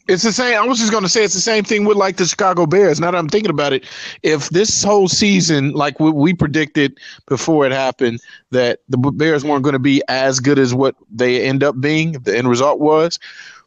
it's 0.09 0.23
the 0.23 0.33
same. 0.33 0.59
I 0.59 0.67
was 0.67 0.79
just 0.79 0.91
going 0.91 1.03
to 1.03 1.09
say 1.09 1.25
it's 1.25 1.35
the 1.35 1.41
same 1.41 1.65
thing 1.65 1.85
with 1.85 1.97
like 1.97 2.17
the 2.17 2.25
Chicago 2.25 2.67
Bears. 2.67 3.01
Now 3.01 3.11
that 3.11 3.19
I'm 3.19 3.29
thinking 3.29 3.51
about 3.51 3.73
it, 3.73 3.85
if 4.23 4.49
this 4.51 4.83
whole 4.83 5.09
season, 5.09 5.73
like 5.73 6.01
we, 6.01 6.11
we 6.11 6.35
predicted 6.35 6.99
before 7.27 7.67
it 7.67 7.73
happened, 7.73 8.21
that 8.51 8.81
the 8.89 8.97
Bears 8.97 9.45
weren't 9.45 9.63
going 9.63 9.75
to 9.75 9.79
be 9.79 10.03
as 10.09 10.41
good 10.41 10.59
as 10.59 10.75
what 10.75 10.97
they 11.11 11.43
end 11.45 11.63
up 11.63 11.81
being, 11.81 12.13
the 12.13 12.37
end 12.37 12.49
result 12.49 12.81
was, 12.81 13.19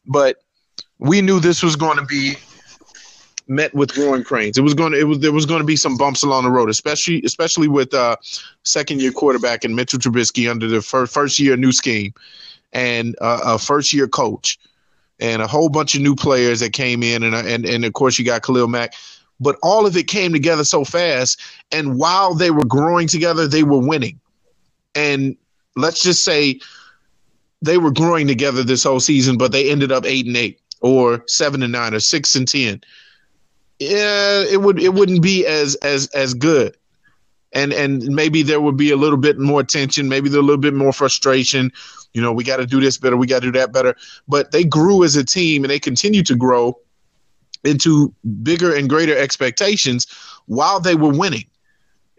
but 0.08 0.38
we 0.98 1.22
knew 1.22 1.40
this 1.40 1.62
was 1.62 1.76
going 1.76 1.98
to 1.98 2.06
be 2.06 2.36
met 3.48 3.74
with 3.74 3.94
growing 3.94 4.24
cranes. 4.24 4.58
It 4.58 4.62
was 4.62 4.74
going 4.74 4.94
to, 4.94 5.00
it 5.00 5.04
was 5.04 5.20
there 5.20 5.32
was 5.32 5.46
going 5.46 5.60
to 5.60 5.66
be 5.66 5.76
some 5.76 5.98
bumps 5.98 6.24
along 6.24 6.44
the 6.44 6.52
road, 6.52 6.70
especially 6.70 7.22
especially 7.24 7.68
with 7.68 7.94
uh, 7.94 8.16
second 8.64 9.02
year 9.02 9.12
quarterback 9.12 9.64
and 9.64 9.76
Mitchell 9.76 10.00
Trubisky 10.00 10.50
under 10.50 10.68
the 10.68 10.82
first 10.82 11.14
first 11.14 11.40
year 11.40 11.56
new 11.56 11.72
scheme 11.72 12.14
and 12.74 13.16
uh, 13.22 13.42
a 13.44 13.60
first 13.60 13.94
year 13.94 14.08
coach 14.08 14.60
and 15.20 15.42
a 15.42 15.48
whole 15.48 15.70
bunch 15.70 15.96
of 15.96 16.02
new 16.02 16.16
players 16.16 16.60
that 16.60 16.74
came 16.74 17.04
in 17.04 17.24
and 17.24 17.36
and 17.36 17.66
and 17.66 17.86
of 17.86 17.94
course 17.94 18.18
you 18.18 18.26
got 18.26 18.44
Khalil 18.44 18.68
Mack. 18.68 18.94
But 19.40 19.58
all 19.62 19.86
of 19.86 19.98
it 19.98 20.08
came 20.08 20.32
together 20.32 20.64
so 20.64 20.86
fast, 20.86 21.42
and 21.72 22.00
while 22.00 22.34
they 22.34 22.52
were 22.52 22.64
growing 22.64 23.10
together, 23.10 23.48
they 23.48 23.64
were 23.64 23.86
winning. 23.86 24.18
And 24.96 25.36
let's 25.76 26.02
just 26.02 26.24
say 26.24 26.62
they 27.62 27.78
were 27.78 27.92
growing 27.92 28.28
together 28.28 28.64
this 28.64 28.84
whole 28.84 29.02
season, 29.02 29.38
but 29.38 29.52
they 29.52 29.70
ended 29.70 29.92
up 29.92 30.06
eight 30.06 30.26
and 30.26 30.38
eight, 30.38 30.62
or 30.80 31.22
seven 31.28 31.64
and 31.64 31.74
nine, 31.74 31.94
or 31.94 32.00
six 32.00 32.34
and 32.38 32.48
ten 32.48 32.82
yeah, 33.80 34.42
it 34.42 34.62
would 34.62 34.80
it 34.80 34.94
wouldn't 34.94 35.22
be 35.22 35.46
as 35.46 35.76
as 35.76 36.08
as 36.08 36.34
good. 36.34 36.76
And 37.54 37.74
and 37.74 38.04
maybe 38.04 38.42
there 38.42 38.62
would 38.62 38.78
be 38.78 38.92
a 38.92 38.98
little 38.98 39.18
bit 39.18 39.38
more 39.38 39.64
tension, 39.64 40.10
maybe 40.10 40.30
a 40.30 40.34
little 40.34 40.58
bit 40.58 40.74
more 40.74 40.94
frustration. 40.94 41.72
You 42.14 42.22
know, 42.22 42.32
we 42.32 42.44
got 42.44 42.58
to 42.58 42.66
do 42.66 42.80
this 42.80 42.98
better, 42.98 43.18
we 43.18 43.28
got 43.28 43.42
to 43.42 43.52
do 43.52 43.60
that 43.60 43.72
better. 43.72 43.96
But 44.28 44.52
they 44.52 44.64
grew 44.64 45.04
as 45.04 45.16
a 45.16 45.24
team 45.24 45.64
and 45.64 45.72
they 45.72 45.80
continue 45.80 46.24
to 46.24 46.36
grow 46.36 46.78
into 47.64 48.14
bigger 48.44 48.74
and 48.74 48.90
greater 48.90 49.18
expectations 49.18 50.08
while 50.46 50.80
they 50.80 50.96
were 50.96 51.12
winning. 51.12 51.46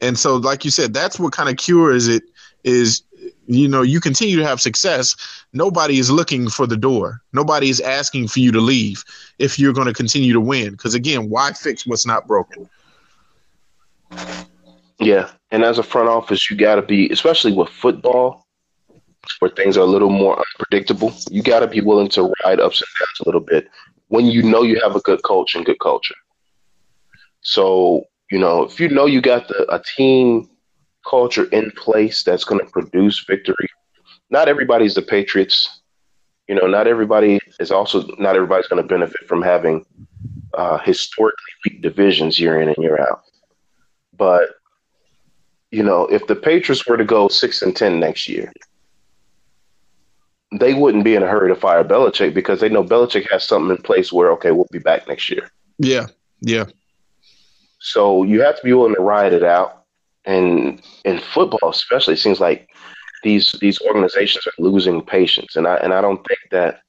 And 0.02 0.18
so, 0.18 0.36
like 0.36 0.64
you 0.64 0.70
said, 0.70 0.92
that's 0.92 1.18
what 1.18 1.32
kind 1.32 1.48
of 1.48 1.56
cures 1.56 2.08
it 2.08 2.24
is 2.64 3.02
you 3.46 3.68
know 3.68 3.82
you 3.82 4.00
continue 4.00 4.36
to 4.36 4.44
have 4.44 4.60
success 4.60 5.14
nobody 5.52 5.98
is 5.98 6.10
looking 6.10 6.48
for 6.48 6.66
the 6.66 6.76
door. 6.76 7.22
Nobody 7.32 7.70
is 7.70 7.80
asking 7.80 8.28
for 8.28 8.40
you 8.40 8.52
to 8.52 8.60
leave 8.60 9.04
if 9.38 9.58
you're 9.58 9.72
going 9.72 9.86
to 9.86 9.94
continue 9.94 10.32
to 10.32 10.40
win. 10.40 10.72
Because 10.72 10.94
again 10.94 11.28
why 11.30 11.52
fix 11.52 11.86
what's 11.86 12.06
not 12.06 12.26
broken? 12.26 12.68
Yeah 14.98 15.30
and 15.50 15.64
as 15.64 15.78
a 15.78 15.82
front 15.82 16.08
office 16.08 16.50
you 16.50 16.56
got 16.56 16.76
to 16.76 16.82
be 16.82 17.08
especially 17.10 17.52
with 17.52 17.68
football 17.68 18.46
where 19.40 19.50
things 19.50 19.76
are 19.76 19.80
a 19.80 19.86
little 19.86 20.10
more 20.10 20.38
unpredictable 20.38 21.12
you 21.30 21.42
got 21.42 21.60
to 21.60 21.66
be 21.66 21.80
willing 21.80 22.08
to 22.08 22.32
ride 22.44 22.60
ups 22.60 22.80
and 22.80 22.88
downs 22.98 23.20
a 23.20 23.24
little 23.24 23.40
bit 23.40 23.68
when 24.08 24.26
you 24.26 24.42
know 24.42 24.62
you 24.62 24.80
have 24.82 24.94
a 24.94 25.00
good 25.00 25.22
coach 25.22 25.54
and 25.54 25.66
good 25.66 25.80
culture. 25.80 26.14
So 27.40 28.04
you 28.30 28.38
know 28.38 28.64
if 28.64 28.80
you 28.80 28.88
know 28.88 29.06
you 29.06 29.20
got 29.20 29.48
the, 29.48 29.66
a 29.72 29.82
team 29.96 30.48
culture 31.08 31.44
in 31.52 31.70
place 31.72 32.22
that's 32.22 32.44
going 32.44 32.64
to 32.64 32.70
produce 32.70 33.24
victory. 33.24 33.68
Not 34.30 34.48
everybody's 34.48 34.94
the 34.94 35.02
Patriots. 35.02 35.80
You 36.48 36.54
know, 36.54 36.66
not 36.66 36.86
everybody 36.86 37.38
is 37.58 37.70
also 37.70 38.06
not 38.18 38.36
everybody's 38.36 38.68
going 38.68 38.82
to 38.82 38.88
benefit 38.88 39.26
from 39.26 39.42
having 39.42 39.84
uh, 40.54 40.78
historically 40.78 41.52
weak 41.64 41.82
divisions 41.82 42.38
year 42.38 42.60
in 42.60 42.68
and 42.68 42.76
year 42.78 43.00
out. 43.00 43.22
But 44.16 44.50
you 45.70 45.82
know, 45.82 46.06
if 46.06 46.26
the 46.26 46.36
Patriots 46.36 46.86
were 46.86 46.96
to 46.96 47.04
go 47.04 47.28
six 47.28 47.62
and 47.62 47.74
ten 47.74 47.98
next 47.98 48.28
year, 48.28 48.52
they 50.58 50.74
wouldn't 50.74 51.04
be 51.04 51.14
in 51.14 51.22
a 51.22 51.26
hurry 51.26 51.48
to 51.48 51.60
fire 51.60 51.84
Belichick 51.84 52.32
because 52.32 52.60
they 52.60 52.68
know 52.68 52.84
Belichick 52.84 53.30
has 53.30 53.44
something 53.44 53.76
in 53.76 53.82
place 53.82 54.12
where 54.12 54.30
okay, 54.32 54.52
we'll 54.52 54.68
be 54.70 54.78
back 54.78 55.08
next 55.08 55.30
year. 55.30 55.50
Yeah, 55.78 56.06
yeah. 56.40 56.66
So 57.80 58.22
you 58.22 58.40
have 58.42 58.56
to 58.56 58.64
be 58.64 58.72
willing 58.72 58.94
to 58.94 59.00
ride 59.00 59.32
it 59.32 59.42
out 59.42 59.85
and 60.26 60.82
in 61.04 61.18
football 61.18 61.70
especially 61.70 62.14
it 62.14 62.18
seems 62.18 62.40
like 62.40 62.68
these 63.22 63.52
these 63.60 63.80
organizations 63.82 64.46
are 64.46 64.52
losing 64.58 65.02
patience. 65.02 65.56
And 65.56 65.66
i 65.66 65.76
and 65.76 65.92
i 65.92 66.00
don't 66.00 66.24
think 66.26 66.40
that 66.50 66.80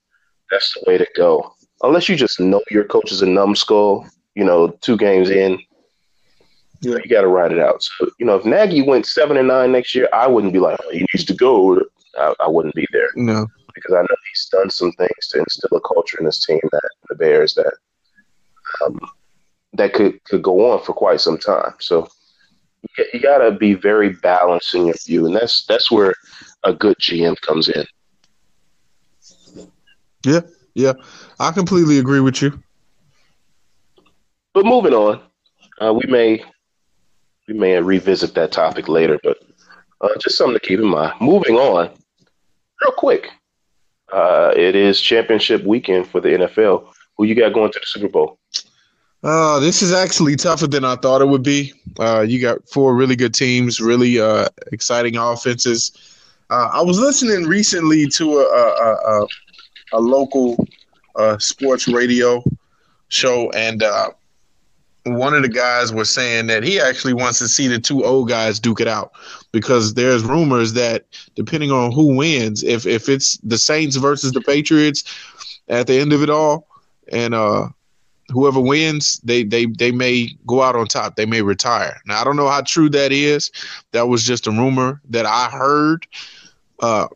that's 0.51 0.73
the 0.73 0.83
way 0.87 0.97
to 0.97 1.07
go. 1.15 1.53
Unless 1.83 2.07
you 2.09 2.15
just 2.15 2.39
know 2.39 2.61
your 2.71 2.85
coach 2.85 3.11
is 3.11 3.21
a 3.21 3.25
numbskull 3.25 4.05
you 4.35 4.45
know 4.45 4.69
two 4.81 4.97
games 4.97 5.29
in 5.29 5.59
you 6.81 6.91
know 6.91 6.99
you 7.03 7.09
got 7.09 7.21
to 7.21 7.27
ride 7.27 7.51
it 7.51 7.59
out. 7.59 7.81
So 7.81 8.09
you 8.19 8.25
know 8.25 8.35
if 8.35 8.45
nagy 8.45 8.81
went 8.81 9.05
seven 9.05 9.37
and 9.37 9.47
nine 9.47 9.71
next 9.71 9.95
year 9.95 10.07
i 10.13 10.27
wouldn't 10.27 10.53
be 10.53 10.59
like 10.59 10.79
oh, 10.83 10.91
he 10.91 11.05
needs 11.13 11.25
to 11.25 11.33
go. 11.33 11.81
I, 12.17 12.33
I 12.39 12.47
wouldn't 12.47 12.75
be 12.75 12.87
there. 12.91 13.09
No. 13.15 13.47
Because 13.73 13.93
i 13.93 14.01
know 14.01 14.15
he's 14.29 14.49
done 14.51 14.69
some 14.69 14.91
things 14.93 15.27
to 15.29 15.39
instill 15.39 15.77
a 15.77 15.81
culture 15.81 16.17
in 16.19 16.25
his 16.25 16.39
team 16.39 16.59
that 16.71 16.89
the 17.09 17.15
bears 17.15 17.53
that 17.55 17.73
um, 18.83 18.99
that 19.73 19.93
could 19.93 20.23
could 20.25 20.43
go 20.43 20.71
on 20.71 20.83
for 20.83 20.93
quite 20.93 21.21
some 21.21 21.37
time. 21.37 21.73
So 21.79 22.07
you 23.13 23.19
got 23.19 23.39
to 23.39 23.51
be 23.51 23.73
very 23.73 24.09
balanced 24.09 24.73
in 24.75 24.85
your 24.87 24.95
view, 25.05 25.25
and 25.25 25.35
that's 25.35 25.65
that's 25.65 25.91
where 25.91 26.13
a 26.63 26.73
good 26.73 26.97
GM 26.99 27.39
comes 27.41 27.69
in. 27.69 27.85
Yeah, 30.25 30.41
yeah, 30.73 30.93
I 31.39 31.51
completely 31.51 31.99
agree 31.99 32.19
with 32.19 32.41
you. 32.41 32.61
But 34.53 34.65
moving 34.65 34.93
on, 34.93 35.21
uh, 35.79 35.93
we 35.93 36.11
may 36.11 36.43
we 37.47 37.53
may 37.53 37.79
revisit 37.79 38.33
that 38.35 38.51
topic 38.51 38.87
later, 38.87 39.19
but 39.23 39.37
uh, 40.01 40.09
just 40.19 40.37
something 40.37 40.55
to 40.55 40.59
keep 40.59 40.79
in 40.79 40.87
mind. 40.87 41.13
Moving 41.21 41.55
on, 41.55 41.89
real 42.81 42.91
quick. 42.97 43.29
Uh, 44.11 44.53
it 44.55 44.75
is 44.75 45.01
championship 45.01 45.63
weekend 45.63 46.07
for 46.07 46.21
the 46.21 46.29
NFL. 46.29 46.87
Who 47.17 47.25
you 47.25 47.35
got 47.35 47.53
going 47.53 47.71
to 47.71 47.79
the 47.79 47.85
Super 47.85 48.07
Bowl? 48.07 48.39
Uh, 49.27 49.59
this 49.59 49.81
is 49.81 49.91
actually 49.91 50.37
tougher 50.37 50.67
than 50.67 50.85
I 50.85 50.95
thought 50.95 51.21
it 51.21 51.27
would 51.27 51.43
be. 51.43 51.73
Uh, 51.99 52.21
you 52.21 52.39
got 52.39 52.65
four 52.69 52.95
really 52.95 53.17
good 53.17 53.33
teams, 53.33 53.81
really 53.81 54.21
uh, 54.21 54.47
exciting 54.71 55.17
offenses. 55.17 55.91
Uh, 56.49 56.69
I 56.71 56.81
was 56.81 56.97
listening 56.97 57.45
recently 57.45 58.07
to 58.07 58.37
a 58.37 58.45
a, 58.45 58.93
a, 58.93 59.27
a 59.91 59.99
local 59.99 60.65
uh, 61.17 61.37
sports 61.39 61.89
radio 61.89 62.41
show, 63.09 63.51
and 63.51 63.83
uh, 63.83 64.11
one 65.03 65.33
of 65.33 65.41
the 65.41 65.49
guys 65.49 65.91
was 65.91 66.09
saying 66.09 66.47
that 66.47 66.63
he 66.63 66.79
actually 66.79 67.13
wants 67.13 67.37
to 67.39 67.49
see 67.49 67.67
the 67.67 67.79
two 67.79 68.05
old 68.05 68.29
guys 68.29 68.61
duke 68.61 68.79
it 68.79 68.87
out 68.87 69.11
because 69.51 69.93
there's 69.95 70.23
rumors 70.23 70.71
that 70.71 71.03
depending 71.35 71.69
on 71.69 71.91
who 71.91 72.15
wins, 72.15 72.63
if 72.63 72.85
if 72.85 73.09
it's 73.09 73.35
the 73.39 73.57
Saints 73.57 73.97
versus 73.97 74.31
the 74.31 74.39
Patriots 74.39 75.03
at 75.67 75.85
the 75.85 75.99
end 75.99 76.13
of 76.13 76.23
it 76.23 76.29
all, 76.29 76.65
and 77.11 77.33
uh, 77.33 77.67
whoever 78.31 78.59
wins, 78.59 79.19
they 79.23 79.43
they 79.43 79.65
they 79.65 79.91
may 79.91 80.35
go 80.45 80.61
out 80.61 80.75
on 80.75 80.87
top. 80.87 81.15
They 81.15 81.25
may 81.25 81.41
retire. 81.41 82.01
Now 82.05 82.21
I 82.21 82.23
don't 82.23 82.35
know 82.35 82.49
how 82.49 82.61
true 82.61 82.89
that 82.89 83.11
is. 83.11 83.51
That 83.91 84.07
was 84.07 84.23
just 84.23 84.47
a 84.47 84.51
rumor 84.51 85.01
that 85.09 85.25
I 85.25 85.49
heard 85.49 86.07
uh, 86.79 87.07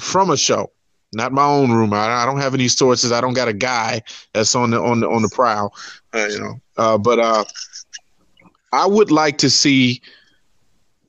from 0.00 0.30
a 0.30 0.36
show, 0.36 0.70
not 1.12 1.32
my 1.32 1.44
own 1.44 1.72
rumor. 1.72 1.96
I, 1.96 2.22
I, 2.22 2.26
don't 2.26 2.40
have 2.40 2.54
any 2.54 2.68
sources. 2.68 3.12
I 3.12 3.20
don't 3.20 3.34
got 3.34 3.48
a 3.48 3.52
guy 3.52 4.02
that's 4.32 4.54
on 4.54 4.70
the 4.70 4.80
on 4.80 5.00
the 5.00 5.08
on 5.08 5.22
the 5.22 5.28
prowl, 5.28 5.74
uh, 6.14 6.26
you 6.26 6.40
know. 6.40 6.60
Uh, 6.76 6.98
but 6.98 7.18
uh, 7.18 7.44
I 8.72 8.86
would 8.86 9.10
like 9.10 9.38
to 9.38 9.50
see 9.50 10.02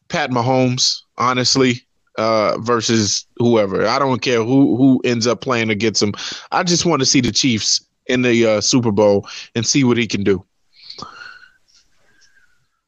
Pat 0.08 0.30
Mahomes, 0.30 1.02
honestly, 1.18 1.84
uh, 2.18 2.58
versus 2.60 3.26
whoever. 3.38 3.88
I 3.88 4.00
don't 4.00 4.22
care 4.22 4.44
who 4.44 4.78
who 4.78 5.02
ends 5.04 5.28
up 5.28 5.42
playing 5.42 5.70
against 5.70 6.02
him. 6.02 6.14
I 6.52 6.64
just 6.64 6.86
want 6.86 7.02
to 7.02 7.06
see 7.06 7.22
the 7.22 7.32
Chiefs 7.32 7.82
in 8.08 8.22
the 8.22 8.46
uh, 8.46 8.62
Super 8.62 8.92
Bowl 8.92 9.28
and 9.56 9.66
see 9.66 9.84
what 9.84 9.98
he 9.98 10.08
can 10.08 10.24
do. 10.24 10.44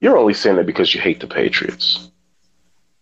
You're 0.01 0.17
only 0.17 0.34
saying 0.34 0.55
that 0.55 0.65
because 0.65 0.95
you 0.95 1.01
hate 1.01 1.20
the 1.20 1.28
Patriots. 1.28 2.09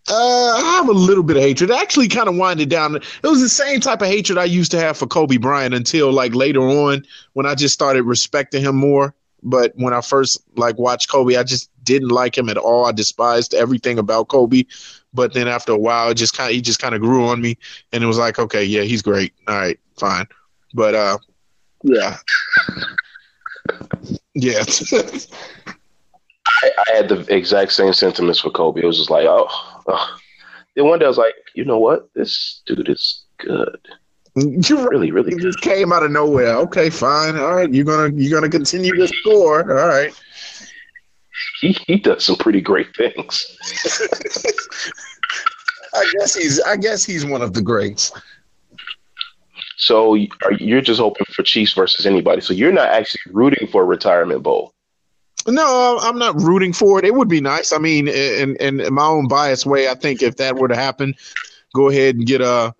Uh, 0.09 0.13
I 0.13 0.61
have 0.77 0.87
a 0.87 0.93
little 0.93 1.23
bit 1.23 1.35
of 1.35 1.43
hatred. 1.43 1.69
I 1.69 1.81
actually 1.81 2.07
kind 2.07 2.29
of 2.29 2.37
winded 2.37 2.69
down. 2.69 2.95
It 2.95 3.23
was 3.23 3.41
the 3.41 3.49
same 3.49 3.81
type 3.81 4.01
of 4.01 4.07
hatred 4.07 4.37
I 4.37 4.45
used 4.45 4.71
to 4.71 4.79
have 4.79 4.97
for 4.97 5.05
Kobe 5.05 5.37
Bryant 5.37 5.73
until 5.73 6.13
like 6.13 6.33
later 6.33 6.61
on 6.61 7.03
when 7.33 7.45
I 7.45 7.55
just 7.55 7.73
started 7.73 8.03
respecting 8.03 8.63
him 8.63 8.75
more. 8.75 9.13
But 9.43 9.73
when 9.75 9.93
I 9.93 10.01
first 10.01 10.41
like 10.55 10.77
watched 10.77 11.09
Kobe, 11.09 11.35
I 11.35 11.43
just 11.43 11.69
didn't 11.83 12.09
like 12.09 12.37
him 12.37 12.49
at 12.49 12.57
all. 12.57 12.85
I 12.85 12.93
despised 12.93 13.53
everything 13.53 13.99
about 13.99 14.29
Kobe. 14.29 14.63
But 15.13 15.33
then 15.33 15.47
after 15.47 15.73
a 15.73 15.77
while, 15.77 16.09
it 16.09 16.15
just 16.15 16.35
kind 16.35 16.49
of 16.49 16.55
he 16.55 16.61
just 16.61 16.79
kind 16.79 16.95
of 16.95 17.01
grew 17.01 17.27
on 17.27 17.41
me, 17.41 17.57
and 17.91 18.03
it 18.03 18.07
was 18.07 18.17
like, 18.17 18.39
okay, 18.39 18.63
yeah, 18.63 18.81
he's 18.81 19.01
great. 19.01 19.33
All 19.47 19.57
right, 19.57 19.79
fine. 19.97 20.25
But 20.73 20.95
uh, 20.95 21.17
yeah. 21.83 22.17
yeah. 24.33 24.63
I, 26.47 26.71
I, 26.77 26.95
had 26.95 27.09
the 27.09 27.25
exact 27.29 27.73
same 27.73 27.93
sentiments 27.93 28.39
for 28.39 28.49
Kobe. 28.49 28.81
It 28.81 28.85
was 28.85 28.97
just 28.97 29.09
like, 29.09 29.25
oh, 29.27 29.47
oh. 29.87 30.17
Then 30.75 30.85
one 30.85 30.99
day 30.99 31.05
I 31.05 31.09
was 31.09 31.17
like, 31.17 31.33
you 31.55 31.65
know 31.65 31.79
what? 31.79 32.09
This 32.13 32.61
dude 32.65 32.89
is 32.89 33.25
good. 33.37 33.79
You 34.35 34.87
really, 34.87 35.11
really 35.11 35.31
good. 35.31 35.41
just 35.41 35.61
came 35.61 35.91
out 35.91 36.03
of 36.03 36.11
nowhere. 36.11 36.55
Okay, 36.57 36.91
fine. 36.91 37.37
All 37.37 37.55
right, 37.55 37.73
you're 37.73 37.85
gonna 37.85 38.13
you're 38.15 38.39
gonna 38.39 38.51
continue 38.51 38.95
to 38.95 39.07
score. 39.07 39.61
All 39.79 39.87
right. 39.87 40.13
He 41.59 41.71
he 41.87 41.97
does 41.97 42.25
some 42.25 42.35
pretty 42.35 42.61
great 42.61 42.95
things. 42.95 43.57
I 45.95 46.11
guess 46.19 46.35
he's 46.35 46.61
I 46.61 46.77
guess 46.77 47.03
he's 47.03 47.25
one 47.25 47.41
of 47.41 47.53
the 47.53 47.63
greats. 47.63 48.11
So 49.77 50.15
you're 50.59 50.81
just 50.81 50.99
hoping 50.99 51.25
for 51.31 51.43
Chiefs 51.43 51.73
versus 51.73 52.05
anybody. 52.05 52.41
So 52.41 52.53
you're 52.53 52.71
not 52.71 52.89
actually 52.89 53.31
rooting 53.31 53.67
for 53.67 53.83
a 53.83 53.85
retirement 53.85 54.43
bowl. 54.43 54.73
No, 55.47 55.99
I'm 56.01 56.17
not 56.17 56.35
rooting 56.41 56.73
for 56.73 56.99
it. 56.99 57.05
It 57.05 57.13
would 57.13 57.29
be 57.29 57.39
nice. 57.39 57.71
I 57.71 57.77
mean, 57.77 58.07
in 58.07 58.57
in 58.57 58.93
my 58.93 59.05
own 59.05 59.27
biased 59.27 59.65
way, 59.65 59.87
I 59.87 59.93
think 59.93 60.21
if 60.21 60.37
that 60.37 60.57
were 60.57 60.67
to 60.67 60.75
happen, 60.75 61.13
go 61.73 61.89
ahead 61.89 62.15
and 62.15 62.25
get 62.25 62.41
uh 62.41 62.71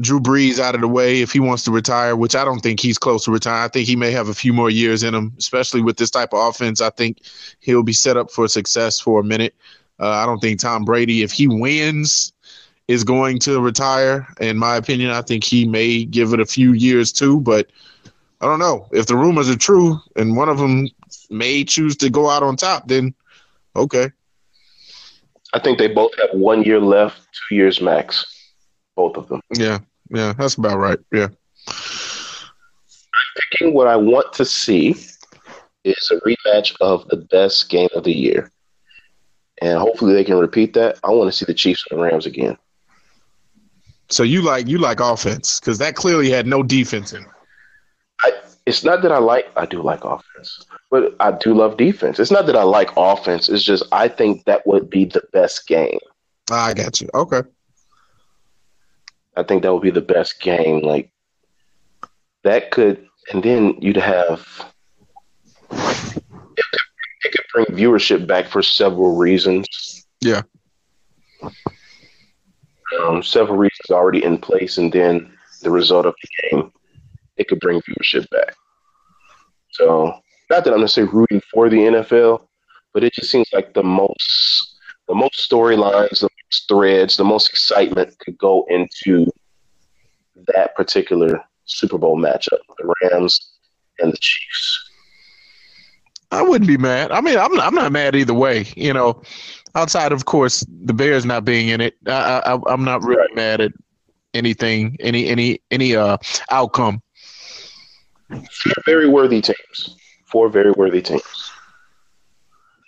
Drew 0.00 0.20
Brees 0.20 0.58
out 0.58 0.74
of 0.74 0.80
the 0.80 0.88
way 0.88 1.20
if 1.20 1.32
he 1.32 1.38
wants 1.38 1.64
to 1.64 1.70
retire, 1.70 2.16
which 2.16 2.34
I 2.34 2.44
don't 2.44 2.60
think 2.60 2.80
he's 2.80 2.98
close 2.98 3.24
to 3.26 3.30
retire. 3.30 3.64
I 3.64 3.68
think 3.68 3.86
he 3.86 3.94
may 3.94 4.10
have 4.10 4.28
a 4.28 4.34
few 4.34 4.52
more 4.52 4.70
years 4.70 5.02
in 5.02 5.14
him, 5.14 5.34
especially 5.38 5.82
with 5.82 5.98
this 5.98 6.10
type 6.10 6.32
of 6.32 6.48
offense. 6.48 6.80
I 6.80 6.90
think 6.90 7.18
he'll 7.60 7.82
be 7.82 7.92
set 7.92 8.16
up 8.16 8.30
for 8.30 8.48
success 8.48 8.98
for 8.98 9.20
a 9.20 9.24
minute. 9.24 9.54
Uh, 10.00 10.08
I 10.08 10.24
don't 10.24 10.38
think 10.38 10.58
Tom 10.58 10.84
Brady, 10.84 11.22
if 11.22 11.30
he 11.30 11.46
wins, 11.46 12.32
is 12.88 13.04
going 13.04 13.38
to 13.40 13.60
retire. 13.60 14.26
In 14.40 14.58
my 14.58 14.76
opinion, 14.76 15.10
I 15.10 15.22
think 15.22 15.44
he 15.44 15.66
may 15.66 16.04
give 16.04 16.32
it 16.32 16.40
a 16.40 16.46
few 16.46 16.72
years 16.72 17.12
too, 17.12 17.40
but 17.40 17.70
I 18.40 18.46
don't 18.46 18.58
know. 18.58 18.88
If 18.92 19.06
the 19.06 19.16
rumors 19.16 19.48
are 19.48 19.56
true 19.56 19.98
and 20.16 20.36
one 20.36 20.48
of 20.48 20.58
them 20.58 20.88
may 21.30 21.64
choose 21.64 21.96
to 21.98 22.10
go 22.10 22.28
out 22.28 22.42
on 22.42 22.56
top, 22.56 22.88
then 22.88 23.14
okay. 23.76 24.10
I 25.54 25.58
think 25.58 25.78
they 25.78 25.88
both 25.88 26.12
have 26.18 26.38
one 26.38 26.62
year 26.62 26.80
left, 26.80 27.20
two 27.48 27.54
years 27.54 27.80
max. 27.80 28.26
Both 28.96 29.16
of 29.16 29.28
them. 29.28 29.40
Yeah, 29.54 29.78
yeah, 30.10 30.34
that's 30.34 30.54
about 30.54 30.78
right. 30.78 30.98
Yeah. 31.12 31.28
I'm 31.68 33.40
picking 33.50 33.74
what 33.74 33.86
I 33.86 33.96
want 33.96 34.32
to 34.34 34.44
see 34.44 34.96
is 35.84 36.10
a 36.10 36.16
rematch 36.26 36.74
of 36.80 37.08
the 37.08 37.16
best 37.16 37.68
game 37.68 37.88
of 37.94 38.04
the 38.04 38.12
year. 38.12 38.50
And 39.60 39.78
hopefully 39.78 40.14
they 40.14 40.24
can 40.24 40.38
repeat 40.38 40.74
that. 40.74 40.98
I 41.04 41.10
want 41.10 41.30
to 41.30 41.36
see 41.36 41.44
the 41.44 41.54
Chiefs 41.54 41.84
and 41.90 41.98
the 41.98 42.02
Rams 42.02 42.26
again. 42.26 42.58
So 44.12 44.22
you 44.22 44.42
like 44.42 44.68
you 44.68 44.76
like 44.76 45.00
offense 45.00 45.58
because 45.58 45.78
that 45.78 45.96
clearly 45.96 46.30
had 46.30 46.46
no 46.46 46.62
defense 46.62 47.14
in 47.14 47.22
it. 47.22 47.28
I, 48.20 48.32
it's 48.66 48.84
not 48.84 49.00
that 49.02 49.10
I 49.10 49.16
like 49.16 49.50
I 49.56 49.64
do 49.64 49.80
like 49.80 50.04
offense, 50.04 50.66
but 50.90 51.16
I 51.18 51.32
do 51.32 51.54
love 51.54 51.78
defense. 51.78 52.20
It's 52.20 52.30
not 52.30 52.44
that 52.44 52.54
I 52.54 52.62
like 52.62 52.90
offense. 52.98 53.48
It's 53.48 53.64
just 53.64 53.84
I 53.90 54.08
think 54.08 54.44
that 54.44 54.66
would 54.66 54.90
be 54.90 55.06
the 55.06 55.22
best 55.32 55.66
game. 55.66 55.98
I 56.50 56.74
got 56.74 57.00
you. 57.00 57.08
Okay. 57.14 57.40
I 59.34 59.44
think 59.44 59.62
that 59.62 59.72
would 59.72 59.82
be 59.82 59.90
the 59.90 60.02
best 60.02 60.40
game. 60.42 60.82
Like 60.82 61.10
that 62.44 62.70
could, 62.70 63.08
and 63.32 63.42
then 63.42 63.78
you'd 63.80 63.96
have 63.96 64.46
it 65.70 66.18
could, 66.54 66.82
it 67.24 67.32
could 67.32 67.46
bring 67.54 67.66
viewership 67.68 68.26
back 68.26 68.46
for 68.46 68.62
several 68.62 69.16
reasons. 69.16 70.06
Yeah 70.20 70.42
um, 73.00 73.22
several 73.22 73.58
reasons 73.82 73.96
already 73.96 74.24
in 74.24 74.38
place, 74.38 74.78
and 74.78 74.92
then 74.92 75.32
the 75.62 75.70
result 75.70 76.06
of 76.06 76.14
the 76.22 76.28
game, 76.50 76.72
it 77.36 77.48
could 77.48 77.60
bring 77.60 77.80
viewership 77.82 78.28
back. 78.30 78.54
So, 79.70 80.20
not 80.50 80.64
that 80.64 80.74
I'm 80.74 80.80
necessarily 80.80 81.12
rooting 81.12 81.42
for 81.52 81.68
the 81.68 81.78
NFL, 81.78 82.46
but 82.92 83.04
it 83.04 83.14
just 83.14 83.30
seems 83.30 83.48
like 83.52 83.72
the 83.74 83.82
most, 83.82 84.78
the 85.08 85.14
most 85.14 85.48
storylines, 85.50 86.20
the 86.20 86.28
most 86.28 86.68
threads, 86.68 87.16
the 87.16 87.24
most 87.24 87.48
excitement 87.48 88.18
could 88.18 88.36
go 88.38 88.66
into 88.68 89.26
that 90.54 90.74
particular 90.74 91.42
Super 91.64 91.98
Bowl 91.98 92.18
matchup: 92.18 92.58
the 92.78 92.94
Rams 93.02 93.52
and 94.00 94.12
the 94.12 94.18
Chiefs. 94.20 94.90
I 96.32 96.40
wouldn't 96.40 96.66
be 96.66 96.78
mad. 96.78 97.12
I 97.12 97.20
mean, 97.20 97.38
I'm 97.38 97.60
I'm 97.60 97.74
not 97.74 97.92
mad 97.92 98.16
either 98.16 98.34
way. 98.34 98.66
You 98.74 98.92
know, 98.94 99.22
outside 99.74 100.12
of 100.12 100.24
course 100.24 100.64
the 100.84 100.94
Bears 100.94 101.24
not 101.24 101.44
being 101.44 101.68
in 101.68 101.80
it, 101.80 101.94
I, 102.06 102.58
I 102.66 102.72
am 102.72 102.84
not 102.84 103.04
really 103.04 103.32
mad 103.34 103.60
at 103.60 103.72
anything, 104.32 104.96
any 105.00 105.28
any 105.28 105.60
any 105.70 105.94
uh 105.94 106.16
outcome. 106.50 107.02
Four 108.30 108.72
very 108.86 109.08
worthy 109.08 109.42
teams. 109.42 109.96
Four 110.24 110.48
very 110.48 110.72
worthy 110.72 111.02
teams. 111.02 111.52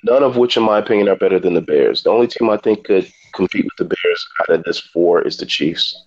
None 0.04 0.22
of 0.22 0.36
which, 0.36 0.56
in 0.56 0.62
my 0.62 0.78
opinion, 0.78 1.08
are 1.08 1.16
better 1.16 1.38
than 1.38 1.54
the 1.54 1.60
Bears. 1.60 2.02
The 2.02 2.10
only 2.10 2.26
team 2.26 2.48
I 2.48 2.56
think 2.56 2.84
could 2.84 3.10
compete 3.34 3.64
with 3.64 3.76
the 3.76 3.84
Bears 3.84 4.26
out 4.40 4.54
of 4.54 4.64
this 4.64 4.80
four 4.80 5.22
is 5.22 5.36
the 5.36 5.46
Chiefs, 5.46 6.02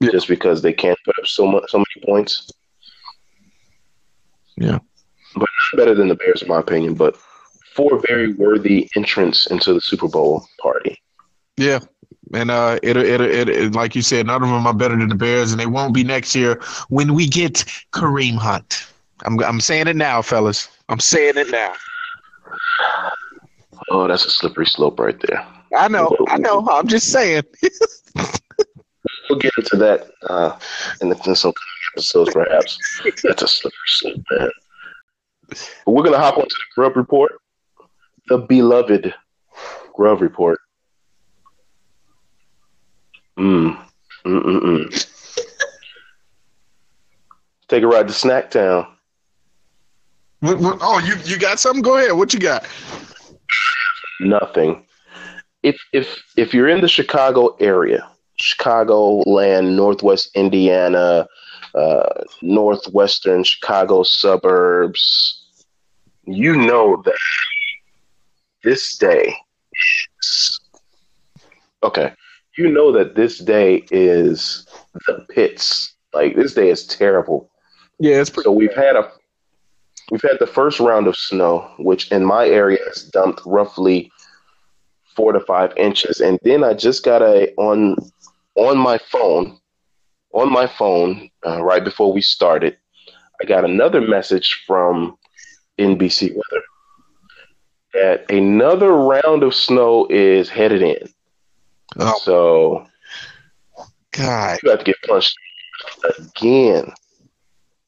yeah. 0.00 0.10
just 0.10 0.28
because 0.28 0.62
they 0.62 0.72
can't 0.72 0.98
put 1.04 1.18
up 1.18 1.26
so 1.26 1.46
much, 1.46 1.64
so 1.68 1.78
many 1.78 2.06
points. 2.06 2.50
Yeah, 4.56 4.78
better 5.76 5.94
than 5.94 6.08
the 6.08 6.14
Bears, 6.14 6.42
in 6.42 6.48
my 6.48 6.60
opinion. 6.60 6.94
But 6.94 7.16
four 7.74 8.00
very 8.06 8.32
worthy 8.32 8.88
entrants 8.96 9.46
into 9.46 9.74
the 9.74 9.80
Super 9.80 10.08
Bowl 10.08 10.46
party. 10.60 11.00
Yeah. 11.56 11.80
And 12.32 12.50
uh, 12.50 12.78
it, 12.82 12.96
it, 12.96 13.20
it, 13.20 13.48
it, 13.48 13.74
like 13.74 13.94
you 13.94 14.02
said, 14.02 14.26
none 14.26 14.42
of 14.42 14.48
them 14.48 14.66
are 14.66 14.74
better 14.74 14.96
than 14.96 15.08
the 15.08 15.14
Bears, 15.14 15.50
and 15.50 15.60
they 15.60 15.66
won't 15.66 15.94
be 15.94 16.04
next 16.04 16.34
year 16.34 16.60
when 16.88 17.14
we 17.14 17.26
get 17.26 17.64
Kareem 17.92 18.36
Hunt. 18.36 18.86
I'm, 19.24 19.42
I'm 19.42 19.60
saying 19.60 19.88
it 19.88 19.96
now, 19.96 20.22
fellas. 20.22 20.68
I'm 20.88 21.00
saying 21.00 21.34
it 21.36 21.50
now. 21.50 21.72
Oh, 23.90 24.06
that's 24.06 24.24
a 24.24 24.30
slippery 24.30 24.66
slope 24.66 24.98
right 25.00 25.20
there. 25.26 25.44
I 25.76 25.88
know, 25.88 26.16
I 26.28 26.38
know. 26.38 26.66
I'm 26.70 26.88
just 26.88 27.10
saying. 27.10 27.42
we'll 29.28 29.38
get 29.38 29.52
into 29.58 29.76
that 29.76 30.10
uh, 30.28 30.58
in, 31.00 31.08
the, 31.10 31.20
in 31.26 31.34
some 31.34 31.52
episodes, 31.94 32.32
perhaps. 32.32 32.78
That's 33.22 33.42
a 33.42 33.48
slippery 33.48 33.78
slope, 33.86 34.22
man. 34.30 34.50
We're 35.86 36.02
gonna 36.02 36.18
hop 36.18 36.36
onto 36.36 36.48
the 36.48 36.74
Grub 36.74 36.96
Report 36.96 37.32
the 38.30 38.38
beloved 38.38 39.12
Grub 39.94 40.22
report. 40.22 40.58
Mm. 43.38 43.76
Mm-mm-mm. 44.24 45.06
Take 47.68 47.82
a 47.82 47.86
ride 47.86 48.08
to 48.08 48.14
Snacktown. 48.14 48.86
Oh, 50.42 51.02
you 51.04 51.16
you 51.24 51.38
got 51.38 51.60
something? 51.60 51.82
Go 51.82 51.98
ahead. 51.98 52.12
What 52.12 52.32
you 52.32 52.40
got? 52.40 52.66
Nothing. 54.20 54.86
If 55.62 55.78
if 55.92 56.22
if 56.36 56.54
you're 56.54 56.68
in 56.68 56.80
the 56.80 56.88
Chicago 56.88 57.56
area, 57.60 58.08
Chicago 58.36 59.22
land, 59.26 59.76
Northwest 59.76 60.30
Indiana, 60.34 61.26
uh, 61.74 62.22
northwestern 62.42 63.44
Chicago 63.44 64.02
suburbs, 64.02 65.39
you 66.24 66.56
know 66.56 67.02
that 67.04 67.18
this 68.62 68.96
day 68.96 69.34
is 70.20 70.60
okay. 71.82 72.12
You 72.56 72.70
know 72.70 72.92
that 72.92 73.14
this 73.14 73.38
day 73.38 73.84
is 73.90 74.66
the 75.06 75.26
pits. 75.30 75.94
Like 76.12 76.36
this 76.36 76.54
day 76.54 76.70
is 76.70 76.86
terrible. 76.86 77.50
Yeah, 77.98 78.20
it's 78.20 78.30
pretty. 78.30 78.46
So 78.46 78.52
we've 78.52 78.74
had 78.74 78.96
a 78.96 79.10
we've 80.10 80.22
had 80.22 80.38
the 80.40 80.46
first 80.46 80.80
round 80.80 81.06
of 81.06 81.16
snow, 81.16 81.70
which 81.78 82.10
in 82.10 82.24
my 82.24 82.46
area 82.46 82.78
has 82.88 83.04
dumped 83.04 83.40
roughly 83.46 84.10
four 85.14 85.32
to 85.32 85.40
five 85.40 85.72
inches, 85.76 86.20
and 86.20 86.38
then 86.42 86.64
I 86.64 86.74
just 86.74 87.04
got 87.04 87.22
a 87.22 87.52
on 87.56 87.96
on 88.56 88.76
my 88.78 88.98
phone 88.98 89.60
on 90.32 90.52
my 90.52 90.66
phone 90.66 91.30
uh, 91.46 91.62
right 91.62 91.82
before 91.82 92.12
we 92.12 92.20
started. 92.20 92.76
I 93.40 93.46
got 93.46 93.64
another 93.64 94.00
message 94.00 94.62
from 94.66 95.16
NBC 95.80 96.34
Weather 96.34 96.64
that 97.92 98.30
another 98.30 98.92
round 98.92 99.42
of 99.42 99.54
snow 99.54 100.06
is 100.10 100.48
headed 100.48 100.82
in. 100.82 101.08
Oh. 101.98 102.18
So, 102.22 102.86
God, 104.12 104.58
you 104.62 104.70
have 104.70 104.80
to 104.80 104.84
get 104.84 104.96
punched 105.06 105.36
again. 106.18 106.92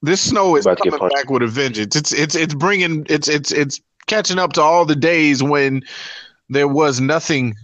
This 0.02 0.20
snow 0.20 0.56
is 0.56 0.64
coming 0.64 1.08
back 1.10 1.30
with 1.30 1.42
a 1.42 1.46
vengeance. 1.46 1.94
It's 1.94 2.12
it's 2.12 2.34
it's 2.34 2.54
bringing 2.54 3.06
it's 3.08 3.28
it's 3.28 3.52
it's 3.52 3.80
catching 4.08 4.38
up 4.38 4.52
to 4.54 4.62
all 4.62 4.84
the 4.84 4.96
days 4.96 5.42
when 5.42 5.82
there 6.48 6.66
was 6.66 7.00
nothing 7.00 7.54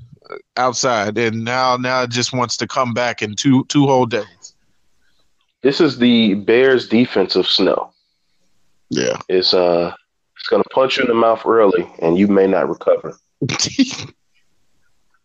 outside, 0.57 1.19
and 1.19 1.45
now 1.45 1.77
now 1.77 2.03
it 2.03 2.11
just 2.11 2.33
wants 2.33 2.57
to 2.59 2.69
come 2.69 2.95
back 2.95 3.23
in 3.23 3.35
two 3.35 3.65
two 3.65 3.87
whole 3.87 4.07
days. 4.07 4.55
This 5.63 5.81
is 5.81 5.99
the 5.99 6.35
Bears' 6.35 6.89
defensive 6.89 7.49
snow. 7.49 7.93
Yeah, 8.91 9.19
it's 9.29 9.53
uh 9.53 9.95
it's 10.39 10.49
gonna 10.49 10.65
punch 10.65 10.97
you 10.97 11.03
in 11.03 11.09
the 11.09 11.15
mouth 11.15 11.45
early, 11.47 11.89
and 12.01 12.19
you 12.19 12.29
may 12.29 12.47
not 12.47 12.69
recover. 12.69 13.17
and 13.41 13.51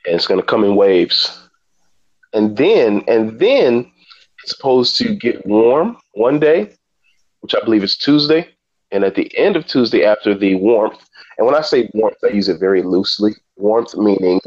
it's 0.06 0.28
gonna 0.28 0.44
come 0.44 0.64
in 0.64 0.76
waves, 0.76 1.48
and 2.34 2.58
then 2.58 3.04
and 3.08 3.40
then 3.40 3.92
it's 4.44 4.56
supposed 4.56 4.98
to 4.98 5.16
get 5.16 5.46
warm 5.46 5.98
one 6.14 6.40
day 6.40 6.76
which 7.44 7.54
I 7.54 7.64
believe 7.64 7.84
is 7.84 7.98
Tuesday. 7.98 8.48
And 8.92 9.04
at 9.04 9.16
the 9.16 9.30
end 9.38 9.56
of 9.56 9.68
Tuesday, 9.68 10.06
after 10.06 10.34
the 10.34 10.56
warmth, 10.56 11.04
and 11.38 11.46
when 11.46 11.56
I 11.56 11.62
say 11.62 11.90
warmth, 11.94 12.18
I 12.24 12.28
use 12.28 12.48
it 12.48 12.60
very 12.60 12.82
loosely. 12.82 13.34
Warmth 13.58 13.96
meaning 13.96 14.40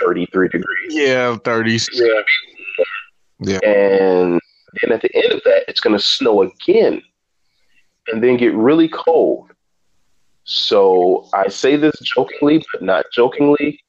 33 0.00 0.48
degrees. 0.48 0.64
Yeah, 0.88 1.36
30s. 1.36 1.88
Yeah. 1.92 2.84
Yeah. 3.40 3.68
And 3.68 4.40
then 4.80 4.92
at 4.92 5.02
the 5.02 5.14
end 5.14 5.32
of 5.32 5.42
that, 5.44 5.64
it's 5.68 5.80
going 5.80 5.96
to 5.96 6.02
snow 6.02 6.42
again 6.42 7.02
and 8.08 8.22
then 8.22 8.36
get 8.36 8.54
really 8.54 8.88
cold. 8.88 9.50
So 10.52 11.28
I 11.32 11.48
say 11.48 11.76
this 11.76 11.96
jokingly, 12.00 12.64
but 12.72 12.82
not 12.82 13.06
jokingly. 13.12 13.80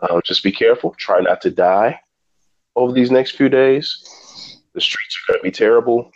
Uh, 0.00 0.20
just 0.24 0.42
be 0.42 0.52
careful. 0.52 0.94
Try 0.98 1.20
not 1.20 1.40
to 1.42 1.50
die 1.50 2.00
over 2.76 2.92
these 2.92 3.10
next 3.10 3.32
few 3.32 3.48
days. 3.48 4.60
The 4.74 4.80
streets 4.80 5.16
are 5.16 5.32
going 5.32 5.40
to 5.40 5.44
be 5.44 5.50
terrible 5.50 6.12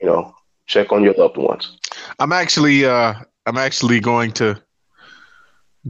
you 0.00 0.06
know, 0.06 0.34
check 0.66 0.92
on 0.92 1.02
your 1.02 1.14
loved 1.14 1.36
ones. 1.36 1.76
I'm 2.18 2.32
actually 2.32 2.84
uh 2.84 3.14
I'm 3.46 3.56
actually 3.56 4.00
going 4.00 4.32
to 4.32 4.60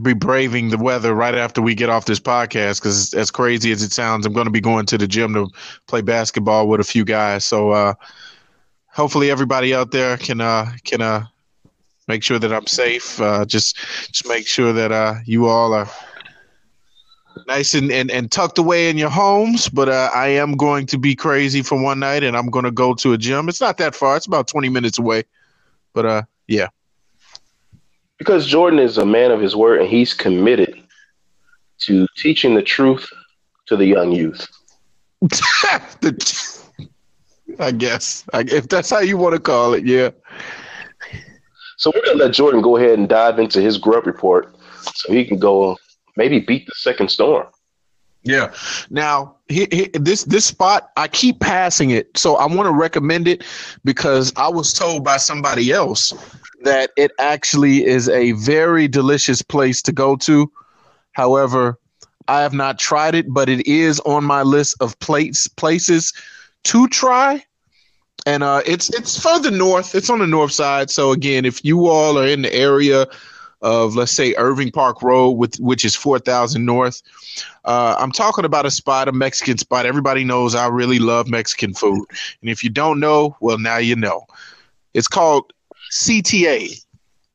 be 0.01 0.13
braving 0.13 0.69
the 0.69 0.77
weather 0.77 1.15
right 1.15 1.33
after 1.33 1.61
we 1.61 1.73
get 1.73 1.89
off 1.89 2.05
this 2.05 2.19
podcast 2.19 2.79
because 2.79 3.13
as 3.15 3.31
crazy 3.31 3.71
as 3.71 3.81
it 3.81 3.91
sounds, 3.91 4.27
I'm 4.27 4.33
going 4.33 4.45
to 4.45 4.51
be 4.51 4.61
going 4.61 4.85
to 4.87 4.97
the 4.97 5.07
gym 5.07 5.33
to 5.33 5.47
play 5.87 6.01
basketball 6.01 6.67
with 6.67 6.79
a 6.79 6.83
few 6.83 7.03
guys. 7.03 7.45
So 7.45 7.71
uh, 7.71 7.93
hopefully 8.91 9.31
everybody 9.31 9.73
out 9.73 9.91
there 9.91 10.17
can 10.17 10.39
uh, 10.39 10.71
can 10.83 11.01
uh, 11.01 11.25
make 12.07 12.23
sure 12.23 12.39
that 12.39 12.53
I'm 12.53 12.67
safe. 12.67 13.19
Uh, 13.19 13.45
just 13.45 13.77
just 14.11 14.27
make 14.27 14.47
sure 14.47 14.73
that 14.73 14.91
uh, 14.91 15.15
you 15.25 15.47
all 15.47 15.73
are 15.73 15.89
nice 17.47 17.73
and, 17.73 17.91
and, 17.91 18.09
and 18.09 18.31
tucked 18.31 18.57
away 18.57 18.89
in 18.89 18.97
your 18.97 19.09
homes. 19.09 19.69
But 19.69 19.89
uh, 19.89 20.09
I 20.13 20.27
am 20.29 20.57
going 20.57 20.85
to 20.87 20.97
be 20.97 21.15
crazy 21.15 21.61
for 21.61 21.81
one 21.81 21.99
night, 21.99 22.23
and 22.23 22.35
I'm 22.35 22.49
going 22.49 22.65
to 22.65 22.71
go 22.71 22.93
to 22.95 23.13
a 23.13 23.17
gym. 23.17 23.49
It's 23.49 23.61
not 23.61 23.77
that 23.77 23.95
far; 23.95 24.17
it's 24.17 24.25
about 24.25 24.47
20 24.47 24.69
minutes 24.69 24.97
away. 24.97 25.23
But 25.93 26.05
uh, 26.05 26.21
yeah. 26.47 26.67
Because 28.17 28.47
Jordan 28.47 28.79
is 28.79 28.97
a 28.97 29.05
man 29.05 29.31
of 29.31 29.39
his 29.39 29.55
word, 29.55 29.79
and 29.81 29.89
he's 29.89 30.13
committed 30.13 30.81
to 31.81 32.07
teaching 32.17 32.55
the 32.55 32.63
truth 32.63 33.07
to 33.67 33.75
the 33.75 33.85
young 33.85 34.11
youth. 34.11 34.47
I 37.59 37.71
guess, 37.71 38.23
I, 38.33 38.41
if 38.41 38.67
that's 38.67 38.89
how 38.89 38.99
you 38.99 39.17
want 39.17 39.33
to 39.33 39.39
call 39.39 39.73
it, 39.73 39.85
yeah. 39.85 40.09
So 41.77 41.91
we're 41.93 42.05
gonna 42.05 42.23
let 42.23 42.33
Jordan 42.33 42.61
go 42.61 42.77
ahead 42.77 42.99
and 42.99 43.07
dive 43.07 43.39
into 43.39 43.61
his 43.61 43.77
grub 43.77 44.05
report, 44.05 44.55
so 44.93 45.13
he 45.13 45.23
can 45.23 45.39
go 45.39 45.77
maybe 46.15 46.39
beat 46.39 46.65
the 46.65 46.73
second 46.75 47.09
storm. 47.09 47.47
Yeah. 48.23 48.53
Now, 48.89 49.35
he, 49.47 49.67
he, 49.71 49.89
this 49.93 50.23
this 50.25 50.45
spot, 50.45 50.89
I 50.97 51.07
keep 51.07 51.39
passing 51.39 51.91
it, 51.91 52.17
so 52.17 52.35
I 52.35 52.45
want 52.45 52.67
to 52.67 52.73
recommend 52.73 53.27
it 53.27 53.43
because 53.85 54.33
I 54.35 54.49
was 54.49 54.73
told 54.73 55.03
by 55.03 55.17
somebody 55.17 55.71
else 55.71 56.13
that 56.63 56.91
it 56.97 57.11
actually 57.19 57.85
is 57.85 58.09
a 58.09 58.33
very 58.33 58.87
delicious 58.87 59.41
place 59.41 59.81
to 59.83 59.91
go 59.93 60.15
to. 60.17 60.51
However, 61.13 61.79
I 62.27 62.41
have 62.41 62.53
not 62.53 62.79
tried 62.79 63.15
it, 63.15 63.27
but 63.33 63.47
it 63.47 63.65
is 63.65 63.99
on 64.01 64.25
my 64.25 64.41
list 64.41 64.75
of 64.81 64.99
plates 64.99 65.47
places 65.47 66.11
to 66.65 66.87
try. 66.89 67.45
And 68.27 68.43
uh, 68.43 68.61
it's 68.65 68.93
it's 68.93 69.17
further 69.17 69.49
north. 69.51 69.95
It's 69.95 70.09
on 70.09 70.19
the 70.19 70.27
north 70.27 70.51
side. 70.51 70.91
So 70.91 71.13
again, 71.13 71.45
if 71.45 71.63
you 71.63 71.87
all 71.87 72.19
are 72.19 72.27
in 72.27 72.41
the 72.41 72.53
area 72.53 73.07
of 73.61 73.95
let's 73.95 74.11
say 74.11 74.35
Irving 74.35 74.69
Park 74.69 75.01
Road, 75.01 75.31
with 75.31 75.55
which 75.59 75.85
is 75.85 75.95
four 75.95 76.19
thousand 76.19 76.65
north. 76.65 77.01
Uh, 77.63 77.95
I'm 77.97 78.11
talking 78.11 78.45
about 78.45 78.65
a 78.65 78.71
spot, 78.71 79.07
a 79.07 79.13
Mexican 79.13 79.57
spot. 79.57 79.85
Everybody 79.85 80.25
knows 80.25 80.55
I 80.55 80.67
really 80.67 80.99
love 80.99 81.29
Mexican 81.29 81.73
food, 81.73 82.05
and 82.41 82.49
if 82.49 82.65
you 82.65 82.69
don't 82.69 82.99
know, 82.99 83.35
well, 83.39 83.57
now 83.57 83.77
you 83.77 83.95
know. 83.95 84.25
It's 84.93 85.07
called 85.07 85.53
CTA, 85.91 86.83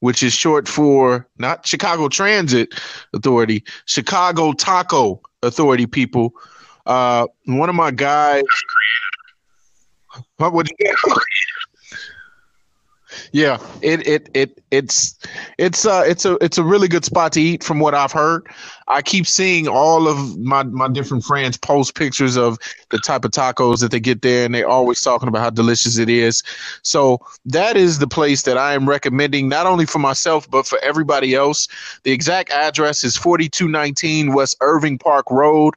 which 0.00 0.22
is 0.22 0.34
short 0.34 0.68
for 0.68 1.26
not 1.38 1.66
Chicago 1.66 2.08
Transit 2.08 2.74
Authority, 3.14 3.64
Chicago 3.86 4.52
Taco 4.52 5.20
Authority. 5.42 5.86
People, 5.86 6.34
uh, 6.86 7.26
one 7.46 7.68
of 7.68 7.74
my 7.74 7.90
guys. 7.90 8.44
What 10.36 10.52
would 10.52 10.68
you? 10.78 10.94
Yeah, 13.32 13.58
it 13.82 14.06
it 14.06 14.28
it 14.34 14.62
it's 14.70 15.18
it's 15.58 15.84
uh 15.86 16.02
it's 16.06 16.24
a 16.24 16.34
it's 16.42 16.58
a 16.58 16.64
really 16.64 16.88
good 16.88 17.04
spot 17.04 17.32
to 17.32 17.40
eat 17.40 17.62
from 17.62 17.78
what 17.78 17.94
I've 17.94 18.12
heard. 18.12 18.46
I 18.88 19.02
keep 19.02 19.26
seeing 19.26 19.68
all 19.68 20.08
of 20.08 20.38
my 20.38 20.62
my 20.62 20.88
different 20.88 21.24
friends 21.24 21.56
post 21.56 21.94
pictures 21.94 22.36
of 22.36 22.58
the 22.90 22.98
type 22.98 23.24
of 23.24 23.30
tacos 23.30 23.80
that 23.80 23.90
they 23.90 24.00
get 24.00 24.22
there 24.22 24.44
and 24.44 24.54
they're 24.54 24.68
always 24.68 25.00
talking 25.02 25.28
about 25.28 25.40
how 25.40 25.50
delicious 25.50 25.98
it 25.98 26.08
is. 26.08 26.42
So 26.82 27.20
that 27.46 27.76
is 27.76 27.98
the 27.98 28.06
place 28.06 28.42
that 28.42 28.56
I 28.58 28.74
am 28.74 28.88
recommending 28.88 29.48
not 29.48 29.66
only 29.66 29.86
for 29.86 29.98
myself 29.98 30.50
but 30.50 30.66
for 30.66 30.78
everybody 30.82 31.34
else. 31.34 31.68
The 32.04 32.12
exact 32.12 32.50
address 32.50 33.04
is 33.04 33.16
4219 33.16 34.32
West 34.32 34.56
Irving 34.60 34.98
Park 34.98 35.30
Road. 35.30 35.74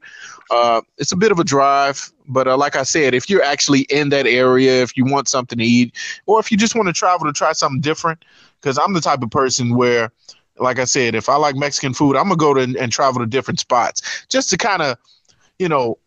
Uh, 0.52 0.82
it's 0.98 1.12
a 1.12 1.16
bit 1.16 1.32
of 1.32 1.40
a 1.40 1.44
drive, 1.44 2.12
but 2.28 2.48
uh, 2.48 2.56
like 2.56 2.76
I 2.76 2.84
said, 2.84 3.14
if 3.14 3.30
you're 3.30 3.44
actually 3.44 3.82
in 3.90 4.10
that 4.10 4.28
area, 4.28 4.82
if 4.84 4.96
you 4.96 5.06
want 5.06 5.28
something 5.28 5.58
to 5.58 5.64
eat, 5.64 5.96
or 6.26 6.40
if 6.40 6.52
you 6.52 6.58
just 6.58 6.76
want 6.76 6.88
to 6.88 6.94
travel 6.94 7.26
to 7.26 7.34
try 7.34 7.52
something 7.52 7.82
different, 7.82 8.24
because 8.62 8.78
I'm 8.78 8.94
the 8.94 9.02
type 9.02 9.22
of 9.24 9.32
person 9.32 9.76
where, 9.76 10.12
like 10.58 10.80
I 10.80 10.86
said, 10.86 11.16
if 11.16 11.30
I 11.30 11.36
like 11.36 11.56
Mexican 11.56 11.94
food, 11.94 12.16
I'm 12.16 12.26
gonna 12.26 12.36
go 12.36 12.54
to 12.54 12.62
and, 12.62 12.76
and 12.78 12.92
travel 12.92 13.22
to 13.22 13.28
different 13.28 13.60
spots 13.60 14.26
just 14.30 14.50
to 14.52 14.58
kind 14.58 14.82
of, 14.82 14.98
you 15.60 15.68
know, 15.68 15.98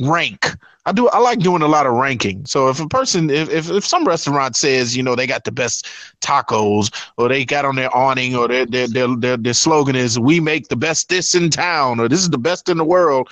rank. 0.00 0.46
I 0.84 0.92
do. 0.92 1.08
I 1.08 1.18
like 1.18 1.40
doing 1.40 1.62
a 1.62 1.66
lot 1.66 1.86
of 1.86 1.94
ranking. 1.94 2.46
So 2.46 2.68
if 2.68 2.78
a 2.78 2.86
person, 2.86 3.28
if, 3.28 3.50
if, 3.50 3.68
if 3.70 3.84
some 3.84 4.06
restaurant 4.06 4.54
says, 4.54 4.96
you 4.96 5.02
know, 5.02 5.16
they 5.16 5.26
got 5.26 5.42
the 5.42 5.50
best 5.50 5.88
tacos, 6.20 6.94
or 7.16 7.28
they 7.28 7.44
got 7.44 7.64
on 7.64 7.74
their 7.74 7.94
awning, 7.94 8.36
or 8.36 8.46
their 8.46 8.66
their 8.66 8.86
their 8.86 9.16
their, 9.16 9.36
their 9.36 9.52
slogan 9.52 9.96
is 9.96 10.16
"We 10.16 10.38
make 10.38 10.68
the 10.68 10.76
best 10.76 11.08
this 11.08 11.34
in 11.34 11.50
town," 11.50 11.98
or 11.98 12.08
"This 12.08 12.20
is 12.20 12.30
the 12.30 12.38
best 12.38 12.68
in 12.68 12.76
the 12.76 12.84
world," 12.84 13.28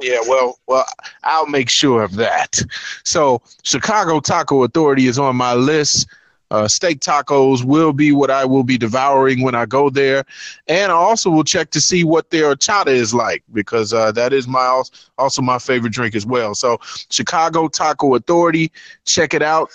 yeah, 0.00 0.20
well, 0.26 0.58
well, 0.66 0.84
I'll 1.24 1.46
make 1.46 1.70
sure 1.70 2.02
of 2.02 2.16
that. 2.16 2.60
So 3.04 3.42
Chicago 3.62 4.20
Taco 4.20 4.62
Authority 4.64 5.06
is 5.06 5.18
on 5.18 5.36
my 5.36 5.54
list. 5.54 6.06
Uh, 6.52 6.68
steak 6.68 7.00
tacos 7.00 7.64
will 7.64 7.92
be 7.92 8.12
what 8.12 8.30
I 8.30 8.44
will 8.44 8.62
be 8.62 8.78
devouring 8.78 9.42
when 9.42 9.56
I 9.56 9.66
go 9.66 9.90
there, 9.90 10.24
and 10.68 10.92
I 10.92 10.94
also 10.94 11.28
will 11.28 11.42
check 11.42 11.70
to 11.70 11.80
see 11.80 12.04
what 12.04 12.30
their 12.30 12.54
chata 12.54 12.86
is 12.86 13.12
like 13.12 13.42
because 13.52 13.92
uh, 13.92 14.12
that 14.12 14.32
is 14.32 14.46
my 14.46 14.82
also 15.18 15.42
my 15.42 15.58
favorite 15.58 15.92
drink 15.92 16.14
as 16.14 16.24
well. 16.24 16.54
So 16.54 16.78
Chicago 17.10 17.66
Taco 17.66 18.14
Authority, 18.14 18.70
check 19.04 19.34
it 19.34 19.42
out, 19.42 19.70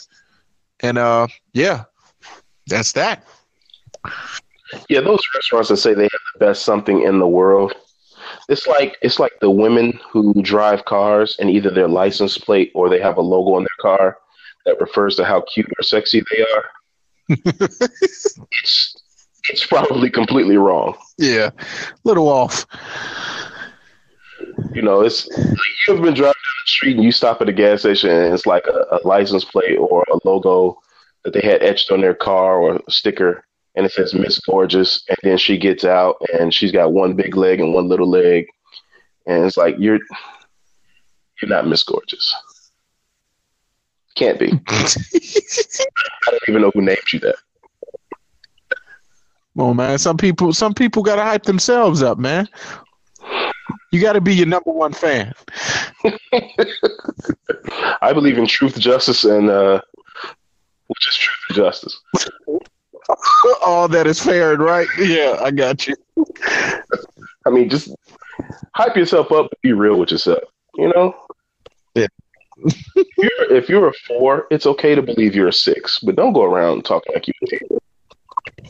and 0.80 0.98
uh, 0.98 1.28
yeah, 1.52 1.84
that's 2.68 2.94
that. 2.94 3.26
Yeah, 4.88 5.02
those 5.02 5.22
restaurants 5.36 5.68
that 5.70 5.78
say 5.78 5.94
they 5.94 6.04
have 6.04 6.22
the 6.34 6.40
best 6.40 6.64
something 6.64 7.02
in 7.04 7.20
the 7.20 7.28
world. 7.28 7.74
It's 8.52 8.68
like 8.68 8.98
it's 9.02 9.18
like 9.18 9.32
the 9.40 9.50
women 9.50 9.98
who 10.12 10.34
drive 10.42 10.84
cars 10.84 11.38
and 11.40 11.50
either 11.50 11.70
their 11.70 11.88
license 11.88 12.38
plate 12.38 12.70
or 12.76 12.90
they 12.90 13.00
have 13.00 13.16
a 13.16 13.22
logo 13.22 13.56
on 13.56 13.64
their 13.64 13.82
car 13.82 14.18
that 14.66 14.82
refers 14.82 15.16
to 15.16 15.26
how 15.26 15.42
cute 15.42 15.72
or 15.80 15.84
sexy 15.84 16.22
they 16.30 16.44
are. 16.44 16.66
it's 18.52 18.96
it's 19.50 19.66
probably 19.66 20.10
completely 20.10 20.58
wrong. 20.58 20.98
Yeah, 21.18 21.52
a 21.56 21.96
little 22.04 22.28
off. 22.28 22.66
You 24.74 24.82
know, 24.82 25.00
it's 25.00 25.30
you've 25.88 26.02
been 26.02 26.14
driving 26.14 26.18
down 26.18 26.34
the 26.34 26.68
street 26.68 26.96
and 26.98 27.06
you 27.06 27.14
stop 27.14 27.42
at 27.42 27.48
a 27.48 27.54
gas 27.54 27.80
station 27.80 28.10
and 28.10 28.34
it's 28.34 28.46
like 28.46 28.68
a, 28.68 28.98
a 28.98 29.00
license 29.08 29.46
plate 29.46 29.78
or 29.78 30.04
a 30.12 30.28
logo 30.28 30.78
that 31.24 31.32
they 31.32 31.42
had 31.42 31.64
etched 31.64 31.90
on 31.90 32.02
their 32.02 32.16
car 32.16 32.60
or 32.60 32.76
a 32.76 32.92
sticker 32.92 33.46
and 33.76 33.86
it 33.86 33.92
says 33.92 34.14
Miss 34.14 34.40
Gorgeous, 34.40 35.04
and 35.08 35.18
then 35.24 35.38
she 35.38 35.58
gets 35.58 35.86
out 35.86 36.18
and 36.34 36.54
she's 36.54 36.72
got 36.72 36.94
one 36.94 37.16
big 37.16 37.36
leg 37.36 37.60
and 37.60 37.74
one 37.74 37.88
little 37.88 38.10
leg, 38.10 38.48
and 39.28 39.46
it's 39.46 39.58
like 39.58 39.76
you're 39.80 40.00
you're 41.42 41.50
not 41.50 41.68
Miss 41.68 41.84
Gorgeous. 41.84 42.36
Can't 44.16 44.40
be. 44.40 44.52
I 44.70 46.32
don't 46.32 46.50
even 46.50 46.62
know 46.62 46.72
who 46.74 46.82
named 46.82 47.00
you 47.14 47.20
that. 47.20 47.36
Well, 49.56 49.74
man, 49.74 49.98
some 49.98 50.18
people 50.18 50.54
some 50.54 50.74
people 50.74 51.04
gotta 51.04 51.24
hype 51.24 51.44
themselves 51.44 52.04
up, 52.04 52.18
man. 52.18 52.48
You 53.92 54.00
got 54.00 54.14
to 54.14 54.22
be 54.22 54.34
your 54.34 54.48
number 54.48 54.72
one 54.72 54.94
fan. 54.94 55.34
I 58.02 58.14
believe 58.14 58.38
in 58.38 58.48
truth, 58.48 58.80
justice, 58.80 59.26
and 59.26 59.50
uh, 59.50 59.82
which 60.88 61.08
is 61.10 61.16
truth 61.18 61.38
and 61.50 61.58
justice. 61.58 62.02
All 63.66 63.88
that 63.88 64.08
is 64.08 64.22
fair 64.22 64.54
and 64.54 64.62
right. 64.62 64.88
Yeah, 64.98 65.38
I 65.42 65.52
got 65.52 65.88
you. 65.88 65.96
I 67.46 67.50
mean, 67.50 67.70
just 67.70 67.94
hype 68.74 68.96
yourself 68.96 69.32
up. 69.32 69.48
Be 69.62 69.74
real 69.74 69.98
with 69.98 70.12
yourself. 70.12 70.44
You 70.76 70.90
know. 70.90 71.16
Yeah. 71.96 72.08
if, 72.64 73.08
you're, 73.18 73.56
if 73.56 73.70
you're 73.70 73.88
a 73.88 73.94
four, 74.08 74.48
it's 74.52 74.66
okay 74.66 74.96
to 74.96 75.02
believe 75.02 75.36
you're 75.36 75.48
a 75.48 75.54
six, 75.54 76.00
but 76.00 76.16
don't 76.16 76.34
go 76.34 76.44
around 76.44 76.86
talking 76.86 77.14
like 77.14 77.28
you're 77.28 77.36
a 77.44 77.48
ten. 77.48 78.70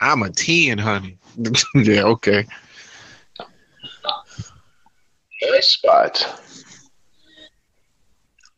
I'm 0.00 0.22
a 0.22 0.30
ten, 0.30 0.78
honey. 0.78 1.18
yeah. 1.74 2.02
Okay. 2.04 2.46
Nice 5.42 5.68
spot. 5.68 6.40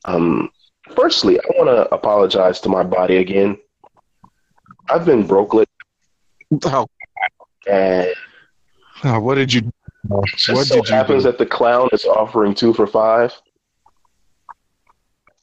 Um. 0.04 0.50
Firstly, 0.94 1.38
I 1.40 1.44
want 1.58 1.68
to 1.68 1.92
apologize 1.92 2.60
to 2.60 2.68
my 2.68 2.84
body 2.84 3.16
again 3.16 3.58
I've 4.90 5.04
been 5.04 5.26
brokelet. 5.26 5.66
Oh. 6.64 6.86
And 7.68 8.14
oh, 9.04 9.20
what 9.20 9.34
did 9.34 9.52
you? 9.52 9.72
What 10.06 10.26
just 10.36 10.68
so 10.68 10.82
happens 10.84 11.24
do? 11.24 11.30
that 11.30 11.38
the 11.38 11.46
clown 11.46 11.88
is 11.92 12.04
offering 12.04 12.54
two 12.54 12.72
for 12.72 12.86
five. 12.86 13.32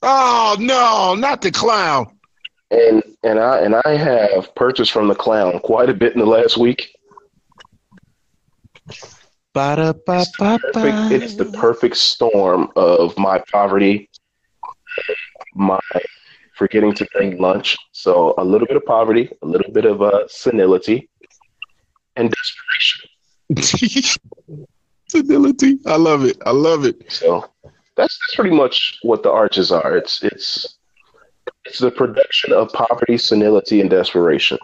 Oh 0.02 0.56
no, 0.60 1.16
not 1.16 1.42
the 1.42 1.52
clown. 1.52 2.18
And 2.72 3.04
and 3.24 3.40
I 3.40 3.60
and 3.60 3.76
I 3.84 3.96
have 3.96 4.56
purchased 4.56 4.92
from 4.92 5.08
the 5.08 5.16
clown 5.16 5.60
quite 5.60 5.90
a 5.90 5.94
bit 5.94 6.14
in 6.14 6.20
the 6.20 6.26
last 6.26 6.58
week. 6.58 6.96
It's 10.22 10.38
the, 10.38 10.60
perfect, 10.74 11.12
it's 11.12 11.36
the 11.36 11.46
perfect 11.46 11.98
storm 11.98 12.72
of 12.76 13.18
my 13.18 13.44
poverty, 13.52 14.10
my 15.54 15.80
forgetting 16.56 16.94
to 16.96 17.08
bring 17.14 17.38
lunch. 17.38 17.78
So 17.92 18.34
a 18.38 18.44
little 18.44 18.68
bit 18.68 18.78
of 18.78 18.86
poverty, 18.86 19.30
a 19.42 19.46
little 19.46 19.72
bit 19.72 19.86
of 19.86 20.02
uh, 20.02 20.28
senility, 20.28 21.10
and 22.16 22.34
desperation. 23.50 24.20
senility. 25.10 25.80
I 25.86 25.98
love 25.98 26.26
it. 26.26 26.38
I 26.46 26.52
love 26.52 26.86
it. 26.86 27.12
So 27.12 27.50
that's 27.96 28.18
that's 28.20 28.36
pretty 28.36 28.56
much 28.56 29.00
what 29.04 29.24
the 29.24 29.32
arches 29.32 29.72
are. 29.72 29.98
It's 29.98 30.24
it's 30.24 30.78
it's 31.66 31.80
the 31.80 31.92
production 31.92 32.54
of 32.54 32.72
poverty, 32.74 33.18
senility, 33.18 33.82
and 33.82 33.90
desperation. 33.90 34.58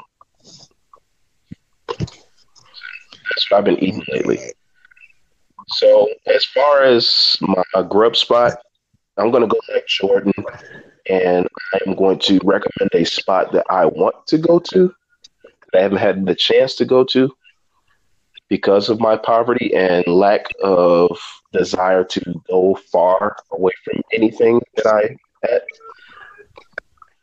That's 1.98 3.50
what 3.50 3.58
I've 3.60 3.66
been 3.66 3.84
eating 3.84 4.04
lately. 4.12 4.40
So 5.70 6.10
as 6.34 6.46
far 6.46 6.84
as 6.84 7.38
my 7.42 7.64
grub 7.88 8.16
spot, 8.16 8.58
I'm 9.18 9.32
gonna 9.32 9.48
go 9.48 9.60
like 9.74 9.86
Jordan 9.88 10.34
and 11.10 11.48
I'm 11.74 11.96
going 11.96 12.20
to 12.20 12.40
recommend 12.44 12.92
a 12.94 13.04
spot 13.04 13.52
that 13.54 13.66
I 13.70 13.86
want 13.86 14.16
to 14.28 14.38
go 14.38 14.60
to 14.60 14.94
that 15.72 15.80
I 15.80 15.82
haven't 15.82 15.98
had 15.98 16.26
the 16.26 16.36
chance 16.36 16.76
to 16.76 16.86
go 16.86 17.04
to 17.06 17.36
because 18.48 18.90
of 18.90 19.00
my 19.00 19.16
poverty 19.16 19.74
and 19.76 20.06
lack 20.08 20.46
of 20.64 21.20
desire 21.52 22.04
to 22.04 22.42
go 22.50 22.76
far 22.92 23.36
away 23.52 23.72
from 23.84 24.02
anything 24.14 24.62
that 24.76 24.88
I 24.88 25.16
had. 25.48 25.62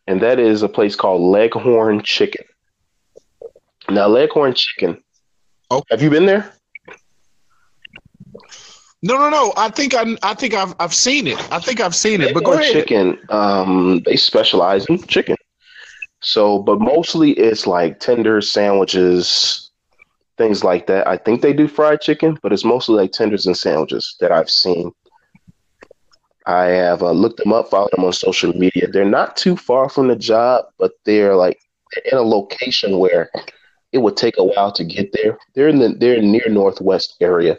And 0.07 0.20
that 0.20 0.39
is 0.39 0.62
a 0.62 0.68
place 0.68 0.95
called 0.95 1.20
Leghorn 1.20 2.03
Chicken. 2.03 2.45
Now, 3.89 4.07
Leghorn 4.07 4.55
Chicken. 4.55 5.03
Oh, 5.70 5.82
have 5.91 6.03
you 6.03 6.11
been 6.11 6.26
there? 6.26 6.53
No, 9.03 9.16
no, 9.18 9.28
no. 9.28 9.53
I 9.57 9.68
think 9.70 9.94
I, 9.94 10.16
I 10.22 10.34
think 10.34 10.55
I've, 10.55 10.74
I've 10.80 10.94
seen 10.94 11.26
it. 11.26 11.38
I 11.53 11.61
think 11.61 11.80
I've 11.80 11.94
seen 11.94 12.20
it. 12.20 12.32
But 12.32 12.44
go 12.44 12.55
ahead. 12.55 12.72
Chicken. 12.72 13.18
Um, 13.28 14.03
they 14.05 14.16
specialize 14.16 14.86
in 14.86 15.03
chicken. 15.03 15.36
So, 16.22 16.61
but 16.61 16.80
mostly 16.80 17.32
it's 17.32 17.66
like 17.66 18.01
tenders, 18.01 18.51
sandwiches, 18.51 19.70
things 20.38 20.64
like 20.64 20.86
that. 20.86 21.07
I 21.07 21.18
think 21.18 21.42
they 21.42 21.53
do 21.53 21.68
fried 21.68 22.01
chicken, 22.01 22.38
but 22.42 22.53
it's 22.53 22.64
mostly 22.64 22.97
like 22.97 23.12
tenders 23.12 23.47
and 23.47 23.57
sandwiches 23.57 24.16
that 24.20 24.32
I've 24.32 24.51
seen. 24.51 24.92
I 26.47 26.66
have 26.66 27.03
uh, 27.03 27.11
looked 27.11 27.38
them 27.38 27.53
up, 27.53 27.70
followed 27.70 27.90
them 27.92 28.05
on 28.05 28.12
social 28.12 28.53
media. 28.53 28.88
They're 28.88 29.05
not 29.05 29.36
too 29.36 29.57
far 29.57 29.88
from 29.88 30.09
the 30.09 30.16
job, 30.16 30.64
but 30.78 30.92
they're 31.05 31.34
like 31.34 31.59
in 32.11 32.16
a 32.16 32.22
location 32.22 32.99
where 32.99 33.30
it 33.92 33.99
would 33.99 34.16
take 34.16 34.38
a 34.38 34.44
while 34.44 34.72
to 34.72 34.84
get 34.84 35.12
there. 35.12 35.38
They're 35.55 35.68
in 35.68 35.80
the 35.80 35.88
they're 35.88 36.22
near 36.22 36.49
northwest 36.49 37.16
area 37.20 37.59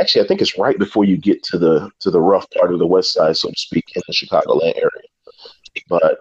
actually 0.00 0.24
I 0.24 0.26
think 0.26 0.40
it's 0.40 0.58
right 0.58 0.78
before 0.78 1.04
you 1.04 1.16
get 1.16 1.42
to 1.44 1.58
the 1.58 1.90
to 2.00 2.10
the 2.10 2.20
rough 2.20 2.46
part 2.50 2.72
of 2.72 2.78
the 2.78 2.86
west 2.86 3.12
side, 3.12 3.36
so 3.36 3.50
to 3.50 3.58
speak, 3.58 3.84
in 3.94 4.02
the 4.06 4.14
Chicagoland 4.14 4.76
area. 4.76 5.08
But 5.88 6.20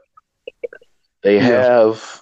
they 1.22 1.40
have 1.40 2.22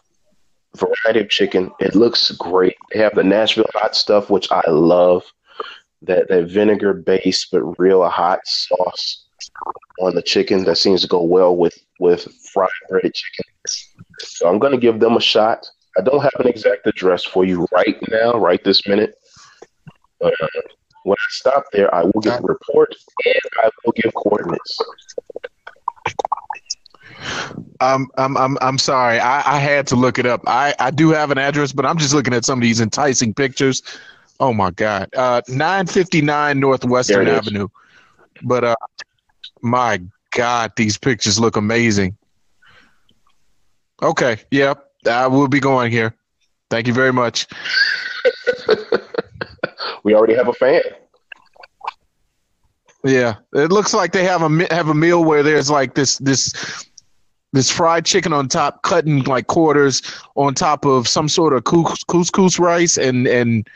variety 0.76 1.22
of 1.22 1.30
chicken. 1.30 1.72
It 1.80 1.96
looks 1.96 2.32
great. 2.32 2.76
They 2.94 3.00
have 3.00 3.16
the 3.16 3.24
Nashville 3.24 3.66
hot 3.74 3.96
stuff, 3.96 4.30
which 4.30 4.52
I 4.52 4.70
love. 4.70 5.24
That 6.04 6.30
that 6.30 6.46
vinegar 6.46 6.94
based 6.94 7.50
but 7.52 7.62
real 7.78 8.08
hot 8.10 8.40
sauce 8.46 9.26
on 10.00 10.16
the 10.16 10.22
chicken 10.22 10.64
that 10.64 10.78
seems 10.78 11.02
to 11.02 11.08
go 11.08 11.22
well 11.22 11.56
with 11.56 11.78
with 12.00 12.28
fried 12.52 12.70
breaded 12.90 13.14
chicken. 13.14 13.46
So 14.20 14.50
I'm 14.50 14.58
going 14.58 14.72
to 14.72 14.80
give 14.80 15.00
them 15.00 15.16
a 15.16 15.22
shot. 15.22 15.68
I 15.98 16.02
don't 16.02 16.22
have 16.22 16.34
an 16.40 16.48
exact 16.48 16.88
address 16.88 17.24
for 17.24 17.46
you 17.46 17.68
right 17.72 17.98
now, 18.10 18.34
right 18.34 18.64
this 18.64 18.88
minute, 18.88 19.14
but 20.20 20.34
uh, 20.42 20.48
when 21.04 21.16
I 21.20 21.26
stop 21.30 21.66
there, 21.72 21.94
I 21.94 22.04
will 22.04 22.22
give 22.22 22.34
a 22.34 22.42
report 22.42 22.96
and 23.26 23.42
I 23.64 23.70
will 23.86 23.94
give 23.94 24.14
coordinates. 24.14 24.78
Um, 27.80 28.10
I'm 28.18 28.38
I'm 28.38 28.58
I'm 28.62 28.78
sorry. 28.78 29.20
I, 29.20 29.58
I 29.58 29.60
had 29.60 29.88
to 29.88 29.96
look 29.96 30.20
it 30.20 30.26
up. 30.26 30.42
I, 30.48 30.76
I 30.80 30.92
do 30.92 31.10
have 31.10 31.32
an 31.32 31.38
address, 31.38 31.72
but 31.72 31.86
I'm 31.86 31.98
just 31.98 32.14
looking 32.14 32.34
at 32.34 32.46
some 32.46 32.60
of 32.60 32.64
these 32.64 32.80
enticing 32.80 33.34
pictures. 33.34 33.82
Oh 34.40 34.54
my 34.54 34.72
God. 34.72 35.14
Uh, 35.16 35.42
959 35.48 36.60
North 36.60 36.84
Western 36.84 37.28
Avenue. 37.28 37.68
But 38.44 38.64
uh, 38.64 38.76
my 39.62 40.02
God, 40.32 40.72
these 40.76 40.98
pictures 40.98 41.40
look 41.40 41.56
amazing. 41.56 42.18
Okay. 44.02 44.38
Yep. 44.50 44.84
I 45.08 45.28
will 45.28 45.48
be 45.48 45.60
going 45.60 45.92
here. 45.92 46.16
Thank 46.70 46.88
you 46.88 46.94
very 46.94 47.14
much. 47.14 47.48
we 50.04 50.16
already 50.16 50.36
have 50.36 50.48
a 50.48 50.54
fan. 50.54 50.82
Yeah, 53.04 53.36
it 53.54 53.72
looks 53.72 53.94
like 53.94 54.12
they 54.12 54.24
have 54.24 54.44
a 54.44 54.74
have 54.74 54.90
a 54.90 54.94
meal 54.94 55.24
where 55.24 55.42
there's 55.42 55.72
like 55.72 55.96
this 55.96 56.18
this 56.20 56.54
this 57.54 57.70
fried 57.70 58.06
chicken 58.06 58.32
on 58.32 58.48
top, 58.48 58.84
cutting 58.84 59.24
like 59.24 59.48
quarters 59.48 60.02
on 60.36 60.54
top 60.54 60.86
of 60.86 61.08
some 61.08 61.28
sort 61.28 61.54
of 61.54 61.64
couscous 61.64 62.60
rice 62.60 62.98
and 62.98 63.28
and 63.28 63.68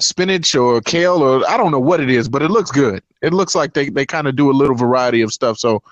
spinach 0.00 0.56
or 0.56 0.80
kale 0.80 1.22
or 1.22 1.48
I 1.48 1.56
don't 1.56 1.70
know 1.70 1.80
what 1.80 2.00
it 2.00 2.10
is, 2.10 2.28
but 2.28 2.42
it 2.42 2.50
looks 2.50 2.70
good. 2.70 3.02
It 3.22 3.32
looks 3.32 3.54
like 3.54 3.74
they 3.74 3.90
they 3.90 4.04
kind 4.04 4.26
of 4.26 4.34
do 4.34 4.50
a 4.50 4.52
little 4.52 4.76
variety 4.76 5.22
of 5.22 5.32
stuff. 5.32 5.58
So, 5.58 5.82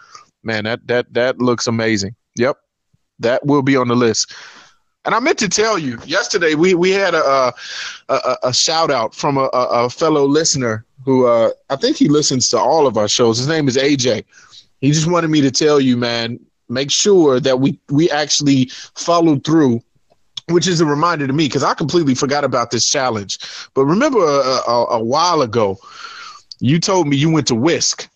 man, 0.43 0.65
that 0.65 0.87
that 0.89 1.13
that 1.15 1.39
looks 1.39 1.69
amazing. 1.69 2.17
Yep, 2.37 2.57
that 3.21 3.47
will 3.47 3.63
be 3.63 3.77
on 3.77 3.89
the 3.89 3.97
list. 3.97 4.35
And 5.05 5.15
I 5.15 5.21
meant 5.21 5.39
to 5.39 5.49
tell 5.49 5.79
you 5.79 5.99
yesterday 6.07 6.55
we 6.55 6.75
we 6.75 6.91
had 6.91 7.15
a 7.15 7.53
a, 8.09 8.37
a 8.45 8.55
shout 8.55 8.91
out 8.91 9.15
from 9.15 9.37
a, 9.37 9.49
a, 9.53 9.91
fellow 9.91 10.27
listener 10.27 10.85
who 11.05 11.27
uh, 11.27 11.51
I 11.71 11.77
think 11.77 11.97
he 11.97 12.09
listens 12.09 12.49
to 12.51 12.59
all 12.59 12.87
of 12.87 12.97
our 12.97 13.09
shows. 13.09 13.39
His 13.39 13.49
name 13.49 13.67
is 13.67 13.77
AJ. 13.77 14.25
He 14.81 14.93
just 14.93 15.11
wanted 15.11 15.29
me 15.29 15.41
to 15.41 15.51
tell 15.51 15.81
you, 15.81 15.97
man, 15.97 16.39
make 16.69 16.91
sure 16.91 17.41
that 17.41 17.59
we 17.59 17.79
we 17.89 18.11
actually 18.11 18.67
followed 18.95 19.45
through 19.45 19.83
which 20.49 20.67
is 20.67 20.81
a 20.81 20.87
reminder 20.87 21.27
to 21.27 21.33
me 21.33 21.47
because 21.47 21.63
I 21.63 21.75
completely 21.75 22.15
forgot 22.15 22.45
about 22.45 22.71
this 22.71 22.89
challenge. 22.89 23.39
But 23.75 23.85
remember 23.85 24.19
a, 24.19 24.71
a, 24.71 24.87
a, 24.91 25.03
while 25.03 25.41
ago, 25.41 25.79
you 26.59 26.81
told 26.81 27.07
me 27.07 27.17
you 27.17 27.31
went 27.31 27.47
to 27.47 27.55
Whisk 27.55 28.09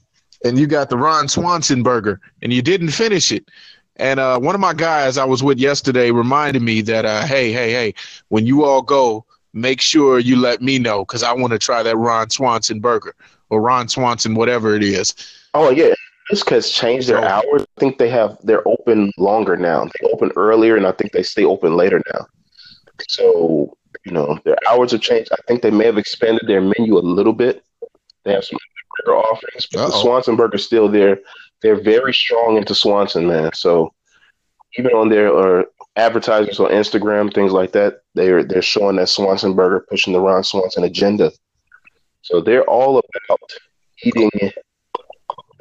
and 0.44 0.58
you 0.58 0.66
got 0.66 0.90
the 0.90 0.96
Ron 0.96 1.28
Swanson 1.28 1.82
burger 1.82 2.20
and 2.42 2.52
you 2.52 2.62
didn't 2.62 2.90
finish 2.90 3.30
it. 3.30 3.48
And 3.96 4.20
uh, 4.20 4.38
one 4.38 4.54
of 4.54 4.60
my 4.60 4.74
guys 4.74 5.18
I 5.18 5.24
was 5.24 5.42
with 5.42 5.58
yesterday 5.58 6.10
reminded 6.10 6.62
me 6.62 6.82
that, 6.82 7.04
uh, 7.04 7.24
hey, 7.26 7.52
hey, 7.52 7.72
hey, 7.72 7.94
when 8.28 8.46
you 8.46 8.64
all 8.64 8.82
go, 8.82 9.24
make 9.52 9.80
sure 9.80 10.18
you 10.18 10.36
let 10.36 10.60
me 10.60 10.78
know 10.78 11.04
because 11.04 11.22
I 11.22 11.32
want 11.32 11.52
to 11.52 11.58
try 11.58 11.82
that 11.82 11.96
Ron 11.96 12.28
Swanson 12.30 12.80
burger 12.80 13.14
or 13.48 13.60
Ron 13.60 13.88
Swanson, 13.88 14.34
whatever 14.34 14.74
it 14.74 14.82
is. 14.82 15.14
Oh, 15.54 15.70
yeah. 15.70 15.94
Just 16.28 16.50
has 16.50 16.70
changed 16.70 17.08
their 17.08 17.24
hours. 17.24 17.62
I 17.62 17.80
think 17.80 17.98
they 17.98 18.08
have 18.08 18.36
they're 18.42 18.66
open 18.66 19.12
longer 19.16 19.56
now. 19.56 19.84
They 19.84 20.08
open 20.08 20.32
earlier, 20.34 20.76
and 20.76 20.84
I 20.84 20.90
think 20.90 21.12
they 21.12 21.22
stay 21.22 21.44
open 21.44 21.76
later 21.76 22.02
now. 22.12 22.26
So 23.08 23.76
you 24.04 24.10
know 24.10 24.36
their 24.44 24.56
hours 24.68 24.90
have 24.90 25.02
changed. 25.02 25.30
I 25.32 25.36
think 25.46 25.62
they 25.62 25.70
may 25.70 25.84
have 25.86 25.98
expanded 25.98 26.48
their 26.48 26.60
menu 26.60 26.98
a 26.98 27.00
little 27.00 27.32
bit. 27.32 27.62
They 28.24 28.32
have 28.32 28.44
some 28.44 28.58
burger 29.04 29.16
offerings, 29.16 29.68
but 29.70 29.82
Uh-oh. 29.82 29.90
the 29.90 30.00
Swanson 30.00 30.34
burger 30.34 30.56
is 30.56 30.64
still 30.64 30.88
there. 30.88 31.20
They're 31.62 31.80
very 31.80 32.12
strong 32.12 32.56
into 32.56 32.74
Swanson, 32.74 33.26
man. 33.26 33.50
So 33.54 33.92
even 34.78 34.92
on 34.92 35.08
their 35.08 35.34
uh, 35.34 35.62
advertisements 35.96 36.60
on 36.60 36.70
Instagram, 36.70 37.32
things 37.32 37.52
like 37.52 37.72
that, 37.72 38.02
they're 38.14 38.44
they're 38.44 38.62
showing 38.62 38.96
that 38.96 39.08
Swanson 39.08 39.54
burger, 39.54 39.86
pushing 39.88 40.12
the 40.12 40.20
Ron 40.20 40.44
Swanson 40.44 40.84
agenda. 40.84 41.32
So 42.22 42.40
they're 42.40 42.64
all 42.64 42.98
about 42.98 43.52
eating 44.02 44.30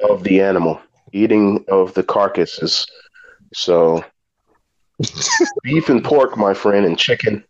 of 0.08 0.22
the 0.24 0.40
animal, 0.40 0.80
eating 1.12 1.64
of 1.68 1.94
the 1.94 2.02
carcasses. 2.02 2.86
So 3.54 4.04
beef 5.62 5.88
and 5.88 6.04
pork, 6.04 6.36
my 6.36 6.54
friend, 6.54 6.84
and 6.84 6.98
chicken. 6.98 7.42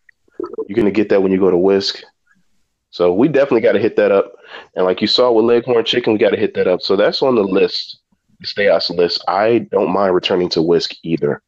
You're 0.69 0.77
gonna 0.77 0.91
get 0.91 1.09
that 1.09 1.23
when 1.23 1.33
you 1.33 1.39
go 1.39 1.51
to 1.51 1.57
Whisk. 1.57 2.03
So 2.91 3.13
we 3.13 3.29
definitely 3.29 3.61
got 3.61 3.73
to 3.73 3.79
hit 3.79 3.97
that 3.97 4.11
up. 4.11 4.33
And 4.75 4.87
like 4.87 5.03
you 5.03 5.07
saw 5.07 5.31
with 5.31 5.45
Leghorn 5.45 5.85
Chicken, 5.85 6.15
we 6.15 6.19
got 6.19 6.31
to 6.31 6.39
hit 6.39 6.55
that 6.55 6.67
up. 6.67 6.81
So 6.81 6.97
that's 6.97 7.21
on 7.21 7.35
the 7.35 7.43
list, 7.43 7.99
the 8.41 8.47
Stayos 8.47 8.91
list. 8.91 9.25
I 9.29 9.67
don't 9.71 9.93
mind 9.93 10.15
returning 10.15 10.49
to 10.51 10.63
Whisk 10.63 10.93
either. 11.03 11.43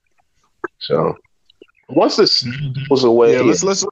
So 0.79 1.15
once 1.89 2.17
the 2.17 2.27
snow 2.27 2.53
mm-hmm. 2.53 2.83
goes 2.89 3.05
away, 3.05 3.35
yeah, 3.35 3.41
let's 3.41 3.63
let's. 3.63 3.85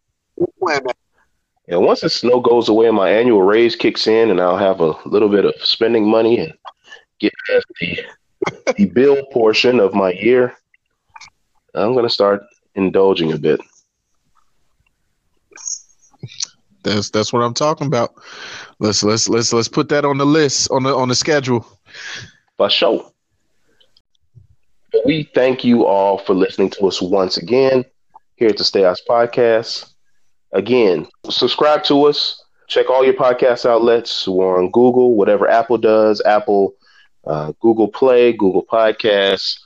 Yeah, 1.68 1.76
once 1.76 2.00
the 2.00 2.10
snow 2.10 2.40
goes 2.40 2.68
away 2.68 2.86
and 2.86 2.96
my 2.96 3.10
annual 3.10 3.42
raise 3.42 3.74
kicks 3.74 4.06
in, 4.06 4.30
and 4.30 4.40
I'll 4.40 4.56
have 4.56 4.80
a 4.80 4.94
little 5.08 5.28
bit 5.28 5.44
of 5.44 5.54
spending 5.62 6.08
money 6.08 6.38
and 6.38 6.54
get 7.18 7.32
past 7.48 7.66
the 7.80 8.04
the 8.76 8.84
bill 8.94 9.24
portion 9.32 9.80
of 9.80 9.94
my 9.94 10.12
year, 10.12 10.56
I'm 11.74 11.94
gonna 11.94 12.08
start 12.08 12.42
indulging 12.74 13.32
a 13.32 13.38
bit. 13.38 13.60
That's 16.82 17.10
that's 17.10 17.32
what 17.32 17.42
I'm 17.42 17.54
talking 17.54 17.88
about. 17.88 18.14
Let's 18.78 19.02
let's 19.02 19.28
let's 19.28 19.52
let's 19.52 19.68
put 19.68 19.88
that 19.88 20.04
on 20.04 20.18
the 20.18 20.26
list 20.26 20.70
on 20.70 20.84
the 20.84 20.94
on 20.94 21.08
the 21.08 21.14
schedule. 21.14 21.66
For 22.56 22.70
sure. 22.70 23.12
We 25.04 25.30
thank 25.34 25.62
you 25.64 25.84
all 25.84 26.18
for 26.18 26.34
listening 26.34 26.70
to 26.70 26.86
us 26.86 27.02
once 27.02 27.36
again 27.36 27.84
here 28.36 28.48
at 28.48 28.56
the 28.56 28.64
Stayos 28.64 28.98
Podcast. 29.08 29.92
Again, 30.52 31.06
subscribe 31.28 31.84
to 31.84 32.04
us. 32.04 32.42
Check 32.68 32.88
all 32.88 33.04
your 33.04 33.14
podcast 33.14 33.68
outlets. 33.68 34.26
We're 34.26 34.58
on 34.58 34.70
Google, 34.70 35.14
whatever 35.14 35.48
Apple 35.48 35.78
does, 35.78 36.22
Apple 36.24 36.74
uh, 37.26 37.52
Google 37.60 37.88
Play, 37.88 38.32
Google 38.32 38.64
Podcasts. 38.64 39.58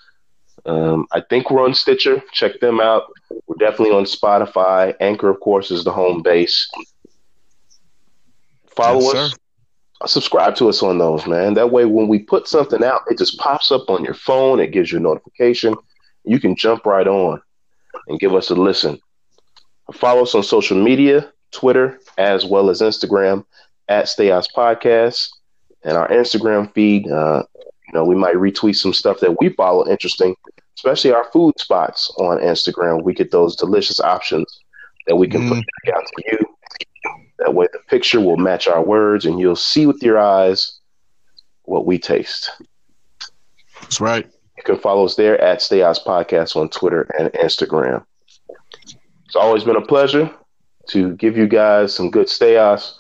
Um, 0.66 1.07
I 1.12 1.20
think 1.20 1.51
we're 1.51 1.64
on 1.64 1.74
Stitcher. 1.74 2.22
Check 2.32 2.61
them 2.61 2.80
out. 2.80 3.05
We're 3.47 3.57
definitely 3.59 3.95
on 3.95 4.05
Spotify. 4.05 4.95
Anchor, 5.01 5.28
of 5.28 5.41
course, 5.41 5.70
is 5.70 5.84
the 5.84 5.93
home 5.93 6.22
base. 6.22 6.68
Follow 8.66 9.01
yes, 9.01 9.14
us. 9.14 9.30
Sir. 9.30 9.36
Subscribe 10.07 10.55
to 10.57 10.68
us 10.68 10.82
on 10.82 10.98
those, 10.98 11.26
man. 11.26 11.55
That 11.55 11.72
way, 11.72 11.84
when 11.84 12.09
we 12.09 12.20
put 12.20 12.48
something 12.48 12.82
out, 12.82 13.03
it 13.11 13.18
just 13.18 13.38
pops 13.38 13.70
up 13.70 13.90
on 13.90 14.03
your 14.03 14.14
phone. 14.14 14.59
It 14.59 14.72
gives 14.72 14.90
you 14.90 14.98
a 14.98 15.03
notification. 15.03 15.74
You 16.24 16.40
can 16.40 16.57
jump 16.57 16.86
right 16.86 17.07
on 17.07 17.40
and 18.09 18.18
give 18.18 18.34
us 18.34 18.51
a 18.51 18.55
listen. 18.55 18.98
Follow 19.92 20.22
us 20.22 20.34
on 20.34 20.42
social 20.42 20.82
media, 20.82 21.30
Twitter, 21.51 21.98
as 22.16 22.46
well 22.46 22.70
as 22.70 22.80
Instagram 22.80 23.44
at 23.88 24.09
Stay 24.09 24.28
Stayos 24.28 24.46
Podcast 24.57 25.28
and 25.82 25.96
our 25.96 26.09
Instagram 26.09 26.72
feed. 26.72 27.11
Uh, 27.11 27.42
you 27.57 27.94
know, 27.94 28.05
we 28.05 28.14
might 28.14 28.36
retweet 28.36 28.76
some 28.76 28.94
stuff 28.94 29.20
that 29.20 29.40
we 29.40 29.51
follow 29.51 29.86
interesting, 29.88 30.34
especially 30.76 31.12
our 31.12 31.28
food 31.32 31.59
spots 31.59 32.11
on 32.18 32.38
Instagram. 32.38 33.03
We 33.03 33.14
get 33.14 33.32
those 33.32 33.57
delicious 33.57 34.01
options 34.01 34.61
that 35.07 35.16
we 35.16 35.28
can 35.28 35.42
mm. 35.42 35.48
put 35.48 35.94
out 35.94 36.05
to 36.07 36.22
you. 36.30 36.38
That 37.51 37.57
way, 37.57 37.66
the 37.72 37.80
picture 37.88 38.20
will 38.20 38.36
match 38.36 38.68
our 38.68 38.80
words, 38.80 39.26
and 39.26 39.40
you'll 39.40 39.57
see 39.57 39.84
with 39.84 40.01
your 40.05 40.20
eyes 40.20 40.78
what 41.62 41.84
we 41.84 41.98
taste. 41.98 42.48
That's 43.80 44.01
right. 44.01 44.24
You 44.57 44.62
can 44.62 44.78
follow 44.78 45.05
us 45.05 45.16
there 45.16 45.40
at 45.40 45.61
Stay 45.61 45.78
Stayos 45.78 45.98
Podcast 46.05 46.55
on 46.55 46.68
Twitter 46.68 47.11
and 47.18 47.28
Instagram. 47.32 48.05
It's 49.24 49.34
always 49.34 49.64
been 49.64 49.74
a 49.74 49.84
pleasure 49.84 50.32
to 50.90 51.16
give 51.16 51.36
you 51.36 51.48
guys 51.48 51.92
some 51.92 52.12
good 52.12 52.28
Stay 52.28 52.53
Stayos. 52.53 52.92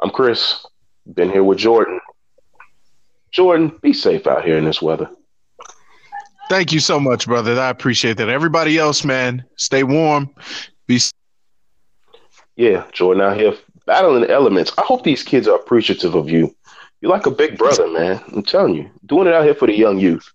I'm 0.00 0.10
Chris. 0.10 0.64
Been 1.14 1.30
here 1.30 1.42
with 1.42 1.58
Jordan. 1.58 1.98
Jordan, 3.32 3.76
be 3.82 3.92
safe 3.92 4.28
out 4.28 4.44
here 4.44 4.56
in 4.56 4.66
this 4.66 4.80
weather. 4.80 5.10
Thank 6.48 6.72
you 6.72 6.78
so 6.78 7.00
much, 7.00 7.26
brother. 7.26 7.58
I 7.58 7.70
appreciate 7.70 8.18
that. 8.18 8.28
Everybody 8.28 8.78
else, 8.78 9.04
man, 9.04 9.44
stay 9.56 9.82
warm. 9.82 10.30
Be. 10.86 11.00
Yeah, 12.56 12.86
Jordan 12.92 13.22
out 13.22 13.36
here 13.36 13.54
battling 13.86 14.22
the 14.22 14.30
elements. 14.30 14.72
I 14.78 14.82
hope 14.82 15.04
these 15.04 15.22
kids 15.22 15.48
are 15.48 15.56
appreciative 15.56 16.14
of 16.14 16.28
you. 16.30 16.54
You're 17.00 17.10
like 17.10 17.26
a 17.26 17.30
big 17.30 17.58
brother, 17.58 17.86
man. 17.88 18.22
I'm 18.32 18.42
telling 18.42 18.74
you, 18.74 18.90
doing 19.04 19.26
it 19.26 19.34
out 19.34 19.44
here 19.44 19.54
for 19.54 19.66
the 19.66 19.76
young 19.76 19.98
youth. 19.98 20.30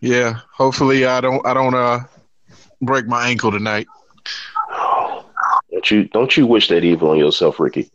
Yeah, 0.00 0.40
hopefully 0.52 1.06
I 1.06 1.20
don't 1.20 1.44
I 1.46 1.54
don't 1.54 1.74
uh 1.74 2.00
break 2.80 3.06
my 3.06 3.28
ankle 3.28 3.50
tonight. 3.50 3.86
Don't 5.70 5.90
you 5.90 6.04
don't 6.04 6.36
you 6.36 6.46
wish 6.46 6.68
that 6.68 6.84
evil 6.84 7.10
on 7.10 7.18
yourself, 7.18 7.58
Ricky? 7.58 7.90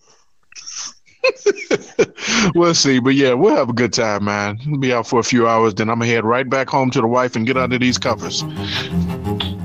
we'll 2.55 2.73
see. 2.73 2.99
But 2.99 3.15
yeah, 3.15 3.33
we'll 3.33 3.55
have 3.55 3.69
a 3.69 3.73
good 3.73 3.93
time, 3.93 4.25
man. 4.25 4.59
We'll 4.65 4.79
be 4.79 4.93
out 4.93 5.07
for 5.07 5.19
a 5.19 5.23
few 5.23 5.47
hours, 5.47 5.75
then 5.75 5.89
I'm 5.89 5.99
gonna 5.99 6.11
head 6.11 6.25
right 6.25 6.49
back 6.49 6.69
home 6.69 6.89
to 6.91 7.01
the 7.01 7.07
wife 7.07 7.35
and 7.35 7.45
get 7.45 7.57
under 7.57 7.77
these 7.77 7.97
covers. 7.97 8.41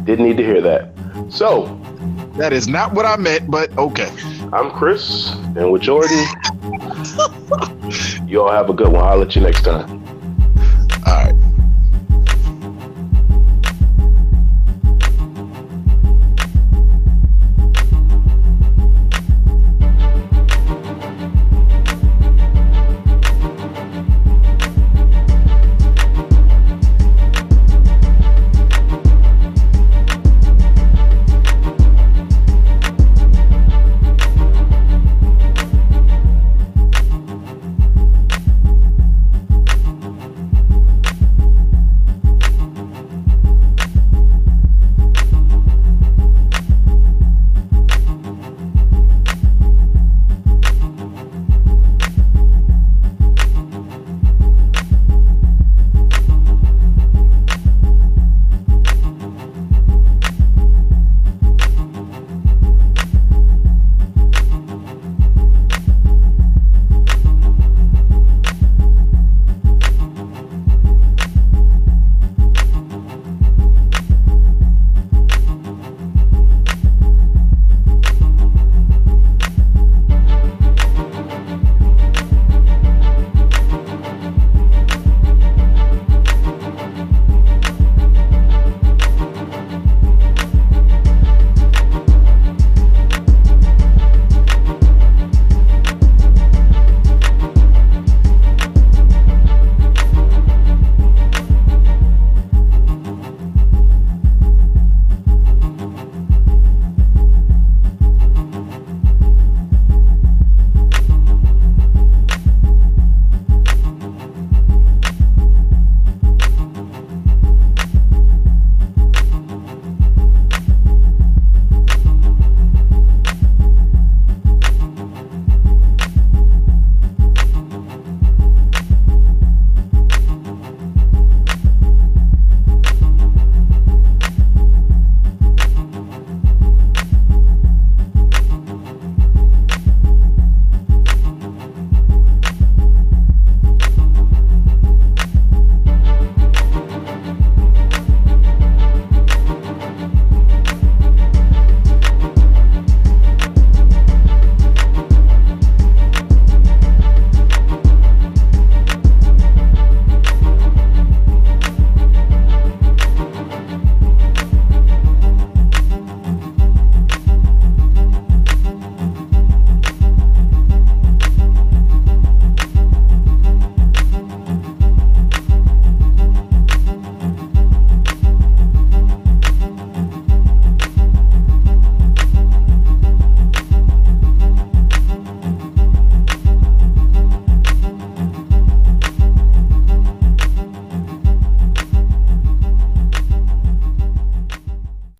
Didn't 0.04 0.26
need 0.26 0.36
to 0.36 0.44
hear 0.44 0.60
that. 0.60 0.92
So 1.30 1.66
that 2.40 2.54
is 2.54 2.66
not 2.66 2.94
what 2.94 3.04
I 3.04 3.16
meant, 3.16 3.50
but 3.50 3.76
okay. 3.76 4.10
I'm 4.50 4.70
Chris, 4.70 5.30
and 5.56 5.70
with 5.70 5.82
Jordan, 5.82 6.16
you 8.26 8.40
all 8.40 8.50
have 8.50 8.70
a 8.70 8.72
good 8.72 8.88
one. 8.88 9.04
I'll 9.04 9.18
let 9.18 9.36
you 9.36 9.42
next 9.42 9.60
time. 9.60 10.02
All 11.06 11.22
right. 11.22 11.34